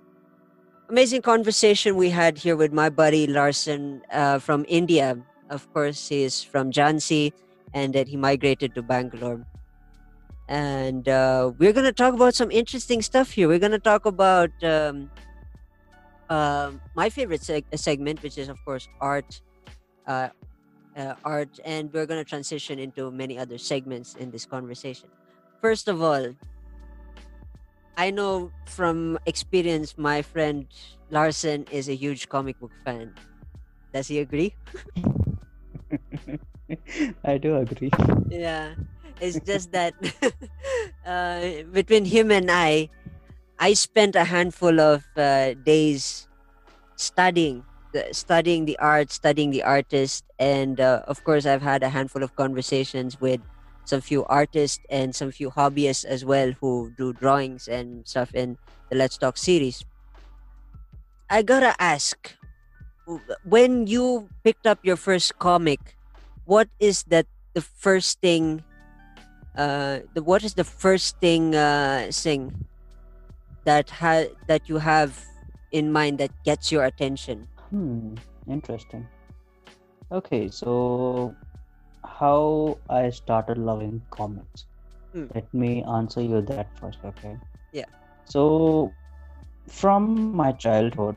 amazing 0.91 1.23
conversation 1.23 1.95
we 1.95 2.11
had 2.11 2.35
here 2.37 2.59
with 2.59 2.73
my 2.75 2.91
buddy 2.91 3.31
Larsen 3.31 4.03
uh, 4.11 4.43
from 4.43 4.67
India. 4.67 5.15
Of 5.47 5.71
course, 5.71 6.11
he 6.11 6.27
is 6.27 6.43
from 6.43 6.75
Jhansi, 6.75 7.31
and 7.71 7.95
then 7.95 8.11
he 8.11 8.19
migrated 8.19 8.75
to 8.75 8.83
Bangalore. 8.83 9.47
And 10.53 11.09
uh, 11.09 11.53
we're 11.59 11.73
gonna 11.73 11.95
talk 11.95 12.13
about 12.13 12.35
some 12.35 12.51
interesting 12.51 13.01
stuff 13.01 13.31
here. 13.33 13.49
We're 13.49 13.59
gonna 13.59 13.79
talk 13.81 14.05
about 14.05 14.51
um, 14.63 15.11
uh, 16.29 16.73
my 16.95 17.11
favorite 17.11 17.43
seg- 17.43 17.67
segment, 17.77 18.23
which 18.23 18.39
is 18.39 18.49
of 18.49 18.63
course 18.65 18.89
art, 19.01 19.43
uh, 20.07 20.29
uh, 20.97 21.15
art, 21.25 21.59
and 21.65 21.93
we're 21.93 22.07
gonna 22.07 22.25
transition 22.25 22.79
into 22.79 23.11
many 23.13 23.39
other 23.39 23.59
segments 23.59 24.15
in 24.17 24.31
this 24.31 24.47
conversation. 24.47 25.11
First 25.63 25.89
of 25.89 26.03
all, 26.03 26.35
I 27.97 28.11
know 28.11 28.53
from 28.67 29.19
experience, 29.27 29.97
my 29.99 30.23
friend 30.23 30.67
Larsen 31.11 31.65
is 31.71 31.89
a 31.89 31.95
huge 31.95 32.29
comic 32.29 32.59
book 32.59 32.73
fan. 32.85 33.15
Does 33.93 34.09
he 34.09 34.21
agree? 34.21 34.57
i 37.25 37.39
do 37.39 37.57
agree 37.57 37.91
Yeah. 38.31 38.75
It's 39.23 39.39
just 39.47 39.71
that 39.71 39.95
uh, 41.07 41.63
between 41.71 42.05
him 42.05 42.35
and 42.35 42.51
I, 42.51 42.91
I 43.55 43.75
spent 43.75 44.19
a 44.19 44.27
handful 44.27 44.81
of 44.81 45.07
uh, 45.17 45.55
days 45.63 46.27
studying, 46.97 47.63
the, 47.95 48.11
studying 48.11 48.67
the 48.67 48.77
art, 48.83 49.13
studying 49.13 49.55
the 49.55 49.63
artist, 49.63 50.25
and 50.41 50.81
uh, 50.81 51.07
of 51.07 51.23
course, 51.23 51.47
I've 51.47 51.63
had 51.63 51.85
a 51.85 51.89
handful 51.89 52.25
of 52.25 52.35
conversations 52.35 53.21
with 53.21 53.41
some 53.85 54.01
few 54.01 54.25
artists 54.27 54.83
and 54.91 55.15
some 55.15 55.31
few 55.31 55.51
hobbyists 55.51 56.05
as 56.05 56.25
well 56.25 56.51
who 56.61 56.91
do 56.99 57.13
drawings 57.13 57.69
and 57.69 58.03
stuff 58.03 58.35
in 58.35 58.59
the 58.91 58.97
Let's 58.97 59.19
Talk 59.19 59.39
series. 59.39 59.85
I 61.31 61.43
gotta 61.43 61.79
ask, 61.79 62.35
when 63.45 63.87
you 63.87 64.29
picked 64.43 64.67
up 64.67 64.81
your 64.83 64.97
first 64.97 65.39
comic, 65.39 65.95
what 66.45 66.67
is 66.81 67.05
that 67.05 67.27
the 67.55 67.63
first 67.63 68.21
thing 68.21 68.65
uh 69.57 70.01
the 70.15 70.23
what 70.23 70.43
is 70.45 70.55
the 70.55 70.65
first 70.65 71.19
thing 71.21 71.55
uh 71.55 72.09
thing 72.13 72.67
that 73.65 73.91
ha- 73.91 74.31
that 74.47 74.69
you 74.69 74.79
have 74.79 75.25
in 75.71 75.91
mind 75.93 76.19
that 76.19 76.31
gets 76.45 76.71
your 76.73 76.85
attention 76.85 77.49
Hmm, 77.71 78.15
interesting. 78.49 79.07
Okay, 80.13 80.49
so 80.49 81.35
how 82.05 82.79
I 82.89 83.11
started 83.11 83.59
loving 83.59 84.03
comics. 84.11 84.67
Hmm. 85.15 85.27
Let 85.35 85.53
me 85.55 85.83
answer 85.85 86.23
you 86.23 86.43
that 86.43 86.69
first, 86.79 86.99
okay? 87.05 87.37
Yeah. 87.73 87.85
So 88.25 88.95
from 89.69 90.33
my 90.37 90.53
childhood, 90.53 91.17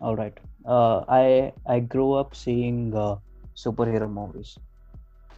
all 0.00 0.16
right, 0.16 0.36
uh, 0.66 1.04
I 1.08 1.52
I 1.66 1.80
grew 1.80 2.12
up 2.14 2.34
seeing 2.34 2.94
uh, 2.94 3.16
superhero 3.56 4.08
movies. 4.10 4.58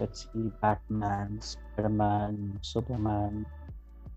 Let's 0.01 0.29
see, 0.33 0.51
Batman, 0.63 1.41
Spider-Man, 1.41 2.59
Superman. 2.63 3.47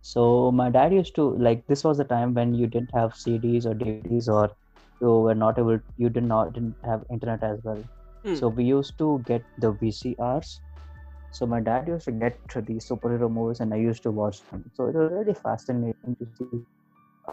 So 0.01 0.51
my 0.51 0.69
dad 0.69 0.93
used 0.93 1.15
to 1.15 1.23
like 1.37 1.65
this 1.67 1.83
was 1.83 1.97
the 1.97 2.03
time 2.03 2.33
when 2.33 2.53
you 2.53 2.67
didn't 2.67 2.93
have 2.93 3.15
CDs 3.15 3.65
or 3.65 3.73
DVDs 3.73 4.27
or 4.27 4.51
you 5.01 5.19
were 5.19 5.35
not 5.35 5.59
able 5.59 5.79
you 5.97 6.09
did 6.09 6.23
not 6.23 6.53
didn't 6.53 6.75
have 6.83 7.03
internet 7.11 7.43
as 7.43 7.59
well. 7.63 7.83
Hmm. 8.23 8.35
So 8.35 8.47
we 8.49 8.63
used 8.65 8.97
to 8.99 9.23
get 9.25 9.43
the 9.59 9.71
VCRs. 9.73 10.59
So 11.31 11.45
my 11.45 11.59
dad 11.61 11.87
used 11.87 12.05
to 12.05 12.11
get 12.11 12.37
to 12.49 12.61
the 12.61 12.75
superhero 12.75 13.31
movies 13.31 13.59
and 13.61 13.73
I 13.73 13.77
used 13.77 14.03
to 14.03 14.11
watch 14.11 14.41
them. 14.51 14.63
So 14.75 14.87
it 14.87 14.95
was 14.95 15.11
really 15.11 15.33
fascinating 15.33 16.15
to 16.19 16.27
see 16.37 16.65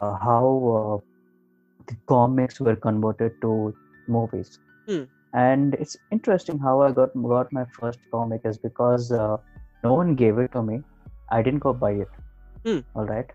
uh, 0.01 0.15
how 0.17 0.47
uh, 0.79 0.99
the 1.89 1.97
comics 2.07 2.61
were 2.61 2.77
converted 2.77 3.41
to 3.43 3.75
movies. 4.07 4.59
Hmm. 4.87 5.05
And 5.33 5.75
it's 5.75 5.97
interesting 6.11 6.59
how 6.59 6.81
I 6.83 6.93
got 6.93 7.11
got 7.23 7.53
my 7.53 7.65
first 7.79 8.01
comic 8.11 8.43
is 8.45 8.59
because 8.59 9.11
uh, 9.13 9.39
no 9.83 9.95
one 9.95 10.15
gave 10.15 10.39
it 10.39 10.53
to 10.53 10.63
me. 10.63 10.85
I 11.31 11.43
didn't 11.43 11.61
go 11.61 11.73
buy 11.75 11.93
it. 11.93 12.09
Hmm. 12.65 12.81
All 12.95 13.05
right. 13.07 13.27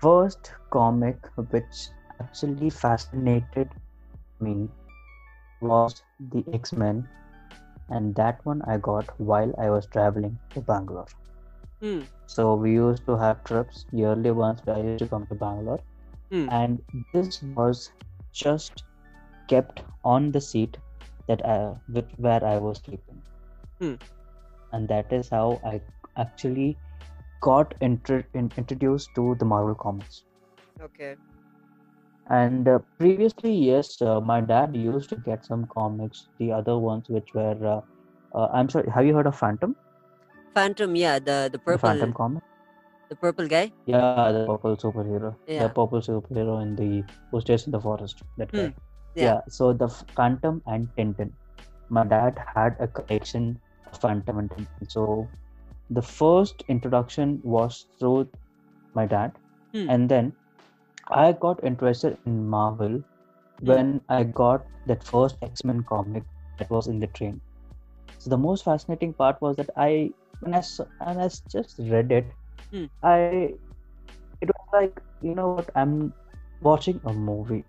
First 0.00 0.54
comic 0.70 1.26
which 1.36 1.90
actually 2.20 2.70
fascinated 2.70 3.74
me 4.40 4.70
was 5.60 6.02
the 6.18 6.44
X 6.52 6.72
Men, 6.72 7.08
and 7.88 8.14
that 8.16 8.44
one 8.44 8.62
I 8.62 8.78
got 8.78 9.18
while 9.18 9.52
I 9.58 9.70
was 9.70 9.86
traveling 9.86 10.40
to 10.50 10.60
Bangalore. 10.60 11.06
Hmm. 11.80 12.02
So 12.26 12.54
we 12.54 12.72
used 12.74 13.06
to 13.06 13.16
have 13.16 13.42
trips 13.44 13.86
yearly 13.90 14.30
once. 14.30 14.62
I 14.66 14.78
used 14.78 14.98
to 14.98 15.08
come 15.08 15.26
to 15.26 15.34
Bangalore, 15.34 15.80
Hmm. 16.30 16.48
and 16.48 16.82
this 17.12 17.42
was 17.42 17.92
just 18.32 18.84
kept 19.48 19.82
on 20.04 20.32
the 20.32 20.40
seat 20.40 20.78
that 21.28 21.44
I, 21.46 21.74
with, 21.88 22.10
where 22.16 22.44
I 22.44 22.58
was 22.58 22.78
sleeping, 22.78 23.22
Hmm. 23.80 23.94
and 24.72 24.88
that 24.88 25.12
is 25.12 25.28
how 25.30 25.60
I 25.64 25.80
actually 26.16 26.78
got 27.40 27.74
intro- 27.80 28.24
in, 28.34 28.52
introduced 28.56 29.14
to 29.16 29.34
the 29.38 29.44
Marvel 29.44 29.74
comics. 29.74 30.24
okay 30.80 31.16
And 32.30 32.68
uh, 32.68 32.80
previously, 32.98 33.52
yes, 33.54 34.00
uh, 34.02 34.20
my 34.20 34.40
dad 34.40 34.76
used 34.76 35.08
to 35.10 35.16
get 35.16 35.44
some 35.44 35.66
comics, 35.66 36.28
the 36.38 36.52
other 36.52 36.78
ones 36.78 37.06
which 37.08 37.28
were, 37.34 37.58
uh, 37.66 37.80
uh, 38.38 38.48
I'm 38.52 38.68
sorry, 38.68 38.88
have 38.90 39.06
you 39.06 39.14
heard 39.14 39.26
of 39.26 39.36
Phantom? 39.36 39.76
phantom 40.54 40.94
yeah 40.96 41.18
the 41.18 41.48
the 41.52 41.58
The 41.66 41.78
purple 41.78 41.78
Phantom 41.78 42.12
comic? 42.12 42.42
the 43.08 43.16
purple 43.16 43.48
guy 43.48 43.72
Yeah, 43.86 44.32
the 44.32 44.40
purple 44.44 44.76
superhero. 44.76 45.36
Yeah. 45.46 45.68
The 45.68 45.70
purple 45.70 46.00
superhero 46.00 46.62
in 46.62 46.76
the 46.76 47.04
who 47.30 47.40
stays 47.40 47.66
in 47.66 47.72
the 47.72 47.80
forest. 47.80 48.22
That 48.36 48.52
guy. 48.52 48.74
Hmm, 49.16 49.32
yeah. 49.32 49.40
So 49.48 49.72
the 49.72 49.88
Phantom 49.88 50.62
and 50.66 50.88
Tintin. 50.96 51.32
My 51.88 52.04
dad 52.04 52.38
had 52.54 52.76
a 52.80 52.88
collection 52.88 53.60
of 53.86 53.98
Phantom 54.00 54.38
and 54.38 54.50
Tintin. 54.50 54.90
So 54.90 55.28
the 55.90 56.02
first 56.02 56.62
introduction 56.68 57.40
was 57.44 57.86
through 57.98 58.28
my 58.94 59.06
dad, 59.06 59.32
Hmm. 59.72 59.88
and 59.88 60.08
then 60.08 60.32
I 61.10 61.32
got 61.32 61.64
interested 61.64 62.18
in 62.26 62.48
Marvel 62.48 63.02
Hmm. 63.64 63.72
when 63.72 64.00
I 64.08 64.24
got 64.24 64.66
that 64.86 65.02
first 65.04 65.36
X 65.42 65.64
Men 65.64 65.82
comic 65.82 66.24
that 66.58 66.70
was 66.70 66.86
in 66.88 67.00
the 67.00 67.08
train. 67.08 67.40
So 68.18 68.30
the 68.30 68.38
most 68.38 68.64
fascinating 68.64 69.14
part 69.14 69.40
was 69.40 69.56
that 69.56 69.70
I 69.76 70.12
when 70.40 70.54
I 70.54 70.62
and 71.00 71.20
I 71.20 71.28
just 71.50 71.78
read 71.78 72.12
it, 72.12 72.26
Hmm. 72.72 72.86
I 73.02 73.54
it 74.40 74.50
was 74.50 74.66
like 74.72 75.00
you 75.22 75.34
know 75.34 75.48
what 75.50 75.70
I'm 75.74 76.12
watching 76.60 77.00
a 77.04 77.12
movie. 77.12 77.64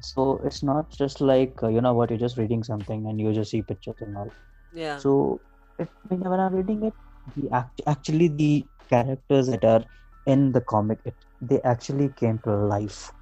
So 0.00 0.40
it's 0.44 0.62
not 0.62 0.90
just 0.90 1.20
like 1.20 1.54
uh, 1.62 1.68
you 1.68 1.80
know 1.80 1.94
what 1.94 2.10
you're 2.10 2.18
just 2.18 2.38
reading 2.38 2.62
something 2.64 3.06
and 3.06 3.20
you 3.20 3.32
just 3.32 3.50
see 3.50 3.62
pictures 3.62 3.96
and 4.00 4.16
all. 4.16 4.34
yeah 4.72 5.02
So 5.02 5.40
it, 5.78 5.88
when 6.08 6.40
I'm 6.40 6.54
reading 6.54 6.84
it, 6.84 6.94
the 7.36 7.50
act, 7.54 7.82
actually 7.86 8.28
the 8.28 8.66
characters 8.88 9.48
that 9.48 9.64
are 9.64 9.84
in 10.26 10.52
the 10.52 10.60
comic, 10.60 11.00
it, 11.04 11.16
they 11.40 11.60
actually 11.62 12.10
came 12.10 12.38
to 12.44 12.54
life. 12.56 13.12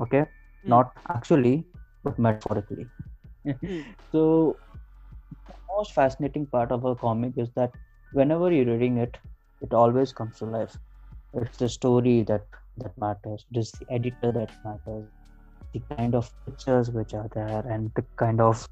Okay, 0.00 0.24
Hmm. 0.64 0.78
not 0.78 0.92
actually, 1.08 1.66
but 2.04 2.18
metaphorically. 2.18 2.88
Hmm. 3.62 3.82
So 4.12 4.58
the 5.48 5.54
most 5.76 5.92
fascinating 5.92 6.46
part 6.46 6.70
of 6.72 6.84
a 6.84 6.94
comic 6.96 7.32
is 7.36 7.50
that 7.56 7.72
whenever 8.12 8.50
you're 8.52 8.66
reading 8.66 8.98
it, 8.98 9.18
it 9.60 9.72
always 9.74 10.12
comes 10.12 10.38
to 10.38 10.46
life. 10.46 10.78
It's 11.34 11.58
the 11.58 11.68
story 11.68 12.22
that 12.24 12.46
that 12.78 12.96
matters. 12.98 13.46
It 13.52 13.58
is 13.58 13.72
the 13.72 13.86
editor 13.90 14.32
that 14.32 14.50
matters. 14.64 15.08
The 15.74 15.80
kind 15.96 16.14
of 16.14 16.30
pictures 16.46 16.90
which 16.90 17.14
are 17.14 17.28
there 17.34 17.64
and 17.68 17.92
the 17.94 18.04
kind 18.16 18.40
of 18.40 18.66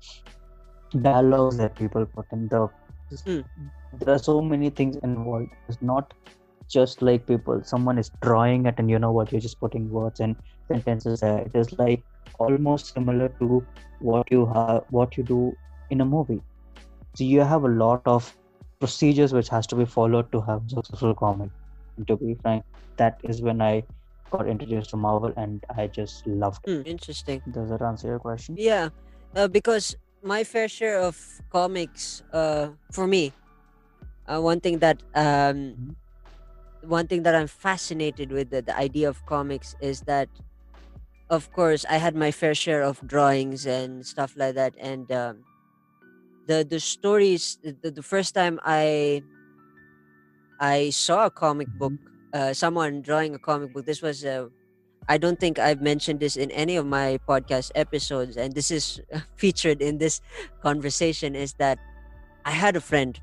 dialogues 1.03 1.57
that 1.59 1.75
people 1.77 2.07
put 2.07 2.27
in. 2.33 2.49
The 2.49 2.69
Hmm. 3.27 3.41
there 4.01 4.15
are 4.15 4.19
so 4.19 4.41
many 4.43 4.71
things 4.71 4.97
involved. 5.03 5.51
It's 5.69 5.81
not 5.83 6.13
just 6.69 7.03
like 7.03 7.27
people. 7.27 7.63
Someone 7.65 7.99
is 7.99 8.11
drawing 8.23 8.67
it 8.67 8.75
and 8.79 8.91
you 8.91 8.99
know 8.99 9.13
what 9.13 9.33
you're 9.33 9.41
just 9.41 9.61
putting 9.61 9.89
words 9.91 10.21
and 10.21 10.37
sentences 10.69 11.21
there. 11.21 11.41
It 11.41 11.55
is 11.55 11.79
like 11.79 12.05
almost 12.39 12.93
similar 12.95 13.29
to 13.41 13.65
what 14.01 14.31
you 14.31 14.47
have 14.47 14.83
what 14.91 15.17
you 15.17 15.25
do 15.25 15.57
in 15.91 16.01
a 16.01 16.05
movie. 16.05 16.41
So 17.15 17.25
you 17.25 17.41
have 17.43 17.65
a 17.65 17.69
lot 17.69 18.03
of 18.07 18.35
procedures 18.81 19.33
which 19.33 19.49
has 19.49 19.67
to 19.69 19.77
be 19.77 19.85
followed 19.85 20.31
to 20.33 20.41
have 20.43 20.63
successful 20.69 21.15
comic 21.15 21.51
and 21.97 22.07
to 22.09 22.17
be 22.17 22.35
frank 22.43 22.65
that 22.97 23.19
is 23.25 23.43
when 23.43 23.61
i 23.63 23.83
got 24.31 24.49
introduced 24.49 24.91
to 24.91 24.97
marvel 24.97 25.33
and 25.37 25.65
i 25.77 25.87
just 25.87 26.27
loved 26.27 26.67
it 26.67 26.71
Hmm, 26.71 26.83
interesting 26.85 27.43
does 27.51 27.71
that 27.71 27.83
answer 27.83 28.09
your 28.09 28.19
question 28.21 28.57
Yeah, 28.57 28.91
uh, 29.35 29.49
because 29.49 29.97
my 30.23 30.45
fair 30.45 30.69
share 30.69 31.01
of 31.01 31.17
comics, 31.51 32.23
uh, 32.33 32.71
for 32.93 33.07
me, 33.07 33.33
uh, 34.27 34.41
one 34.41 34.61
thing 34.61 34.79
that 34.81 35.03
um, 35.15 35.77
Mhm. 35.77 35.97
one 36.83 37.07
thing 37.07 37.23
that 37.23 37.35
I'm 37.35 37.47
fascinated 37.47 38.31
with 38.33 38.51
the, 38.51 38.63
the 38.63 38.77
idea 38.77 39.09
of 39.09 39.25
comics 39.27 39.75
is 39.81 40.03
that, 40.03 40.29
of 41.31 41.51
course, 41.53 41.85
I 41.89 41.97
had 41.97 42.15
my 42.15 42.31
fair 42.31 42.55
share 42.55 42.83
of 42.83 43.01
drawings 43.07 43.67
and 43.67 44.07
stuff 44.07 44.35
like 44.37 44.55
that, 44.55 44.75
and 44.79 45.11
um, 45.13 45.45
the 46.47 46.67
the 46.69 46.81
stories. 46.81 47.59
The, 47.63 47.91
the 47.91 48.03
first 48.03 48.35
time 48.35 48.61
I 48.65 49.23
I 50.61 50.91
saw 50.91 51.27
a 51.27 51.31
comic 51.31 51.69
book, 51.69 51.93
uh, 52.35 52.53
someone 52.53 53.01
drawing 53.01 53.35
a 53.35 53.39
comic 53.39 53.73
book. 53.73 53.87
This 53.87 54.03
was 54.03 54.25
uh, 54.25 54.51
I 55.09 55.17
don't 55.17 55.39
think 55.39 55.59
I've 55.59 55.81
mentioned 55.81 56.19
this 56.21 56.37
in 56.37 56.51
any 56.51 56.77
of 56.77 56.85
my 56.85 57.19
podcast 57.29 57.71
episodes, 57.75 58.37
and 58.37 58.53
this 58.55 58.71
is 58.71 59.01
featured 59.37 59.81
in 59.81 59.99
this 59.99 60.21
conversation. 60.61 61.35
Is 61.35 61.55
that 61.55 61.79
I 62.45 62.51
had 62.51 62.77
a 62.77 62.83
friend 62.83 63.19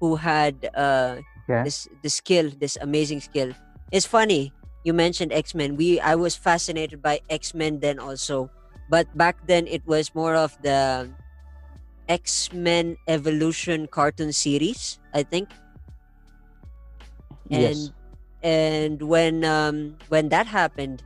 who 0.00 0.16
had 0.16 0.70
uh, 0.74 1.20
yeah 1.48 1.62
this 1.62 1.86
this 2.02 2.14
skill, 2.14 2.50
this 2.58 2.78
amazing 2.80 3.20
skill. 3.20 3.52
It's 3.92 4.06
funny 4.06 4.52
you 4.84 4.96
mentioned 4.96 5.32
X 5.32 5.54
Men. 5.54 5.76
We 5.76 6.00
I 6.00 6.16
was 6.16 6.34
fascinated 6.34 7.02
by 7.02 7.20
X 7.28 7.52
Men 7.52 7.80
then 7.80 8.00
also, 8.00 8.50
but 8.88 9.06
back 9.16 9.36
then 9.46 9.68
it 9.68 9.84
was 9.86 10.14
more 10.14 10.34
of 10.34 10.56
the 10.62 11.12
X 12.08 12.52
Men 12.56 12.96
Evolution 13.06 13.86
cartoon 13.86 14.32
series, 14.32 14.98
I 15.12 15.22
think 15.22 15.52
yes 17.48 17.92
and 18.42 19.02
when 19.02 19.44
um 19.44 19.96
when 20.08 20.28
that 20.28 20.46
happened 20.46 21.02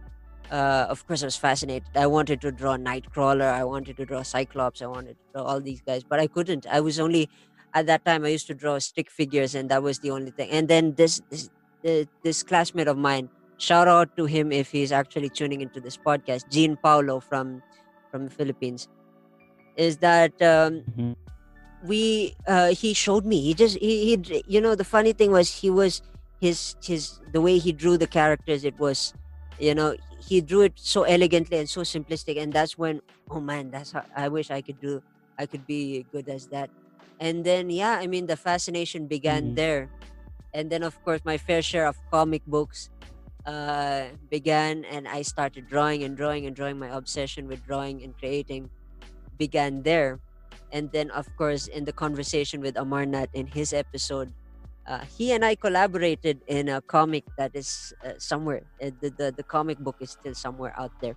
uh 0.51 0.87
of 0.89 1.07
course 1.07 1.23
i 1.23 1.27
was 1.27 1.37
fascinated. 1.37 1.89
I 1.97 2.07
wanted 2.07 2.41
to 2.43 2.53
draw 2.53 2.77
nightcrawler. 2.77 3.51
I 3.53 3.65
wanted 3.65 3.97
to 3.99 4.05
draw 4.07 4.23
cyclops. 4.23 4.83
I 4.83 4.87
wanted 4.87 5.17
to 5.17 5.25
draw 5.35 5.43
all 5.45 5.61
these 5.61 5.81
guys 5.81 6.05
but 6.05 6.21
i 6.21 6.27
couldn't. 6.27 6.67
I 6.71 6.81
was 6.81 7.01
only 7.01 7.29
at 7.75 7.87
that 7.87 8.05
time 8.05 8.25
i 8.25 8.29
used 8.29 8.47
to 8.49 8.55
draw 8.55 8.79
stick 8.79 9.11
figures 9.11 9.55
and 9.55 9.71
that 9.71 9.83
was 9.83 10.01
the 10.01 10.11
only 10.11 10.31
thing. 10.31 10.51
And 10.51 10.69
then 10.69 10.95
this 10.95 11.21
this, 11.31 11.51
uh, 11.87 12.05
this 12.23 12.43
classmate 12.43 12.89
of 12.89 12.99
mine 12.99 13.31
shout 13.59 13.89
out 13.89 14.17
to 14.17 14.27
him 14.27 14.53
if 14.53 14.71
he's 14.71 14.93
actually 14.93 15.29
tuning 15.31 15.61
into 15.61 15.81
this 15.81 15.97
podcast 15.97 16.49
jean 16.51 16.77
paulo 16.77 17.21
from 17.21 17.63
from 18.11 18.25
the 18.25 18.31
philippines 18.31 18.89
is 19.77 19.99
that 19.99 20.33
um 20.43 20.83
Mhm. 20.99 21.15
we 21.85 22.35
uh 22.47 22.69
he 22.69 22.95
showed 22.95 23.25
me. 23.25 23.41
He 23.43 23.55
just 23.55 23.79
he, 23.79 24.17
he 24.17 24.45
you 24.47 24.61
know 24.61 24.75
the 24.75 24.85
funny 24.85 25.13
thing 25.13 25.31
was 25.33 25.51
he 25.63 25.71
was 25.71 26.03
his 26.43 26.75
his 26.83 27.21
the 27.33 27.41
way 27.41 27.59
he 27.59 27.73
drew 27.73 27.97
the 27.97 28.07
characters 28.11 28.65
it 28.67 28.77
was 28.79 29.15
you 29.59 29.75
know 29.75 29.95
he 30.19 30.41
drew 30.43 30.63
it 30.63 30.75
so 30.77 31.03
elegantly 31.05 31.59
and 31.59 31.69
so 31.71 31.83
simplistic 31.83 32.37
and 32.43 32.53
that's 32.53 32.77
when 32.79 33.01
oh 33.31 33.41
man 33.41 33.71
that's 33.71 33.93
how 33.93 34.05
i 34.17 34.29
wish 34.29 34.51
i 34.51 34.61
could 34.63 34.81
do 34.81 35.03
I 35.39 35.47
could 35.49 35.67
be 35.67 36.05
good 36.13 36.29
as 36.29 36.49
that. 36.53 36.71
And 37.19 37.43
then 37.43 37.71
yeah, 37.73 37.97
I 37.99 38.07
mean 38.07 38.27
the 38.29 38.37
fascination 38.37 39.09
began 39.09 39.57
Mhm. 39.57 39.57
there. 39.57 39.83
And 40.53 40.71
then 40.71 40.83
of 40.85 41.01
course 41.03 41.23
my 41.25 41.39
fair 41.39 41.63
share 41.63 41.87
of 41.89 41.97
comic 42.13 42.45
books 42.47 42.91
uh, 43.47 44.13
began 44.31 44.85
and 44.85 45.09
I 45.09 45.23
started 45.23 45.67
drawing 45.69 46.05
and 46.05 46.17
drawing 46.17 46.47
and 46.47 46.55
drawing. 46.55 46.79
My 46.79 46.93
obsession 46.93 47.49
with 47.49 47.65
drawing 47.65 48.03
and 48.05 48.17
creating 48.17 48.71
began 49.37 49.83
there. 49.83 50.21
And 50.73 50.91
then, 50.93 51.11
of 51.11 51.29
course, 51.37 51.67
in 51.69 51.85
the 51.85 51.93
conversation 51.93 52.61
with 52.61 52.77
Amarnath 52.77 53.29
in 53.35 53.47
his 53.47 53.73
episode, 53.73 54.33
uh, 54.87 55.05
he 55.07 55.33
and 55.33 55.45
I 55.45 55.55
collaborated 55.57 56.43
in 56.47 56.69
a 56.69 56.83
comic 56.83 57.25
that 57.37 57.53
is 57.55 57.93
uh, 58.05 58.15
somewhere. 58.19 58.65
Uh, 58.83 58.91
the, 59.01 59.11
the 59.11 59.29
the 59.39 59.45
comic 59.45 59.79
book 59.79 59.97
is 60.01 60.13
still 60.13 60.35
somewhere 60.35 60.75
out 60.79 60.93
there. 61.01 61.17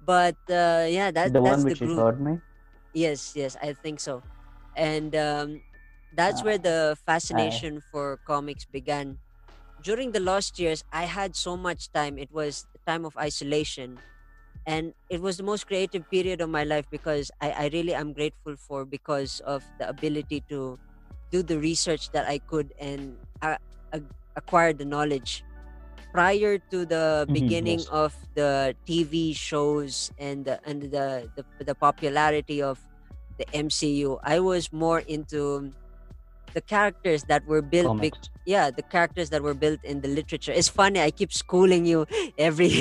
But 0.00 0.38
uh, 0.50 0.86
yeah, 0.88 1.10
that 1.12 1.34
the 1.34 1.42
that's 1.42 1.64
one 1.64 1.64
the 1.64 1.74
which 1.74 1.80
you 1.80 1.86
group. 1.86 2.06
showed 2.06 2.18
me. 2.20 2.40
Yes, 2.92 3.34
yes, 3.36 3.56
I 3.62 3.74
think 3.74 4.00
so. 4.00 4.24
And 4.74 5.14
um, 5.16 5.62
that's 6.12 6.42
Uh, 6.42 6.44
where 6.44 6.58
the 6.58 6.96
I 7.32 7.64
fascination 7.66 7.80
for 7.80 8.18
comics 8.24 8.64
began. 8.66 9.20
During 9.80 10.12
the 10.12 10.20
last 10.20 10.58
years, 10.58 10.82
I 10.92 11.04
had 11.04 11.36
so 11.36 11.56
much 11.56 11.92
time. 11.92 12.18
It 12.18 12.32
was 12.32 12.66
the 12.74 12.80
time 12.86 13.04
of 13.04 13.16
isolation. 13.16 14.02
And 14.66 14.94
it 15.08 15.22
was 15.22 15.38
the 15.38 15.42
most 15.44 15.66
creative 15.66 16.08
period 16.10 16.40
of 16.40 16.50
my 16.50 16.64
life 16.64 16.86
because 16.90 17.30
I, 17.40 17.50
I 17.52 17.70
really 17.72 17.94
am 17.94 18.12
grateful 18.12 18.56
for 18.56 18.84
because 18.84 19.40
of 19.40 19.64
the 19.78 19.88
ability 19.88 20.44
to 20.50 20.78
do 21.30 21.42
the 21.42 21.58
research 21.58 22.10
that 22.12 22.26
I 22.28 22.40
could 22.40 22.72
and 22.80 23.18
uh, 23.42 23.56
ac- 23.94 24.10
acquire 24.36 24.72
the 24.72 24.84
knowledge. 24.84 25.44
Prior 26.12 26.58
to 26.72 26.86
the 26.86 27.28
Mhm, 27.28 27.32
beginning 27.32 27.84
yes. 27.84 27.92
of 27.92 28.16
the 28.34 28.76
TV 28.86 29.34
shows 29.34 30.10
and 30.18 30.44
the, 30.46 30.58
and 30.64 30.90
the, 30.90 31.28
the 31.36 31.44
the 31.64 31.74
popularity 31.76 32.62
of 32.62 32.80
the 33.38 33.46
MCU, 33.52 34.18
I 34.24 34.40
was 34.40 34.72
more 34.72 35.00
into 35.00 35.74
the 36.58 36.64
characters 36.74 37.24
that 37.30 37.42
were 37.52 37.62
built 37.74 37.86
Comics. 37.86 38.30
yeah 38.54 38.66
the 38.70 38.82
characters 38.94 39.28
that 39.32 39.42
were 39.42 39.54
built 39.64 39.80
in 39.84 40.00
the 40.04 40.08
literature. 40.18 40.52
It's 40.60 40.68
funny 40.80 41.00
i 41.00 41.10
keep 41.20 41.32
schooling 41.32 41.84
you 41.92 42.00
every 42.48 42.74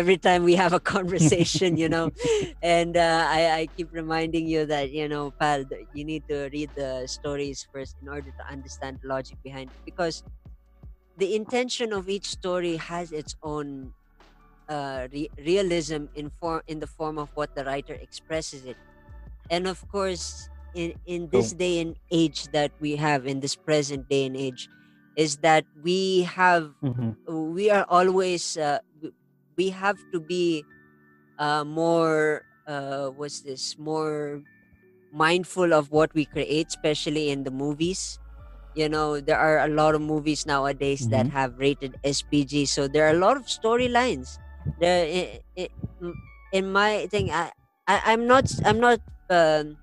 every 0.00 0.18
time 0.28 0.42
we 0.50 0.54
have 0.62 0.72
a 0.72 0.80
conversation 0.94 1.70
you 1.82 1.88
know? 1.94 2.06
And 2.62 2.96
uh, 2.96 3.24
I, 3.38 3.40
I 3.60 3.62
keep 3.76 3.88
reminding 3.92 4.46
you 4.54 4.66
that 4.74 4.86
you 4.98 5.06
know 5.12 5.24
pal 5.40 5.64
you 5.98 6.04
need 6.12 6.24
to 6.32 6.48
read 6.56 6.70
the 6.82 7.06
stories 7.18 7.58
first 7.72 7.96
in 8.02 8.08
order 8.08 8.30
to 8.38 8.44
understand 8.54 8.92
the 9.02 9.08
logic 9.14 9.38
behind 9.44 9.72
it 9.72 9.80
because 9.90 10.22
the 11.16 11.34
intention 11.34 11.92
of 11.92 12.08
each 12.08 12.28
story 12.28 12.76
has 12.76 13.12
its 13.12 13.34
own 13.42 13.94
uh, 14.68 15.08
re- 15.12 15.30
realism 15.38 16.06
in 16.14 16.30
form 16.40 16.62
in 16.66 16.80
the 16.80 16.86
form 16.86 17.18
of 17.18 17.30
what 17.34 17.50
the 17.56 17.64
writer 17.64 17.94
expresses 17.94 18.64
it. 18.66 18.78
And 19.50 19.66
of 19.68 19.86
course 19.88 20.50
in 20.74 20.94
in 21.04 21.30
this 21.30 21.50
day 21.50 21.80
and 21.80 21.96
age 22.10 22.48
that 22.52 22.72
we 22.80 22.96
have 22.96 23.26
in 23.26 23.40
this 23.40 23.56
present 23.56 24.08
day 24.08 24.26
and 24.26 24.36
age 24.36 24.68
is 25.16 25.38
that 25.38 25.66
we 25.74 26.22
have 26.22 26.74
Mhm. 26.82 27.16
we 27.28 27.70
are 27.70 27.86
always 27.88 28.56
uh, 28.56 28.78
we 29.56 29.70
have 29.70 29.98
to 30.12 30.20
be 30.20 30.66
uh, 31.38 31.64
more 31.64 32.44
uh, 32.66 33.08
what's 33.10 33.42
this 33.42 33.76
more 33.78 34.42
mindful 35.10 35.72
of 35.74 35.90
what 35.90 36.12
we 36.14 36.26
create 36.26 36.68
especially 36.68 37.30
in 37.30 37.44
the 37.44 37.50
movies 37.50 38.18
you 38.74 38.88
know 38.88 39.20
there 39.20 39.38
are 39.38 39.60
a 39.60 39.68
lot 39.68 39.94
of 39.94 40.02
movies 40.02 40.46
nowadays 40.46 41.08
that 41.08 41.28
Mhm. 41.28 41.30
have 41.30 41.58
rated 41.58 41.96
spg 42.04 42.68
so 42.68 42.88
there 42.88 43.06
are 43.06 43.14
a 43.16 43.18
lot 43.22 43.36
of 43.36 43.44
storylines 43.46 44.38
there 44.78 45.06
i- 45.06 45.40
i- 45.58 45.70
m- 46.02 46.16
in 46.52 46.70
my 46.72 47.06
thing 47.08 47.30
i, 47.30 47.52
I 47.86 48.12
i'm 48.14 48.26
not 48.26 48.46
i'm 48.64 48.80
not 48.80 49.00
um, 49.30 49.78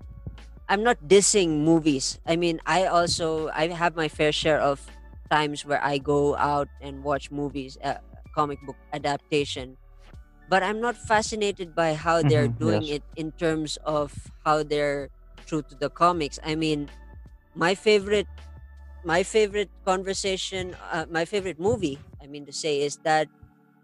i'm 0.68 0.82
not 0.82 0.98
dissing 1.00 1.64
movies. 1.64 2.18
I 2.26 2.36
mean 2.36 2.60
i 2.66 2.86
also 2.86 3.48
i 3.50 3.68
have 3.68 3.96
my 3.96 4.08
fair 4.08 4.32
share 4.32 4.60
of 4.60 4.90
times 5.30 5.64
where 5.64 5.82
i 5.84 5.98
go 5.98 6.36
out 6.36 6.68
and 6.80 7.02
watch 7.04 7.30
movies 7.30 7.76
uh, 7.84 7.98
comic 8.32 8.60
book 8.60 8.78
adaptation. 8.92 9.78
But 10.48 10.62
i'm 10.62 10.80
not 10.80 10.96
fascinated 10.96 11.74
by 11.74 11.94
how 11.94 12.22
they're 12.22 12.48
Mhm, 12.48 12.56
doing 12.60 12.88
yes. 12.88 12.88
it 12.88 13.04
in 13.16 13.32
terms 13.32 13.78
of 13.84 14.32
how 14.44 14.62
they're 14.64 15.10
true 15.46 15.62
to 15.64 15.76
the 15.76 15.90
comics. 15.90 16.38
I 16.44 16.56
mean 16.56 16.90
my 17.54 17.74
favorite 17.74 18.28
my 19.04 19.22
favorite 19.22 19.70
conversation 19.84 20.74
uh, 20.92 21.06
my 21.10 21.24
favorite 21.24 21.58
movie 21.60 22.02
i 22.22 22.26
mean 22.26 22.44
to 22.46 22.52
say 22.52 22.80
is 22.82 22.98
that 23.04 23.28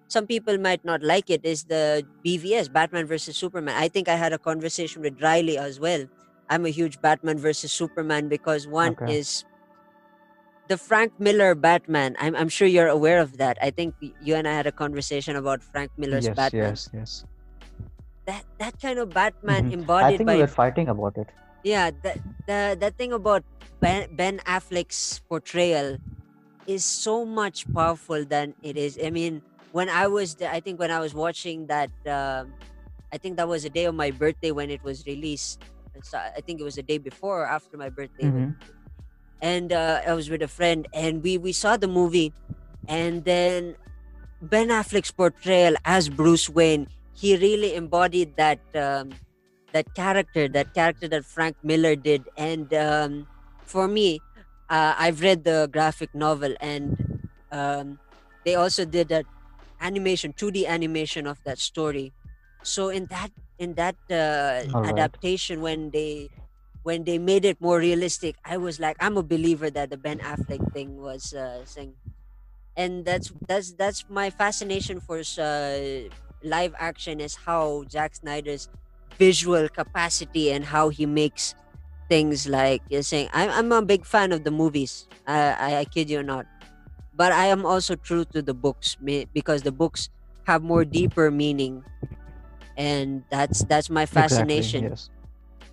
some 0.08 0.26
people 0.26 0.58
might 0.58 0.84
not 0.84 1.02
like 1.02 1.30
it 1.30 1.44
is 1.44 1.64
the 1.66 2.06
bvs 2.24 2.72
batman 2.72 3.06
versus 3.06 3.36
superman. 3.36 3.74
I 3.76 3.88
think 3.88 4.08
i 4.08 4.16
had 4.16 4.32
a 4.32 4.38
conversation 4.38 5.02
with 5.02 5.20
riley 5.22 5.58
as 5.58 5.80
well 5.80 6.06
i'm 6.50 6.66
a 6.66 6.70
huge 6.70 7.00
batman 7.00 7.38
versus 7.38 7.72
superman 7.72 8.28
because 8.28 8.66
one 8.66 8.96
Okay. 8.96 9.06
is 9.06 9.44
the 10.68 10.76
frank 10.78 11.12
miller 11.18 11.54
batman 11.54 12.16
I'm, 12.18 12.34
I'm 12.36 12.48
sure 12.48 12.66
you're 12.68 12.88
aware 12.88 13.20
of 13.20 13.36
that 13.38 13.58
i 13.62 13.70
think 13.70 13.94
you 14.00 14.34
and 14.34 14.48
i 14.48 14.52
had 14.52 14.66
a 14.66 14.72
conversation 14.72 15.36
about 15.36 15.62
frank 15.62 15.90
miller's 15.96 16.28
Yes, 16.28 16.36
batman 16.36 16.52
yes, 16.52 16.88
yes. 16.92 17.24
that 18.26 18.44
that 18.58 18.74
kind 18.80 18.98
of 18.98 19.12
batman 19.12 19.64
Mhm. 19.64 19.70
I 20.00 20.10
embodied 20.10 20.12
think 20.12 20.26
by 20.26 20.34
we 20.34 20.38
were 20.40 20.46
fighting 20.46 20.88
about 20.88 21.16
it. 21.18 21.30
yeah 21.62 21.90
that 22.02 22.18
the 22.46 22.76
that 22.78 22.96
thing 22.96 23.12
about 23.12 23.44
ben, 23.80 24.08
ben 24.14 24.38
affleck's 24.46 25.20
portrayal 25.28 25.98
is 26.66 26.84
so 26.84 27.24
much 27.26 27.66
powerful 27.74 28.24
than 28.26 28.54
it 28.62 28.76
is 28.76 28.98
i 29.04 29.10
mean 29.10 29.42
when 29.72 29.88
i 29.90 30.06
was 30.06 30.36
i 30.42 30.60
think 30.60 30.80
when 30.80 30.90
i 30.90 31.00
was 31.00 31.14
watching 31.14 31.66
that 31.68 31.90
um 32.08 32.54
i 33.12 33.18
think 33.18 33.36
that 33.36 33.48
was 33.48 33.64
the 33.64 33.70
day 33.70 33.86
of 33.86 33.94
my 33.94 34.10
birthday 34.10 34.52
when 34.52 34.70
it 34.70 34.82
was 34.84 35.06
released 35.06 35.60
so 36.02 36.18
i 36.18 36.40
think 36.40 36.60
it 36.60 36.64
was 36.64 36.74
the 36.76 36.82
day 36.82 36.98
before 36.98 37.42
or 37.42 37.46
after 37.46 37.76
my 37.76 37.88
birthday 37.90 38.32
Mhm. 38.32 38.56
and 39.40 39.72
uh, 39.72 40.00
i 40.06 40.12
was 40.14 40.30
with 40.30 40.42
a 40.42 40.48
friend 40.48 40.86
and 40.92 41.22
we 41.22 41.38
we 41.38 41.52
saw 41.52 41.76
the 41.76 41.88
movie 41.88 42.32
and 42.88 43.24
then 43.24 43.76
ben 44.40 44.68
affleck's 44.68 45.10
portrayal 45.12 45.74
as 45.84 46.08
bruce 46.08 46.48
wayne 46.48 46.88
he 47.12 47.36
really 47.36 47.74
embodied 47.74 48.36
that 48.36 48.60
um, 48.74 49.20
that 49.72 49.86
character 49.94 50.48
that 50.48 50.72
character 50.74 51.08
that 51.08 51.24
frank 51.24 51.56
miller 51.62 51.96
did 51.96 52.28
and 52.36 52.72
um, 52.74 53.26
for 53.64 53.88
me 53.88 54.22
uh, 54.70 54.94
i've 54.98 55.20
read 55.22 55.44
the 55.44 55.68
graphic 55.72 56.10
novel 56.14 56.54
and 56.60 56.96
um, 57.52 57.98
they 58.44 58.54
also 58.54 58.84
did 58.84 59.08
that 59.08 59.26
animation 59.80 60.32
2d 60.32 60.66
animation 60.66 61.26
of 61.26 61.38
that 61.44 61.58
story 61.58 62.12
so 62.64 62.88
in 62.88 63.06
that 63.06 63.30
in 63.58 63.74
that 63.74 63.96
uh, 64.10 64.64
right. 64.72 64.90
adaptation 64.90 65.60
when 65.60 65.90
they 65.90 66.28
when 66.82 67.04
they 67.04 67.18
made 67.18 67.44
it 67.44 67.60
more 67.60 67.78
realistic 67.78 68.36
i 68.44 68.56
was 68.56 68.80
like 68.80 68.96
i'm 69.00 69.16
a 69.16 69.22
believer 69.22 69.70
that 69.70 69.90
the 69.90 69.96
ben 69.96 70.18
affleck 70.18 70.60
thing 70.72 71.00
was 71.00 71.32
uh, 71.32 71.64
saying 71.64 71.94
and 72.76 73.04
that's 73.04 73.32
that's 73.46 73.72
that's 73.72 74.04
my 74.08 74.30
fascination 74.30 75.00
for 75.00 75.22
uh, 75.38 76.08
live 76.42 76.74
action 76.78 77.20
is 77.20 77.34
how 77.34 77.84
Zack 77.90 78.14
Snyder's 78.14 78.68
visual 79.18 79.68
capacity 79.68 80.50
and 80.52 80.64
how 80.64 80.88
he 80.88 81.06
makes 81.06 81.54
things 82.08 82.48
like 82.48 82.82
you're 82.88 83.02
saying 83.02 83.28
I'm, 83.32 83.50
I'm 83.50 83.72
a 83.72 83.82
big 83.82 84.04
fan 84.04 84.32
of 84.32 84.44
the 84.44 84.50
movies. 84.50 85.08
I, 85.26 85.54
I 85.54 85.78
I 85.80 85.84
kid 85.84 86.10
you 86.10 86.22
not. 86.22 86.46
But 87.14 87.30
I 87.32 87.46
am 87.46 87.64
also 87.64 87.94
true 87.94 88.24
to 88.34 88.42
the 88.42 88.54
books 88.54 88.96
because 89.32 89.62
the 89.62 89.70
books 89.72 90.10
have 90.46 90.62
more 90.62 90.84
deeper 90.84 91.30
meaning 91.30 91.84
and 92.76 93.24
that's 93.30 93.64
that's 93.66 93.90
my 93.90 94.06
fascination. 94.06 94.82
Exactly, 94.82 94.82
yes. 94.88 95.10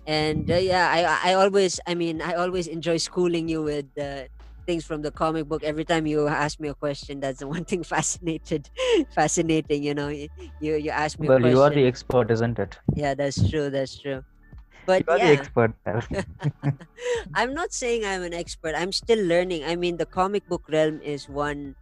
and 0.06 0.50
uh, 0.50 0.56
yeah 0.56 0.90
I, 0.90 1.32
I 1.32 1.34
always 1.34 1.80
i 1.86 1.94
mean 1.94 2.22
i 2.22 2.34
always 2.34 2.66
enjoy 2.66 2.96
schooling 2.98 3.48
you 3.48 3.62
with 3.62 3.86
uh, 3.98 4.24
things 4.66 4.84
from 4.86 5.02
the 5.02 5.10
comic 5.12 5.46
book. 5.48 5.64
Every 5.64 5.84
time 5.84 6.06
you 6.06 6.28
ask 6.28 6.60
me 6.60 6.68
a 6.68 6.74
question 6.74 7.20
that's 7.20 7.40
the 7.40 7.48
one 7.56 7.64
thing 7.64 7.82
fascinated 7.84 8.70
fascinating 9.10 9.82
you 9.84 9.94
know 9.94 10.08
you 10.08 10.28
you, 10.60 10.90
ask 10.90 11.18
me 11.18 11.28
Well, 11.28 11.46
you 11.46 11.62
are 11.62 11.70
the 11.70 11.86
expert, 11.86 12.30
isn't 12.30 12.58
it? 12.58 12.78
yeah 12.94 13.14
that's 13.14 13.48
true 13.48 13.70
that's 13.70 13.98
true. 13.98 14.22
But 14.86 15.04
You 15.06 15.12
are 15.12 15.18
the 15.18 15.30
yeah. 15.30 15.32
expert. 15.32 15.74
i'm 17.34 17.54
not 17.54 17.72
saying 17.72 18.04
i'm 18.04 18.22
an 18.22 18.34
expert. 18.34 18.74
I'm 18.76 18.92
still 18.92 19.20
learning. 19.24 19.64
I 19.64 19.76
mean 19.76 19.96
the 19.96 20.06
comic 20.06 20.46
book 20.46 20.66
realm 20.68 21.00
is 21.02 21.28
one 21.28 21.76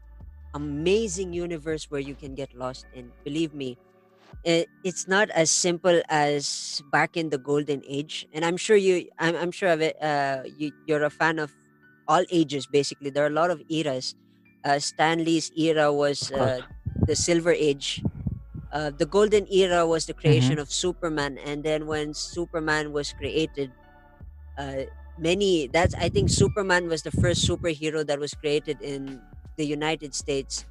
amazing 0.55 1.33
universe 1.35 1.87
where 1.91 2.01
you 2.03 2.17
can 2.17 2.35
get 2.35 2.55
lost 2.55 2.87
in. 2.93 3.15
Believe 3.25 3.55
me 3.55 3.79
it, 4.45 4.69
it's 4.83 5.07
not 5.07 5.31
as 5.31 5.51
simple 5.51 6.03
as 6.09 6.83
back 6.87 7.17
in 7.17 7.31
the 7.31 7.39
golden 7.39 7.83
age 7.87 8.27
and 8.33 8.45
i'm 8.45 8.57
sure 8.57 8.77
you 8.77 9.09
i'm, 9.19 9.37
I'm 9.37 9.51
sure 9.53 9.71
of 9.71 9.81
it 9.83 9.97
uh, 10.03 10.43
you, 10.47 10.73
you're 10.87 11.03
a 11.05 11.11
fan 11.11 11.39
of 11.39 11.57
all 12.09 12.25
ages 12.33 12.67
basically. 12.67 13.11
There 13.11 13.23
are 13.25 13.29
a 13.29 13.31
lot 13.31 13.51
of 13.53 13.63
eras. 13.71 14.17
Uh, 14.65 14.81
stan 14.81 15.25
lee's 15.25 15.51
era 15.57 15.93
was 15.93 16.31
uh, 16.33 16.63
the 17.07 17.15
silver 17.17 17.53
age. 17.53 18.05
Uh, 18.73 18.91
the 18.91 19.07
golden 19.07 19.47
era 19.53 19.87
was 19.87 20.07
the 20.07 20.15
creation 20.15 20.59
Mm-hmm. 20.59 20.61
of 20.61 20.71
superman 20.71 21.39
and 21.39 21.65
then 21.65 21.87
when 21.87 22.15
superman 22.15 22.93
was 22.93 23.13
created 23.13 23.75
uh, 24.57 24.85
many 25.17 25.67
that's 25.69 25.95
i 26.01 26.09
think 26.09 26.31
superman 26.31 26.89
was 26.89 27.03
the 27.03 27.11
first 27.13 27.47
superhero 27.49 28.07
that 28.07 28.19
was 28.19 28.35
created 28.35 28.81
in 28.81 29.27
the 29.57 29.67
united 29.67 30.15
states. 30.15 30.65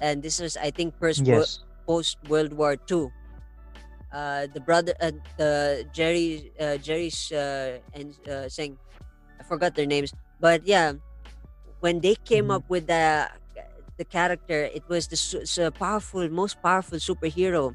And 0.00 0.22
this 0.22 0.40
was 0.40 0.56
i 0.56 0.70
think 0.70 0.98
post 1.00 1.24
Yes. 1.30 1.64
Post 1.88 2.18
world 2.28 2.52
war 2.54 2.76
ii 2.90 3.08
uh, 4.12 4.46
the 4.52 4.60
brother, 4.60 4.94
uh, 5.00 5.12
the 5.36 5.86
Jerry, 5.92 6.52
uh, 6.60 6.78
Jerry's 6.78 7.30
uh, 7.32 7.78
and 7.92 8.14
uh, 8.28 8.48
saying, 8.48 8.78
I 9.40 9.44
forgot 9.44 9.74
their 9.76 9.86
names, 9.86 10.14
but 10.40 10.66
yeah, 10.66 10.94
when 11.80 12.00
they 12.00 12.16
came 12.16 12.48
Mhm. 12.48 12.56
up 12.56 12.64
with 12.68 12.86
the 12.88 13.28
the 13.98 14.04
character, 14.06 14.64
it 14.72 14.84
was 14.88 15.08
the 15.08 15.16
su- 15.16 15.46
su- 15.46 15.70
powerful, 15.72 16.28
most 16.30 16.62
powerful 16.62 16.98
superhero. 16.98 17.74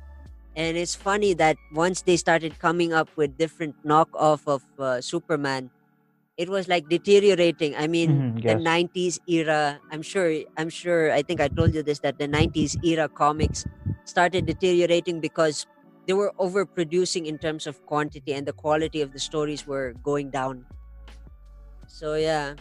And 0.55 0.78
it's 0.78 0.95
funny 0.95 1.34
that 1.36 1.57
once 1.72 2.01
they 2.03 2.18
started 2.18 2.59
coming 2.59 2.93
up 2.93 3.09
with 3.18 3.38
different 3.38 3.76
knockoff 3.86 4.47
of 4.47 4.64
uh, 4.80 5.01
Superman, 5.01 5.72
it 6.38 6.50
was 6.50 6.68
like 6.68 6.90
deteriorating. 6.90 7.76
I 7.76 7.88
mean, 7.88 8.26
Mhm, 8.26 8.44
the 8.46 8.56
'90s 8.56 9.20
era. 9.28 9.80
I'm 9.92 10.02
sure. 10.02 10.32
I'm 10.58 10.70
sure. 10.70 11.12
I 11.12 11.22
think 11.24 11.42
I 11.42 11.48
told 11.50 11.74
you 11.74 11.84
this 11.84 12.00
that 12.00 12.18
the 12.20 12.28
'90s 12.28 12.78
era 12.84 13.10
comics 13.10 13.66
started 14.06 14.46
deteriorating 14.46 15.22
because 15.22 15.66
they 16.08 16.14
were 16.14 16.34
overproducing 16.40 17.26
in 17.28 17.40
terms 17.40 17.68
of 17.68 17.86
quantity, 17.86 18.34
and 18.34 18.48
the 18.48 18.54
quality 18.54 19.02
of 19.02 19.14
the 19.14 19.20
stories 19.20 19.66
were 19.68 19.94
going 20.04 20.32
down. 20.32 20.68
So 21.88 22.16
yeah, 22.16 22.56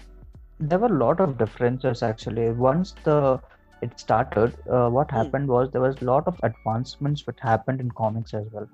There 0.61 0.79
were 0.79 0.87
a 0.87 0.99
lot 0.99 1.21
of 1.21 1.37
differences 1.37 2.03
actually. 2.03 2.51
Once 2.53 2.97
the 3.05 3.43
it 3.83 3.99
started, 4.01 4.57
uh, 4.71 4.89
what 4.89 5.11
Hmm. 5.13 5.33
happened 5.33 5.49
was 5.49 5.71
there 5.73 5.83
was 5.83 6.01
a 6.01 6.05
lot 6.07 6.27
of 6.27 6.41
advancements 6.43 7.27
which 7.27 7.39
happened 7.41 7.81
in 7.83 7.91
comics 7.91 8.33
as 8.33 8.47
well. 8.51 8.67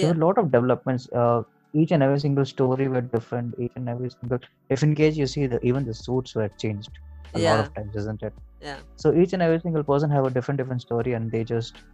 There 0.00 0.10
were 0.10 0.16
a 0.16 0.26
lot 0.26 0.38
of 0.38 0.52
developments. 0.52 1.08
Uh, 1.12 1.42
each 1.74 1.92
and 1.92 2.02
every 2.02 2.20
single 2.20 2.44
story 2.44 2.88
were 2.88 3.00
different. 3.02 3.54
Each 3.58 3.72
and 3.76 3.88
every 3.88 4.10
single. 4.10 4.38
If 4.68 4.82
in 4.82 4.94
case 4.94 5.16
you 5.16 5.26
see 5.26 5.46
the 5.46 5.60
even 5.64 5.84
the 5.84 5.94
suits 5.94 6.34
were 6.34 6.48
changed 6.58 6.90
a 7.34 7.38
lot 7.38 7.60
of 7.60 7.72
times, 7.74 7.94
isn't 7.96 8.22
it? 8.22 8.34
yeah. 8.60 8.80
So 8.96 9.14
each 9.14 9.32
and 9.34 9.42
every 9.42 9.60
single 9.60 9.84
person 9.84 10.10
have 10.10 10.26
a 10.26 10.30
different 10.30 10.58
different 10.58 10.82
story, 10.82 11.14
and 11.14 11.32
they 11.32 11.44
just 11.44 11.84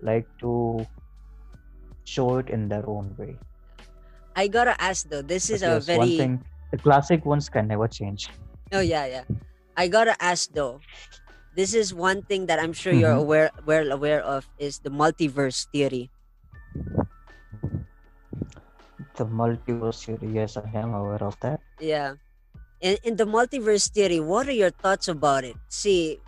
like 0.00 0.28
to 0.40 0.88
show 2.04 2.38
it 2.38 2.48
in 2.48 2.68
their 2.68 2.88
own 2.88 3.14
way. 3.16 3.42
I 4.36 4.46
gotta 4.48 4.80
ask 4.80 5.08
though. 5.08 5.22
This 5.22 5.50
But 5.50 5.60
is 5.60 5.62
a 5.62 5.80
yes, 5.80 5.90
one 5.90 6.12
very. 6.12 6.12
thing, 6.12 6.44
the 6.70 6.76
classic 6.76 7.24
ones 7.24 7.48
can 7.48 7.66
never 7.68 7.88
change. 7.88 8.28
Oh 8.72 8.80
yeah, 8.80 9.06
yeah. 9.06 9.24
I 9.76 9.88
gotta 9.88 10.16
ask 10.22 10.50
though. 10.52 10.84
This 11.52 11.74
is 11.74 11.94
one 11.94 12.22
thing 12.24 12.46
that 12.46 12.60
I'm 12.60 12.72
sure 12.74 12.92
you're 12.94 13.12
Mhm. 13.12 13.24
aware, 13.24 13.52
well 13.64 13.92
aware 13.92 14.22
of, 14.22 14.50
is 14.58 14.80
the 14.80 14.90
multiverse 14.90 15.68
theory. 15.72 16.12
The 19.14 19.26
multiverse 19.26 20.04
theory, 20.04 20.34
yes, 20.34 20.56
I 20.56 20.68
am 20.74 20.92
aware 20.94 21.22
of 21.22 21.38
that. 21.40 21.60
Yeah. 21.78 22.14
In, 22.80 22.96
in 23.04 23.16
the 23.16 23.24
multiverse 23.24 23.90
theory, 23.90 24.20
what 24.20 24.48
are 24.48 24.52
your 24.52 24.70
thoughts 24.70 25.08
about 25.08 25.44
it? 25.44 25.56
See, 25.68 26.18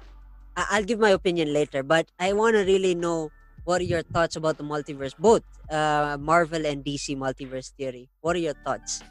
I- 0.56 0.66
I'll 0.70 0.84
give 0.84 0.98
my 1.00 1.10
opinion 1.10 1.52
later, 1.52 1.82
but 1.82 2.06
I 2.18 2.32
want 2.32 2.54
to 2.54 2.64
really 2.64 2.94
know 2.94 3.30
what 3.64 3.80
are 3.80 3.84
your 3.84 4.02
thoughts 4.02 4.36
about 4.36 4.56
the 4.58 4.64
multiverse, 4.64 5.14
both 5.18 5.42
uh, 5.70 6.16
Marvel 6.20 6.64
and 6.64 6.84
DC 6.84 7.16
multiverse 7.16 7.72
theory. 7.72 8.08
What 8.20 8.36
are 8.36 8.40
your 8.40 8.54
thoughts? 8.64 9.02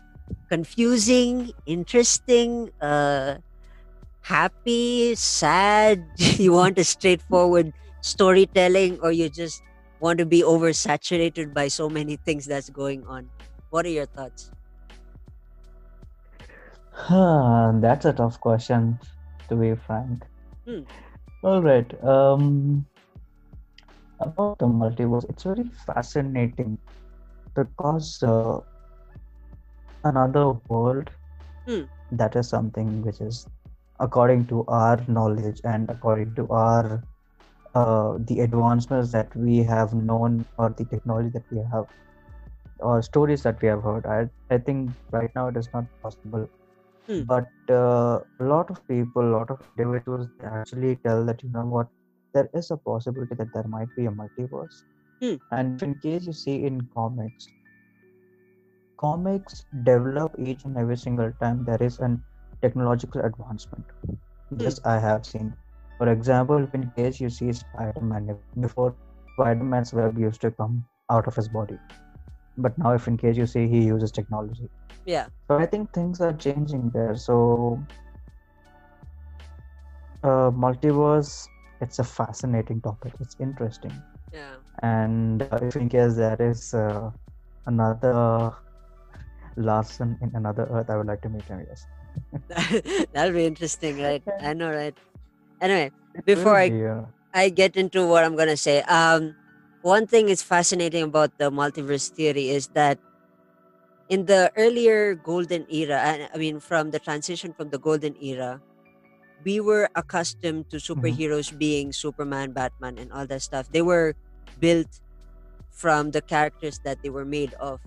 Confusing, 0.49 1.51
interesting, 1.65 2.71
uh, 2.81 3.35
happy, 4.21 5.15
sad? 5.15 6.05
you 6.17 6.53
want 6.53 6.77
a 6.79 6.83
straightforward 6.85 7.73
storytelling, 8.01 8.99
or 9.01 9.11
you 9.11 9.29
just 9.29 9.61
want 9.99 10.19
to 10.19 10.25
be 10.25 10.41
oversaturated 10.41 11.53
by 11.53 11.67
so 11.67 11.89
many 11.89 12.15
things 12.15 12.45
that's 12.45 12.69
going 12.69 13.05
on? 13.05 13.29
What 13.75 13.87
are 13.87 13.91
your 13.91 14.07
thoughts? 14.07 14.53
That's 17.81 18.05
a 18.05 18.13
tough 18.13 18.39
question, 18.41 18.99
to 19.49 19.55
be 19.55 19.75
frank. 19.75 20.25
Hmm. 20.65 20.83
All 21.43 21.61
right. 21.61 21.91
Um, 22.03 22.87
about 24.19 24.57
the 24.59 24.67
multiverse, 24.67 25.29
it's 25.29 25.43
very 25.43 25.65
fascinating 25.85 26.79
because 27.55 28.21
uh, 28.23 28.59
another 30.03 30.53
world 30.69 31.11
Hmm. 31.67 31.85
that 32.11 32.35
is 32.35 32.49
something 32.49 33.01
which 33.03 33.21
is 33.21 33.47
according 33.99 34.47
to 34.47 34.65
our 34.67 35.03
knowledge 35.07 35.61
and 35.63 35.89
according 35.89 36.35
to 36.35 36.47
our 36.49 37.03
uh, 37.75 38.17
the 38.27 38.39
advancements 38.41 39.11
that 39.11 39.35
we 39.35 39.57
have 39.63 39.93
known 39.93 40.45
or 40.57 40.69
the 40.77 40.85
technology 40.85 41.29
that 41.33 41.45
we 41.51 41.59
have 41.73 41.85
or 42.79 43.01
stories 43.01 43.43
that 43.43 43.61
we 43.61 43.67
have 43.67 43.83
heard. 43.83 44.05
I 44.05 44.29
i 44.49 44.57
think 44.57 44.91
right 45.11 45.31
now 45.35 45.47
it 45.47 45.57
is 45.57 45.69
not 45.73 45.85
possible. 46.03 46.47
Hmm. 47.07 47.21
but 47.29 47.47
uh, 47.69 48.19
a 48.43 48.45
lot 48.51 48.69
of 48.73 48.77
people 48.87 49.23
a 49.29 49.33
lot 49.33 49.51
of 49.55 49.59
individuals 49.77 50.27
actually 50.51 50.95
tell 51.07 51.23
that 51.29 51.43
you 51.43 51.49
know 51.55 51.65
what 51.73 51.87
there 52.33 52.49
is 52.61 52.71
a 52.75 52.77
possibility 52.77 53.35
that 53.41 53.53
there 53.53 53.67
might 53.75 53.91
be 53.95 54.05
a 54.07 54.13
multiverse. 54.21 54.79
Hmm. 55.21 55.35
and 55.57 55.83
in 55.87 55.93
case 56.05 56.25
you 56.29 56.33
see 56.33 56.55
in 56.69 56.81
comics 56.95 57.47
comics 58.97 59.65
develop 59.83 60.33
each 60.39 60.65
and 60.65 60.77
every 60.77 60.97
single 60.97 61.31
time 61.41 61.63
there 61.65 61.81
is 61.81 61.99
an 61.99 62.21
technological 62.61 63.21
advancement. 63.21 63.85
This 64.51 64.79
i 64.85 64.97
have 64.99 65.25
seen. 65.25 65.53
For 65.99 66.09
example 66.11 66.67
in 66.73 66.89
case 66.97 67.19
you 67.21 67.29
see 67.29 67.53
spider-man 67.53 68.35
before 68.59 68.95
spider-man's 69.35 69.93
web 69.93 70.17
used 70.17 70.41
to 70.41 70.51
come 70.51 70.83
out 71.09 71.27
of 71.27 71.35
his 71.35 71.47
body 71.49 71.77
but 72.57 72.77
now 72.77 72.91
if 72.93 73.07
in 73.07 73.17
case 73.17 73.37
you 73.37 73.45
see 73.45 73.67
he 73.67 73.83
uses 73.85 74.11
technology 74.11 74.69
Yeah. 75.05 75.27
so 75.47 75.57
i 75.57 75.65
think 75.65 75.91
things 75.93 76.21
are 76.21 76.33
changing 76.33 76.89
there 76.91 77.15
so 77.15 77.35
uh, 80.23 80.49
multiverse 80.65 81.47
it's 81.81 81.99
a 81.99 82.03
fascinating 82.03 82.81
topic 82.81 83.13
it's 83.19 83.35
interesting 83.39 83.95
Yeah. 84.33 84.55
and 84.83 85.41
uh, 85.41 85.59
if 85.61 85.75
in 85.75 85.89
case 85.89 86.15
there 86.15 86.37
is 86.39 86.73
uh, 86.73 87.11
another 87.65 88.51
larsen 89.57 90.17
in 90.21 90.31
another 90.35 90.67
earth 90.71 90.89
i 90.89 90.97
would 90.97 91.07
like 91.07 91.21
to 91.21 91.29
meet 91.29 91.43
him 91.43 91.65
yes 91.67 91.85
That'll 93.13 93.33
be 93.33 93.45
interesting, 93.45 93.99
right? 94.01 94.21
I 94.41 94.53
know, 94.53 94.69
right? 94.71 94.95
Anyway, 95.61 95.91
Before 96.25 96.55
I- 96.55 96.69
be, 96.69 96.85
uh, 96.85 97.01
I 97.33 97.49
get 97.49 97.75
into 97.75 98.05
what 98.07 98.23
I'm 98.23 98.35
gonna 98.35 98.55
say. 98.55 98.81
Um, 98.83 99.35
one 99.85 100.07
thing 100.07 100.29
is 100.29 100.41
fascinating 100.41 101.03
about 101.03 101.37
the 101.37 101.51
multiverse 101.51 102.09
theory 102.09 102.49
is 102.49 102.67
that 102.73 102.99
in 104.09 104.25
the 104.25 104.51
earlier 104.55 105.15
golden 105.15 105.65
era, 105.69 105.97
I 105.97 106.29
I 106.33 106.37
mean, 106.37 106.59
from 106.59 106.91
the 106.91 106.99
transition 106.99 107.53
from 107.53 107.69
the 107.69 107.79
golden 107.79 108.15
era, 108.21 108.61
we 109.43 109.59
were 109.61 109.89
accustomed 109.95 110.69
to 110.71 110.77
superheroes 110.77 111.51
being 111.57 111.93
Superman, 111.93 112.53
Batman, 112.53 112.97
and 112.99 113.11
all 113.13 113.27
that 113.27 113.41
stuff. 113.43 113.69
They 113.71 113.83
were 113.83 114.15
built 114.59 115.01
from 115.71 116.11
the 116.11 116.21
characters 116.21 116.79
that 116.85 117.01
they 117.03 117.09
were 117.11 117.25
made 117.25 117.53
of. 117.59 117.81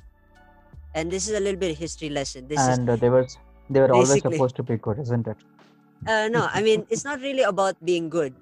And 0.94 1.10
this 1.12 1.28
is 1.28 1.34
a 1.36 1.40
little 1.40 1.58
bit 1.60 1.72
of 1.72 1.78
history 1.78 2.10
lesson. 2.10 2.48
This 2.48 2.66
is 2.68 2.80
and 2.80 2.90
uh, 2.90 2.96
they 2.96 3.08
were 3.08 3.26
they 3.70 3.80
were 3.80 3.92
always 3.92 4.20
supposed 4.20 4.54
to 4.56 4.62
be 4.62 4.76
good 4.76 4.98
isn't 4.98 5.26
it 5.26 5.38
Uh, 6.06 6.28
no, 6.30 6.48
I 6.50 6.62
mean 6.62 6.86
it's 6.88 7.04
not 7.04 7.20
really 7.20 7.42
about 7.42 7.76
being 7.84 8.08
good. 8.08 8.34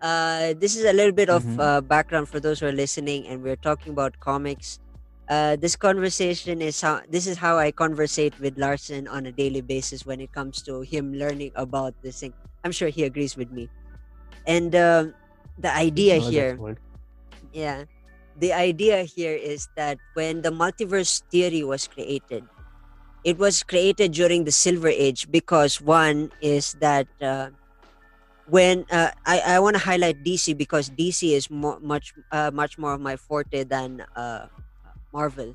Uh, 0.00 0.54
this 0.56 0.76
is 0.76 0.84
a 0.84 0.92
little 0.92 1.12
bit 1.12 1.28
of 1.28 1.44
Mhm. 1.44 1.60
uh, 1.60 1.80
background 1.80 2.28
for 2.28 2.40
those 2.40 2.60
who 2.60 2.66
are 2.66 2.72
listening, 2.72 3.26
and 3.28 3.42
we're 3.42 3.60
talking 3.60 3.92
about 3.92 4.18
comics. 4.20 4.78
Uh, 5.28 5.56
this 5.56 5.76
conversation 5.76 6.60
is 6.60 6.80
how 6.80 7.00
this 7.08 7.26
is 7.26 7.38
how 7.38 7.58
I 7.58 7.70
conversate 7.70 8.34
with 8.40 8.58
Larsen 8.58 9.06
on 9.06 9.26
a 9.26 9.32
daily 9.32 9.60
basis 9.60 10.04
when 10.06 10.20
it 10.20 10.32
comes 10.32 10.62
to 10.64 10.80
him 10.82 11.12
learning 11.14 11.52
about 11.54 11.94
this 12.02 12.20
thing. 12.20 12.34
I'm 12.64 12.72
sure 12.72 12.88
he 12.88 13.04
agrees 13.04 13.36
with 13.36 13.52
me. 13.52 13.68
And 14.46 14.74
um, 14.74 15.14
the 15.58 15.70
idea 15.72 16.16
Oh, 16.16 16.20
that's 16.20 16.30
here, 16.30 16.58
yeah, 17.52 17.84
the 18.36 18.52
idea 18.52 19.02
here 19.04 19.34
is 19.34 19.68
that 19.76 19.98
when 20.14 20.42
the 20.42 20.50
multiverse 20.50 21.22
theory 21.30 21.62
was 21.62 21.86
created, 21.86 22.44
it 23.24 23.38
was 23.38 23.62
created 23.62 24.12
during 24.12 24.44
the 24.44 24.52
Silver 24.52 24.88
Age 24.88 25.30
because 25.30 25.80
one 25.80 26.32
is 26.40 26.74
that 26.80 27.06
uh, 27.20 27.50
when 28.50 28.84
uh, 28.90 29.10
I 29.26 29.56
I 29.56 29.60
want 29.60 29.76
to 29.78 29.82
highlight 29.82 30.24
DC 30.26 30.58
because 30.58 30.90
DC 30.90 31.32
is 31.38 31.50
mo- 31.50 31.78
much 31.80 32.14
uh, 32.32 32.50
much 32.52 32.78
more 32.78 32.94
of 32.94 33.00
my 33.00 33.16
forte 33.16 33.64
than 33.64 34.02
uh, 34.16 34.46
Marvel. 35.12 35.54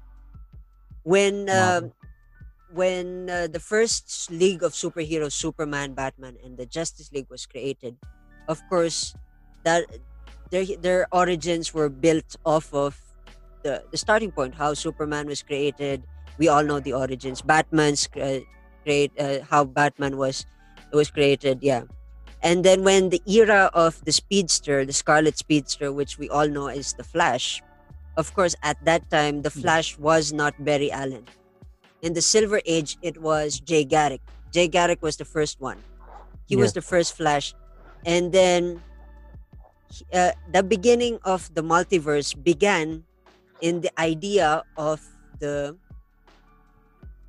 When 1.04 1.50
uh, 1.50 1.82
when 2.70 3.30
uh, 3.30 3.48
the 3.48 3.60
first 3.60 4.32
League 4.32 4.64
of 4.64 4.74
Superheroes, 4.74 5.34
Superman, 5.34 5.94
Batman, 5.94 6.38
and 6.44 6.58
the 6.58 6.66
Justice 6.66 7.12
League 7.12 7.30
was 7.30 7.46
created, 7.46 7.98
of 8.48 8.62
course, 8.70 9.16
that 9.64 9.86
their 10.52 10.66
their 10.80 11.08
origins 11.12 11.74
were 11.74 11.90
built 11.90 12.36
off 12.46 12.74
of 12.74 13.00
the 13.64 13.84
the 13.92 13.98
starting 13.98 14.32
point, 14.32 14.56
how 14.56 14.74
Superman 14.74 15.28
was 15.28 15.44
created. 15.44 16.06
We 16.38 16.48
all 16.50 16.64
know 16.64 16.80
the 16.80 16.94
origins. 16.94 17.42
Batman's 17.42 18.10
uh, 18.18 18.42
create 18.84 19.14
uh, 19.20 19.44
how 19.50 19.66
Batman 19.66 20.18
was 20.18 20.46
was 20.94 21.12
created. 21.12 21.60
Yeah, 21.62 21.84
and 22.46 22.64
then 22.64 22.86
when 22.86 23.10
the 23.10 23.22
era 23.26 23.74
of 23.74 23.98
the 24.06 24.12
Speedster, 24.14 24.86
the 24.86 24.94
Scarlet 24.94 25.36
Speedster, 25.36 25.92
which 25.92 26.20
we 26.22 26.30
all 26.30 26.48
know 26.48 26.68
is 26.68 26.94
the 26.94 27.04
Flash, 27.04 27.64
of 28.18 28.32
course, 28.38 28.56
at 28.62 28.78
that 28.86 29.10
time 29.10 29.42
the 29.42 29.50
Flash 29.50 29.98
was 29.98 30.32
not 30.32 30.54
Barry 30.64 30.92
Allen. 30.92 31.26
In 32.04 32.14
the 32.14 32.22
Silver 32.22 32.62
Age, 32.70 33.02
it 33.02 33.18
was 33.20 33.60
Jay 33.60 33.84
Garrick. 33.84 34.22
Jay 34.54 34.68
Garrick 34.68 35.02
was 35.02 35.18
the 35.18 35.26
first 35.26 35.60
one. 35.60 35.82
He 36.46 36.56
was 36.56 36.72
the 36.72 36.86
first 36.86 37.18
Flash, 37.18 37.56
and 38.06 38.32
then 38.32 38.80
uh, 40.14 40.38
the 40.54 40.62
beginning 40.62 41.18
of 41.26 41.50
the 41.56 41.64
multiverse 41.66 42.38
began 42.38 43.04
in 43.60 43.82
the 43.82 43.90
idea 44.00 44.62
of 44.78 45.02
the 45.40 45.76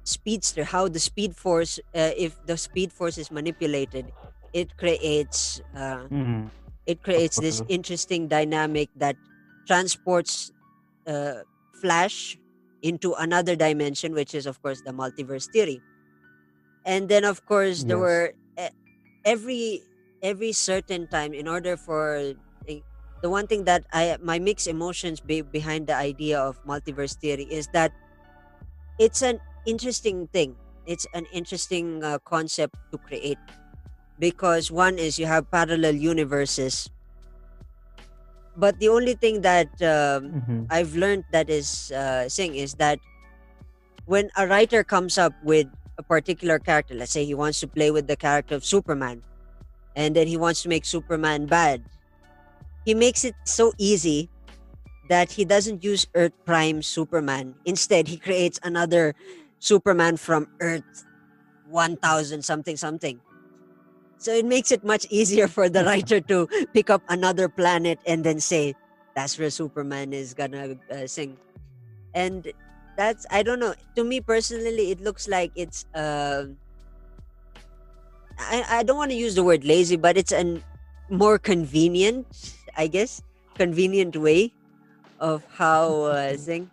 speedster 0.05 0.63
how 0.63 0.87
the 0.87 1.01
speed 1.01 1.35
force 1.35 1.81
uh, 1.97 2.15
if 2.15 2.39
the 2.47 2.57
speed 2.57 2.93
force 2.93 3.19
is 3.19 3.33
manipulated 3.33 4.13
it 4.53 4.77
creates 4.77 5.61
uh, 5.75 6.09
Mhm. 6.11 6.51
it 6.87 7.03
creates 7.03 7.39
this 7.39 7.63
interesting 7.69 8.29
dynamic 8.29 8.91
that 8.97 9.17
transports 9.67 10.51
uh, 11.07 11.43
flash 11.81 12.39
into 12.83 13.15
another 13.15 13.57
dimension 13.57 14.13
which 14.15 14.35
is 14.35 14.47
of 14.47 14.61
course 14.63 14.83
the 14.83 14.93
multiverse 14.93 15.49
theory 15.53 15.83
and 16.85 17.09
then 17.09 17.25
of 17.25 17.45
course 17.47 17.85
there 17.85 17.99
Yes. 17.99 18.07
were 18.07 18.33
e- 18.59 18.75
every 19.25 19.83
every 20.23 20.53
certain 20.53 21.07
time 21.09 21.35
in 21.35 21.49
order 21.49 21.77
for 21.77 22.35
eh, 22.69 22.81
the 23.23 23.31
one 23.31 23.47
thing 23.47 23.65
that 23.65 23.87
i 23.93 24.17
my 24.23 24.39
mixed 24.39 24.67
emotions 24.67 25.21
be, 25.21 25.43
behind 25.43 25.87
the 25.87 25.95
idea 25.97 26.39
of 26.41 26.63
multiverse 26.65 27.17
theory 27.17 27.45
is 27.51 27.69
that 27.73 27.93
it's 28.99 29.23
an 29.23 29.41
interesting 29.67 30.29
thing 30.29 30.57
it's 30.87 31.07
an 31.15 31.27
interesting 31.33 32.03
uh, 32.05 32.19
concept 32.25 32.75
to 32.93 32.99
create 32.99 33.39
because 34.19 34.71
one 34.71 34.99
is 34.99 35.19
you 35.19 35.27
have 35.27 35.51
parallel 35.51 35.95
universes 35.95 36.91
but 38.57 38.79
the 38.81 38.89
only 38.89 39.15
thing 39.15 39.43
that 39.43 39.69
um, 39.85 40.33
Mhm. 40.33 40.67
I've 40.71 40.97
learned 40.97 41.25
that 41.31 41.51
is 41.51 41.93
uh, 41.93 42.29
saying 42.29 42.57
is 42.57 42.75
that 42.81 42.99
when 44.07 44.31
a 44.37 44.47
writer 44.47 44.83
comes 44.85 45.19
up 45.19 45.33
with 45.45 45.67
a 45.99 46.03
particular 46.03 46.59
character, 46.59 46.95
let's 46.95 47.13
say 47.13 47.25
he 47.25 47.35
wants 47.35 47.61
to 47.61 47.69
play 47.69 47.91
with 47.91 48.07
the 48.07 48.17
character 48.17 48.55
of 48.55 48.65
Superman, 48.65 49.23
and 49.95 50.15
then 50.17 50.27
he 50.27 50.37
wants 50.37 50.63
to 50.63 50.69
make 50.69 50.85
Superman 50.85 51.47
bad, 51.47 51.83
he 52.85 52.95
makes 52.95 53.25
it 53.25 53.35
so 53.45 53.73
easy 53.79 54.31
that 55.09 55.33
he 55.33 55.45
doesn't 55.45 55.85
use 55.85 56.07
Earth 56.15 56.33
Prime 56.45 56.83
Superman. 56.83 57.55
Instead, 57.65 58.09
he 58.09 58.17
creates 58.17 58.59
another 58.63 59.15
Superman 59.59 60.17
from 60.17 60.49
Earth 60.61 60.85
1000 61.69 62.45
something 62.45 62.77
something. 62.77 63.21
So 64.19 64.33
it 64.33 64.45
makes 64.45 64.73
it 64.73 64.85
much 64.85 65.07
easier 65.11 65.49
for 65.49 65.69
the 65.69 65.85
writer 65.85 66.21
to 66.21 66.49
pick 66.73 66.91
up 66.91 67.03
another 67.09 67.49
planet 67.49 67.99
and 68.07 68.25
then 68.25 68.41
say, 68.41 68.75
that's 69.15 69.39
where 69.39 69.51
Superman 69.51 70.13
is 70.13 70.35
gonna 70.35 70.77
uh, 70.91 71.07
sing. 71.07 71.37
And 72.15 72.51
that's, 72.97 73.27
I 73.31 73.43
don't 73.43 73.61
know, 73.61 73.75
to 73.95 74.05
me 74.05 74.21
personally, 74.21 74.91
it 74.91 75.01
looks 75.01 75.29
like 75.29 75.53
it's, 75.55 75.85
uh, 75.95 76.45
I, 78.39 78.81
I 78.81 78.83
don't 78.83 78.97
want 78.97 79.11
to 79.11 79.17
use 79.17 79.35
the 79.35 79.45
word 79.45 79.65
lazy, 79.65 79.97
but 79.97 80.17
it's 80.17 80.33
a 80.33 80.61
more 81.09 81.39
convenient, 81.39 82.27
I 82.77 82.87
guess, 82.87 83.23
convenient 83.55 84.17
way 84.17 84.53
of 85.21 85.45
how 85.57 86.03
uh, 86.03 86.37
sing. 86.37 86.71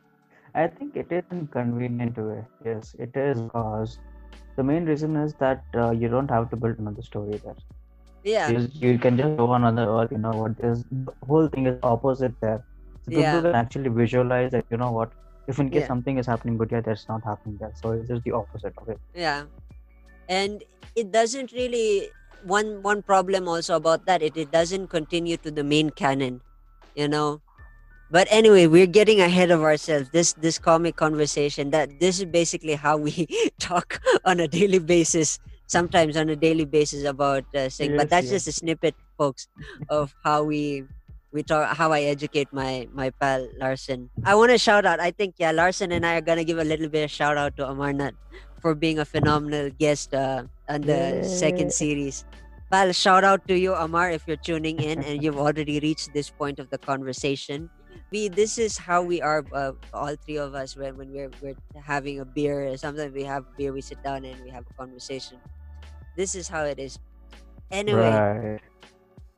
I 0.56 0.68
think 0.68 0.96
it 0.96 1.12
is 1.12 1.24
in 1.32 1.48
convenient 1.48 2.18
way. 2.18 2.46
Yes, 2.66 2.96
it 3.00 3.16
is 3.16 3.42
because 3.42 4.00
the 4.56 4.64
main 4.64 4.86
reason 4.86 5.16
is 5.16 5.34
that 5.36 5.64
uh, 5.76 5.92
you 5.92 6.10
don't 6.10 6.30
have 6.30 6.50
to 6.52 6.58
build 6.58 6.80
another 6.80 7.02
story 7.02 7.40
there. 7.44 7.56
Yeah, 8.24 8.50
You, 8.52 8.68
you 8.80 9.00
can 9.00 9.18
just 9.18 9.36
go 9.38 9.48
on 9.52 9.64
another 9.64 9.90
earth. 9.92 10.12
You 10.12 10.18
know 10.20 10.36
what? 10.36 10.58
This 10.58 10.84
the 10.92 11.14
whole 11.28 11.48
thing 11.48 11.68
is 11.68 11.78
opposite 11.84 12.34
there. 12.42 12.64
So 13.06 13.12
people 13.12 13.42
Yeah. 13.42 13.42
can 13.42 13.56
actually 13.56 13.90
visualize 13.90 14.52
that. 14.52 14.66
You 14.70 14.78
know 14.78 14.92
what? 14.92 15.12
If 15.48 15.60
in 15.60 15.70
case 15.70 15.82
Yeah. 15.82 15.88
something 15.88 16.18
is 16.18 16.28
happening, 16.28 16.58
but 16.58 16.72
yeah, 16.72 16.82
that's 16.82 17.08
not 17.08 17.24
happening 17.24 17.58
there. 17.60 17.72
So 17.76 17.92
it's 17.92 18.08
just 18.10 18.24
the 18.24 18.32
opposite 18.32 18.74
of 18.78 18.90
it. 18.90 19.00
yeah. 19.14 19.46
And 20.30 20.64
it 20.96 21.12
doesn't 21.12 21.52
really, 21.52 22.10
one 22.44 22.82
one 22.82 23.02
problem 23.04 23.48
also 23.48 23.76
about 23.76 24.06
that, 24.06 24.22
it, 24.22 24.38
it 24.38 24.52
doesn't 24.52 24.88
continue 24.88 25.38
to 25.38 25.52
the 25.52 25.64
main 25.64 25.90
canon, 25.92 26.42
you 26.96 27.08
know? 27.08 27.42
But 28.12 28.28
anyway 28.30 28.68
we're 28.68 28.88
getting 28.88 29.22
ahead 29.22 29.52
of 29.52 29.62
ourselves. 29.62 30.10
This 30.10 30.34
this 30.34 30.60
comic 30.60 30.96
conversation 30.96 31.72
that 31.72 32.00
this 32.00 32.20
is 32.20 32.26
basically 32.26 32.76
how 32.76 32.98
we 32.98 33.28
talk 33.60 34.00
on 34.26 34.40
a 34.40 34.48
daily 34.48 34.80
basis 34.80 35.40
sometimes 35.68 36.18
on 36.18 36.30
a 36.30 36.36
daily 36.36 36.66
basis 36.66 37.04
about 37.04 37.44
uh, 37.56 37.70
saying 37.70 37.96
but 37.98 38.10
that's 38.10 38.30
yes. 38.30 38.46
just 38.46 38.48
a 38.48 38.52
snippet 38.52 38.96
folks 39.18 39.48
of 39.90 40.14
how 40.24 40.44
we 40.44 40.84
we 41.32 41.42
talk 41.42 41.76
how 41.76 41.92
i 41.92 42.02
educate 42.02 42.48
my 42.52 42.88
my 42.94 43.10
pal 43.10 43.48
larsen. 43.58 44.10
I 44.24 44.36
want 44.36 44.52
to 44.52 44.58
shout 44.58 44.86
out 44.86 45.00
i 45.00 45.10
think 45.10 45.36
yeah 45.38 45.52
larsen 45.52 45.92
and 45.92 46.06
i 46.06 46.16
are 46.16 46.22
gonna 46.22 46.44
give 46.44 46.60
a 46.60 46.64
little 46.64 46.90
bit 46.90 47.04
of 47.04 47.12
shout 47.12 47.38
out 47.38 47.58
to 47.58 47.66
amarnath 47.66 48.14
for 48.62 48.76
being 48.76 49.00
a 49.00 49.06
phenomenal 49.06 49.70
guest 49.72 50.14
uh, 50.14 50.44
on 50.70 50.82
the 50.82 51.22
second 51.28 51.74
series. 51.74 52.24
Pal 52.72 52.94
shout 52.94 53.24
out 53.24 53.48
to 53.48 53.58
you 53.58 53.74
amar 53.74 54.12
if 54.12 54.24
you're 54.28 54.44
tuning 54.50 54.80
in 54.80 55.04
and 55.04 55.24
you've 55.24 55.38
already 55.38 55.80
reached 55.80 56.14
this 56.14 56.30
point 56.30 56.60
of 56.60 56.70
the 56.70 56.78
conversation 56.78 57.70
we 58.14 58.30
this 58.30 58.58
is 58.60 58.78
how 58.78 59.02
we 59.04 59.22
are 59.22 59.44
uh, 59.54 59.74
all 59.94 60.16
three 60.16 60.38
of 60.38 60.54
us 60.56 60.78
when, 60.78 60.98
when 60.98 61.12
we're, 61.12 61.34
we're 61.42 61.58
having 61.84 62.22
a 62.22 62.26
beer 62.26 62.78
sometimes 62.78 63.14
we 63.14 63.26
have 63.26 63.46
beer 63.58 63.74
we 63.74 63.82
sit 63.82 64.02
down 64.04 64.26
and 64.26 64.42
we 64.44 64.52
have 64.52 64.66
a 64.70 64.76
conversation 64.78 65.42
this 66.16 66.36
is 66.36 66.50
how 66.50 66.64
it 66.64 66.80
is 66.80 67.00
anyway 67.72 68.22
Right. 68.22 68.62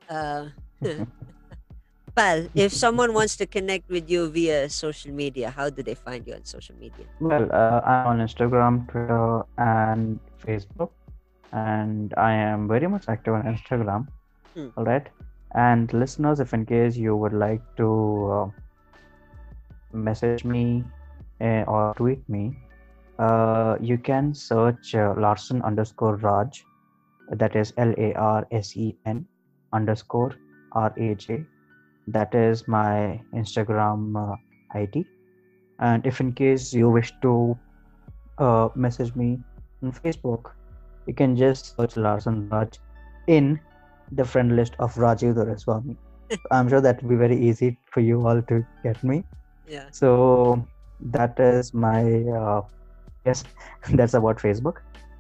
uh 0.10 0.50
pal 2.16 2.48
if 2.56 2.74
someone 2.74 3.14
wants 3.14 3.36
to 3.38 3.46
connect 3.48 3.90
with 3.90 4.10
you 4.10 4.30
via 4.30 4.70
social 4.70 5.12
media 5.12 5.50
how 5.52 5.70
do 5.70 5.84
they 5.84 5.96
find 5.96 6.28
you 6.28 6.34
on 6.36 6.44
social 6.46 6.76
media 6.84 7.08
Well, 7.20 7.48
uh, 7.52 7.82
I'm 7.86 8.08
on 8.12 8.20
Instagram, 8.28 8.88
Twitter, 8.92 9.44
and 9.58 10.20
Facebook, 10.46 10.92
and 11.52 12.14
I 12.18 12.34
am 12.34 12.68
very 12.68 12.88
much 12.88 13.06
active 13.08 13.34
on 13.34 13.44
Instagram. 13.44 14.08
Hmm. 14.56 14.70
All 14.78 14.86
right, 14.86 15.08
and 15.56 15.94
listeners, 15.94 16.40
if 16.40 16.54
in 16.54 16.66
case 16.66 16.98
you 16.98 17.16
would 17.16 17.34
like 17.34 17.62
to 17.78 17.90
uh, 18.38 18.48
message 19.96 20.46
me 20.46 20.84
uh, 21.42 21.64
or 21.68 21.94
tweet 21.96 22.28
me, 22.30 22.58
uh, 23.20 23.78
you 23.82 23.98
can 23.98 24.34
search 24.34 24.94
uh, 24.96 25.14
Larsen 25.18 25.62
underscore 25.62 26.18
Raj. 26.18 26.64
That 27.30 27.56
is 27.56 27.74
L 27.78 27.94
A 27.98 28.14
R 28.14 28.48
S 28.52 28.78
E 28.78 28.96
N 29.06 29.26
underscore 29.74 30.36
R 30.74 30.94
A 30.98 31.16
J. 31.16 31.46
That 32.08 32.36
is 32.36 32.68
my 32.68 33.20
Instagram 33.34 34.16
uh, 34.16 34.36
ID 34.78 35.06
and 35.80 36.06
if 36.06 36.20
in 36.20 36.32
case 36.34 36.74
you 36.74 36.90
wish 36.90 37.14
to 37.22 37.58
uh, 38.38 38.70
message 38.76 39.16
me 39.16 39.40
on 39.84 39.92
facebook 39.92 40.52
you 41.08 41.14
can 41.14 41.36
just 41.36 41.76
search 41.76 41.98
larsen 41.98 42.50
raj 42.50 42.80
in 43.28 43.60
the 44.12 44.24
friend 44.24 44.56
list 44.56 44.76
of 44.80 44.94
rajiv 44.96 45.36
Doreswamy. 45.36 45.96
i'm 46.52 46.70
sure 46.70 46.82
that 46.82 47.02
will 47.02 47.10
be 47.10 47.16
very 47.16 47.38
easy 47.38 47.78
for 47.92 48.00
you 48.00 48.26
all 48.28 48.42
to 48.42 48.66
get 48.84 49.04
me 49.04 49.24
yeah. 49.68 49.86
So 49.92 50.66
that 51.02 51.40
is 51.40 51.74
my 51.74 52.04
uh, 52.24 52.62
yes 53.26 53.44
that's 53.94 54.14
about 54.14 54.38
facebook. 54.38 54.78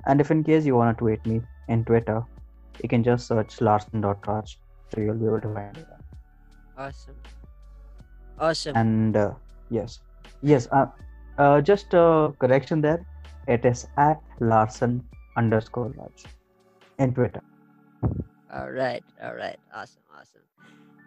And 0.08 0.22
if 0.22 0.32
in 0.32 0.44
case 0.44 0.66
you 0.66 0.76
want 0.76 0.98
to 0.98 1.02
tweet 1.04 1.26
me 1.26 1.42
in 1.68 1.84
twitter 1.84 2.24
you 2.84 2.90
can 2.90 3.04
just 3.04 3.28
search 3.28 3.60
larsen.raj 3.62 4.58
so 4.94 5.02
you'll 5.02 5.16
be 5.16 5.26
able 5.26 5.42
to 5.42 5.54
find 5.54 5.78
it. 5.78 5.88
Awesome. 6.78 7.16
Awesome. 8.40 8.76
And 8.76 9.18
uh, 9.18 9.34
yes. 9.70 10.00
Yes 10.42 10.68
uh, 10.72 10.86
uh, 11.38 11.62
just 11.62 11.94
a 11.94 12.34
correction 12.40 12.82
there. 12.82 13.06
It 13.48 13.66
is 13.66 13.88
at 13.98 14.22
larsen 14.40 15.04
underscore 15.38 15.94
raj 15.98 16.24
in 17.00 17.14
twitter. 17.14 17.42
All 18.54 18.72
right, 18.72 19.04
all 19.22 19.36
right, 19.36 19.60
awesome, 19.74 20.02
awesome. 20.16 20.42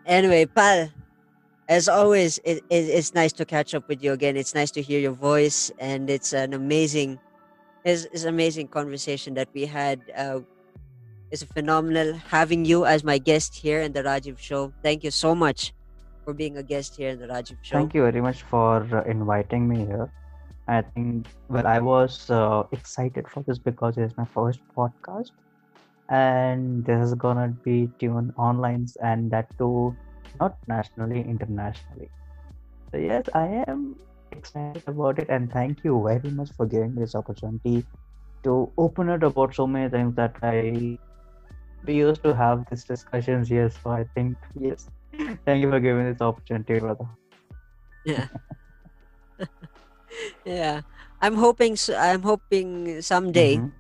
Anyway, 0.07 0.45
pal, 0.45 0.89
as 1.69 1.89
always, 1.89 2.39
it, 2.45 2.59
it, 2.71 2.85
it's 2.99 3.15
nice 3.15 3.33
to 3.35 3.45
catch 3.45 3.75
up 3.75 3.89
with 3.89 4.03
you 4.03 4.13
again. 4.13 4.37
It's 4.37 4.55
nice 4.55 4.71
to 4.73 4.83
hear 4.83 5.01
your 5.01 5.13
voice, 5.13 5.71
and 5.79 6.09
it's 6.11 6.33
an 6.33 6.55
amazing, 6.55 7.19
it's, 7.85 8.05
it's 8.13 8.25
amazing 8.25 8.69
conversation 8.69 9.35
that 9.35 9.49
we 9.55 9.67
had. 9.67 10.01
Uh, 10.17 10.41
it's 11.31 11.43
phenomenal 11.43 12.15
having 12.15 12.65
you 12.65 12.87
as 12.87 13.05
my 13.05 13.19
guest 13.19 13.55
here 13.55 13.83
in 13.83 13.93
the 13.93 14.03
Rajiv 14.03 14.39
Show. 14.39 14.73
Thank 14.83 15.05
you 15.05 15.11
so 15.11 15.35
much 15.35 15.75
for 16.29 16.35
being 16.35 16.59
a 16.59 16.63
guest 16.63 16.97
here 16.97 17.09
in 17.09 17.19
the 17.19 17.27
Rajiv 17.27 17.57
Show. 17.63 17.77
thank 17.79 17.95
you 17.95 18.03
very 18.03 18.21
much 18.21 18.43
for 18.43 18.85
uh, 18.93 19.03
inviting 19.11 19.67
me 19.67 19.79
here 19.91 20.13
i 20.69 20.83
think 20.83 21.27
well 21.49 21.67
i 21.67 21.79
was 21.79 22.29
uh, 22.29 22.65
excited 22.73 23.25
for 23.33 23.43
this 23.47 23.59
because 23.59 23.97
it 23.97 24.05
is 24.09 24.15
my 24.19 24.27
first 24.35 24.61
podcast 24.77 25.31
and 26.11 26.85
this 26.85 27.01
is 27.07 27.15
gonna 27.15 27.49
be 27.65 27.89
tuned 27.99 28.31
online 28.37 28.85
and 29.03 29.31
that 29.31 29.49
too 29.57 29.97
not 30.41 30.57
nationally 30.69 31.21
internationally 31.35 32.09
so 32.91 32.99
yes 32.99 33.29
i 33.35 33.47
am 33.69 33.95
excited 34.33 34.83
about 34.87 35.19
it 35.19 35.29
and 35.29 35.51
thank 35.53 35.85
you 35.85 36.03
very 36.07 36.31
much 36.31 36.51
for 36.57 36.67
giving 36.67 36.95
me 36.95 37.03
this 37.03 37.15
opportunity 37.15 37.85
to 38.45 38.73
open 38.79 39.09
it 39.11 39.23
about 39.23 39.55
so 39.55 39.67
many 39.67 39.89
things 39.91 40.15
that 40.17 40.37
i 40.43 40.99
we 41.87 41.95
used 41.95 42.23
to 42.23 42.35
have 42.35 42.65
these 42.71 42.85
discussions 42.85 43.51
yes 43.51 43.79
so 43.83 43.91
i 43.91 44.05
think 44.15 44.37
yes 44.67 44.89
thank 45.47 45.63
you 45.63 45.71
for 45.71 45.81
giving 45.81 46.07
this 46.11 46.21
opportunity 46.31 46.79
brother 46.81 47.09
Yeah. 48.05 48.29
yeah. 50.45 50.83
I'm 51.21 51.37
hoping. 51.37 51.77
I'm 51.97 52.23
hoping 52.23 53.03
someday. 53.03 53.61
Mhm. 53.61 53.73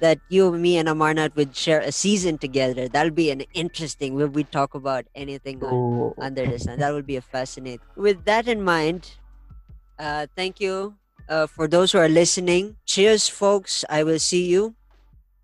That 0.00 0.18
you, 0.28 0.52
me, 0.52 0.76
and 0.78 0.88
Amarnath 0.88 1.34
would 1.36 1.56
share 1.56 1.80
a 1.80 1.92
season 1.92 2.38
together. 2.38 2.88
That'll 2.88 3.12
be 3.12 3.30
an 3.30 3.42
interesting. 3.54 4.14
Where 4.14 4.28
we 4.28 4.44
talk 4.44 4.74
about 4.74 5.06
anything 5.14 5.62
on, 5.64 5.72
Oh, 5.72 6.14
under 6.18 6.46
the 6.46 6.58
sun. 6.58 6.78
That 6.78 6.92
would 6.92 7.06
be 7.06 7.16
a 7.16 7.22
fascinating. 7.22 7.80
With 7.96 8.24
that 8.24 8.48
in 8.48 8.62
mind, 8.62 9.16
Uh, 9.98 10.26
thank 10.36 10.60
you 10.60 10.94
uh, 11.28 11.46
for 11.46 11.66
those 11.66 11.92
who 11.92 11.98
are 11.98 12.08
listening. 12.08 12.76
Cheers, 12.84 13.28
folks. 13.32 13.82
I 13.88 14.04
will 14.04 14.18
see 14.20 14.44
you 14.44 14.76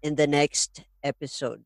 in 0.03 0.17
the 0.17 0.27
next 0.27 0.85
episode. 1.03 1.65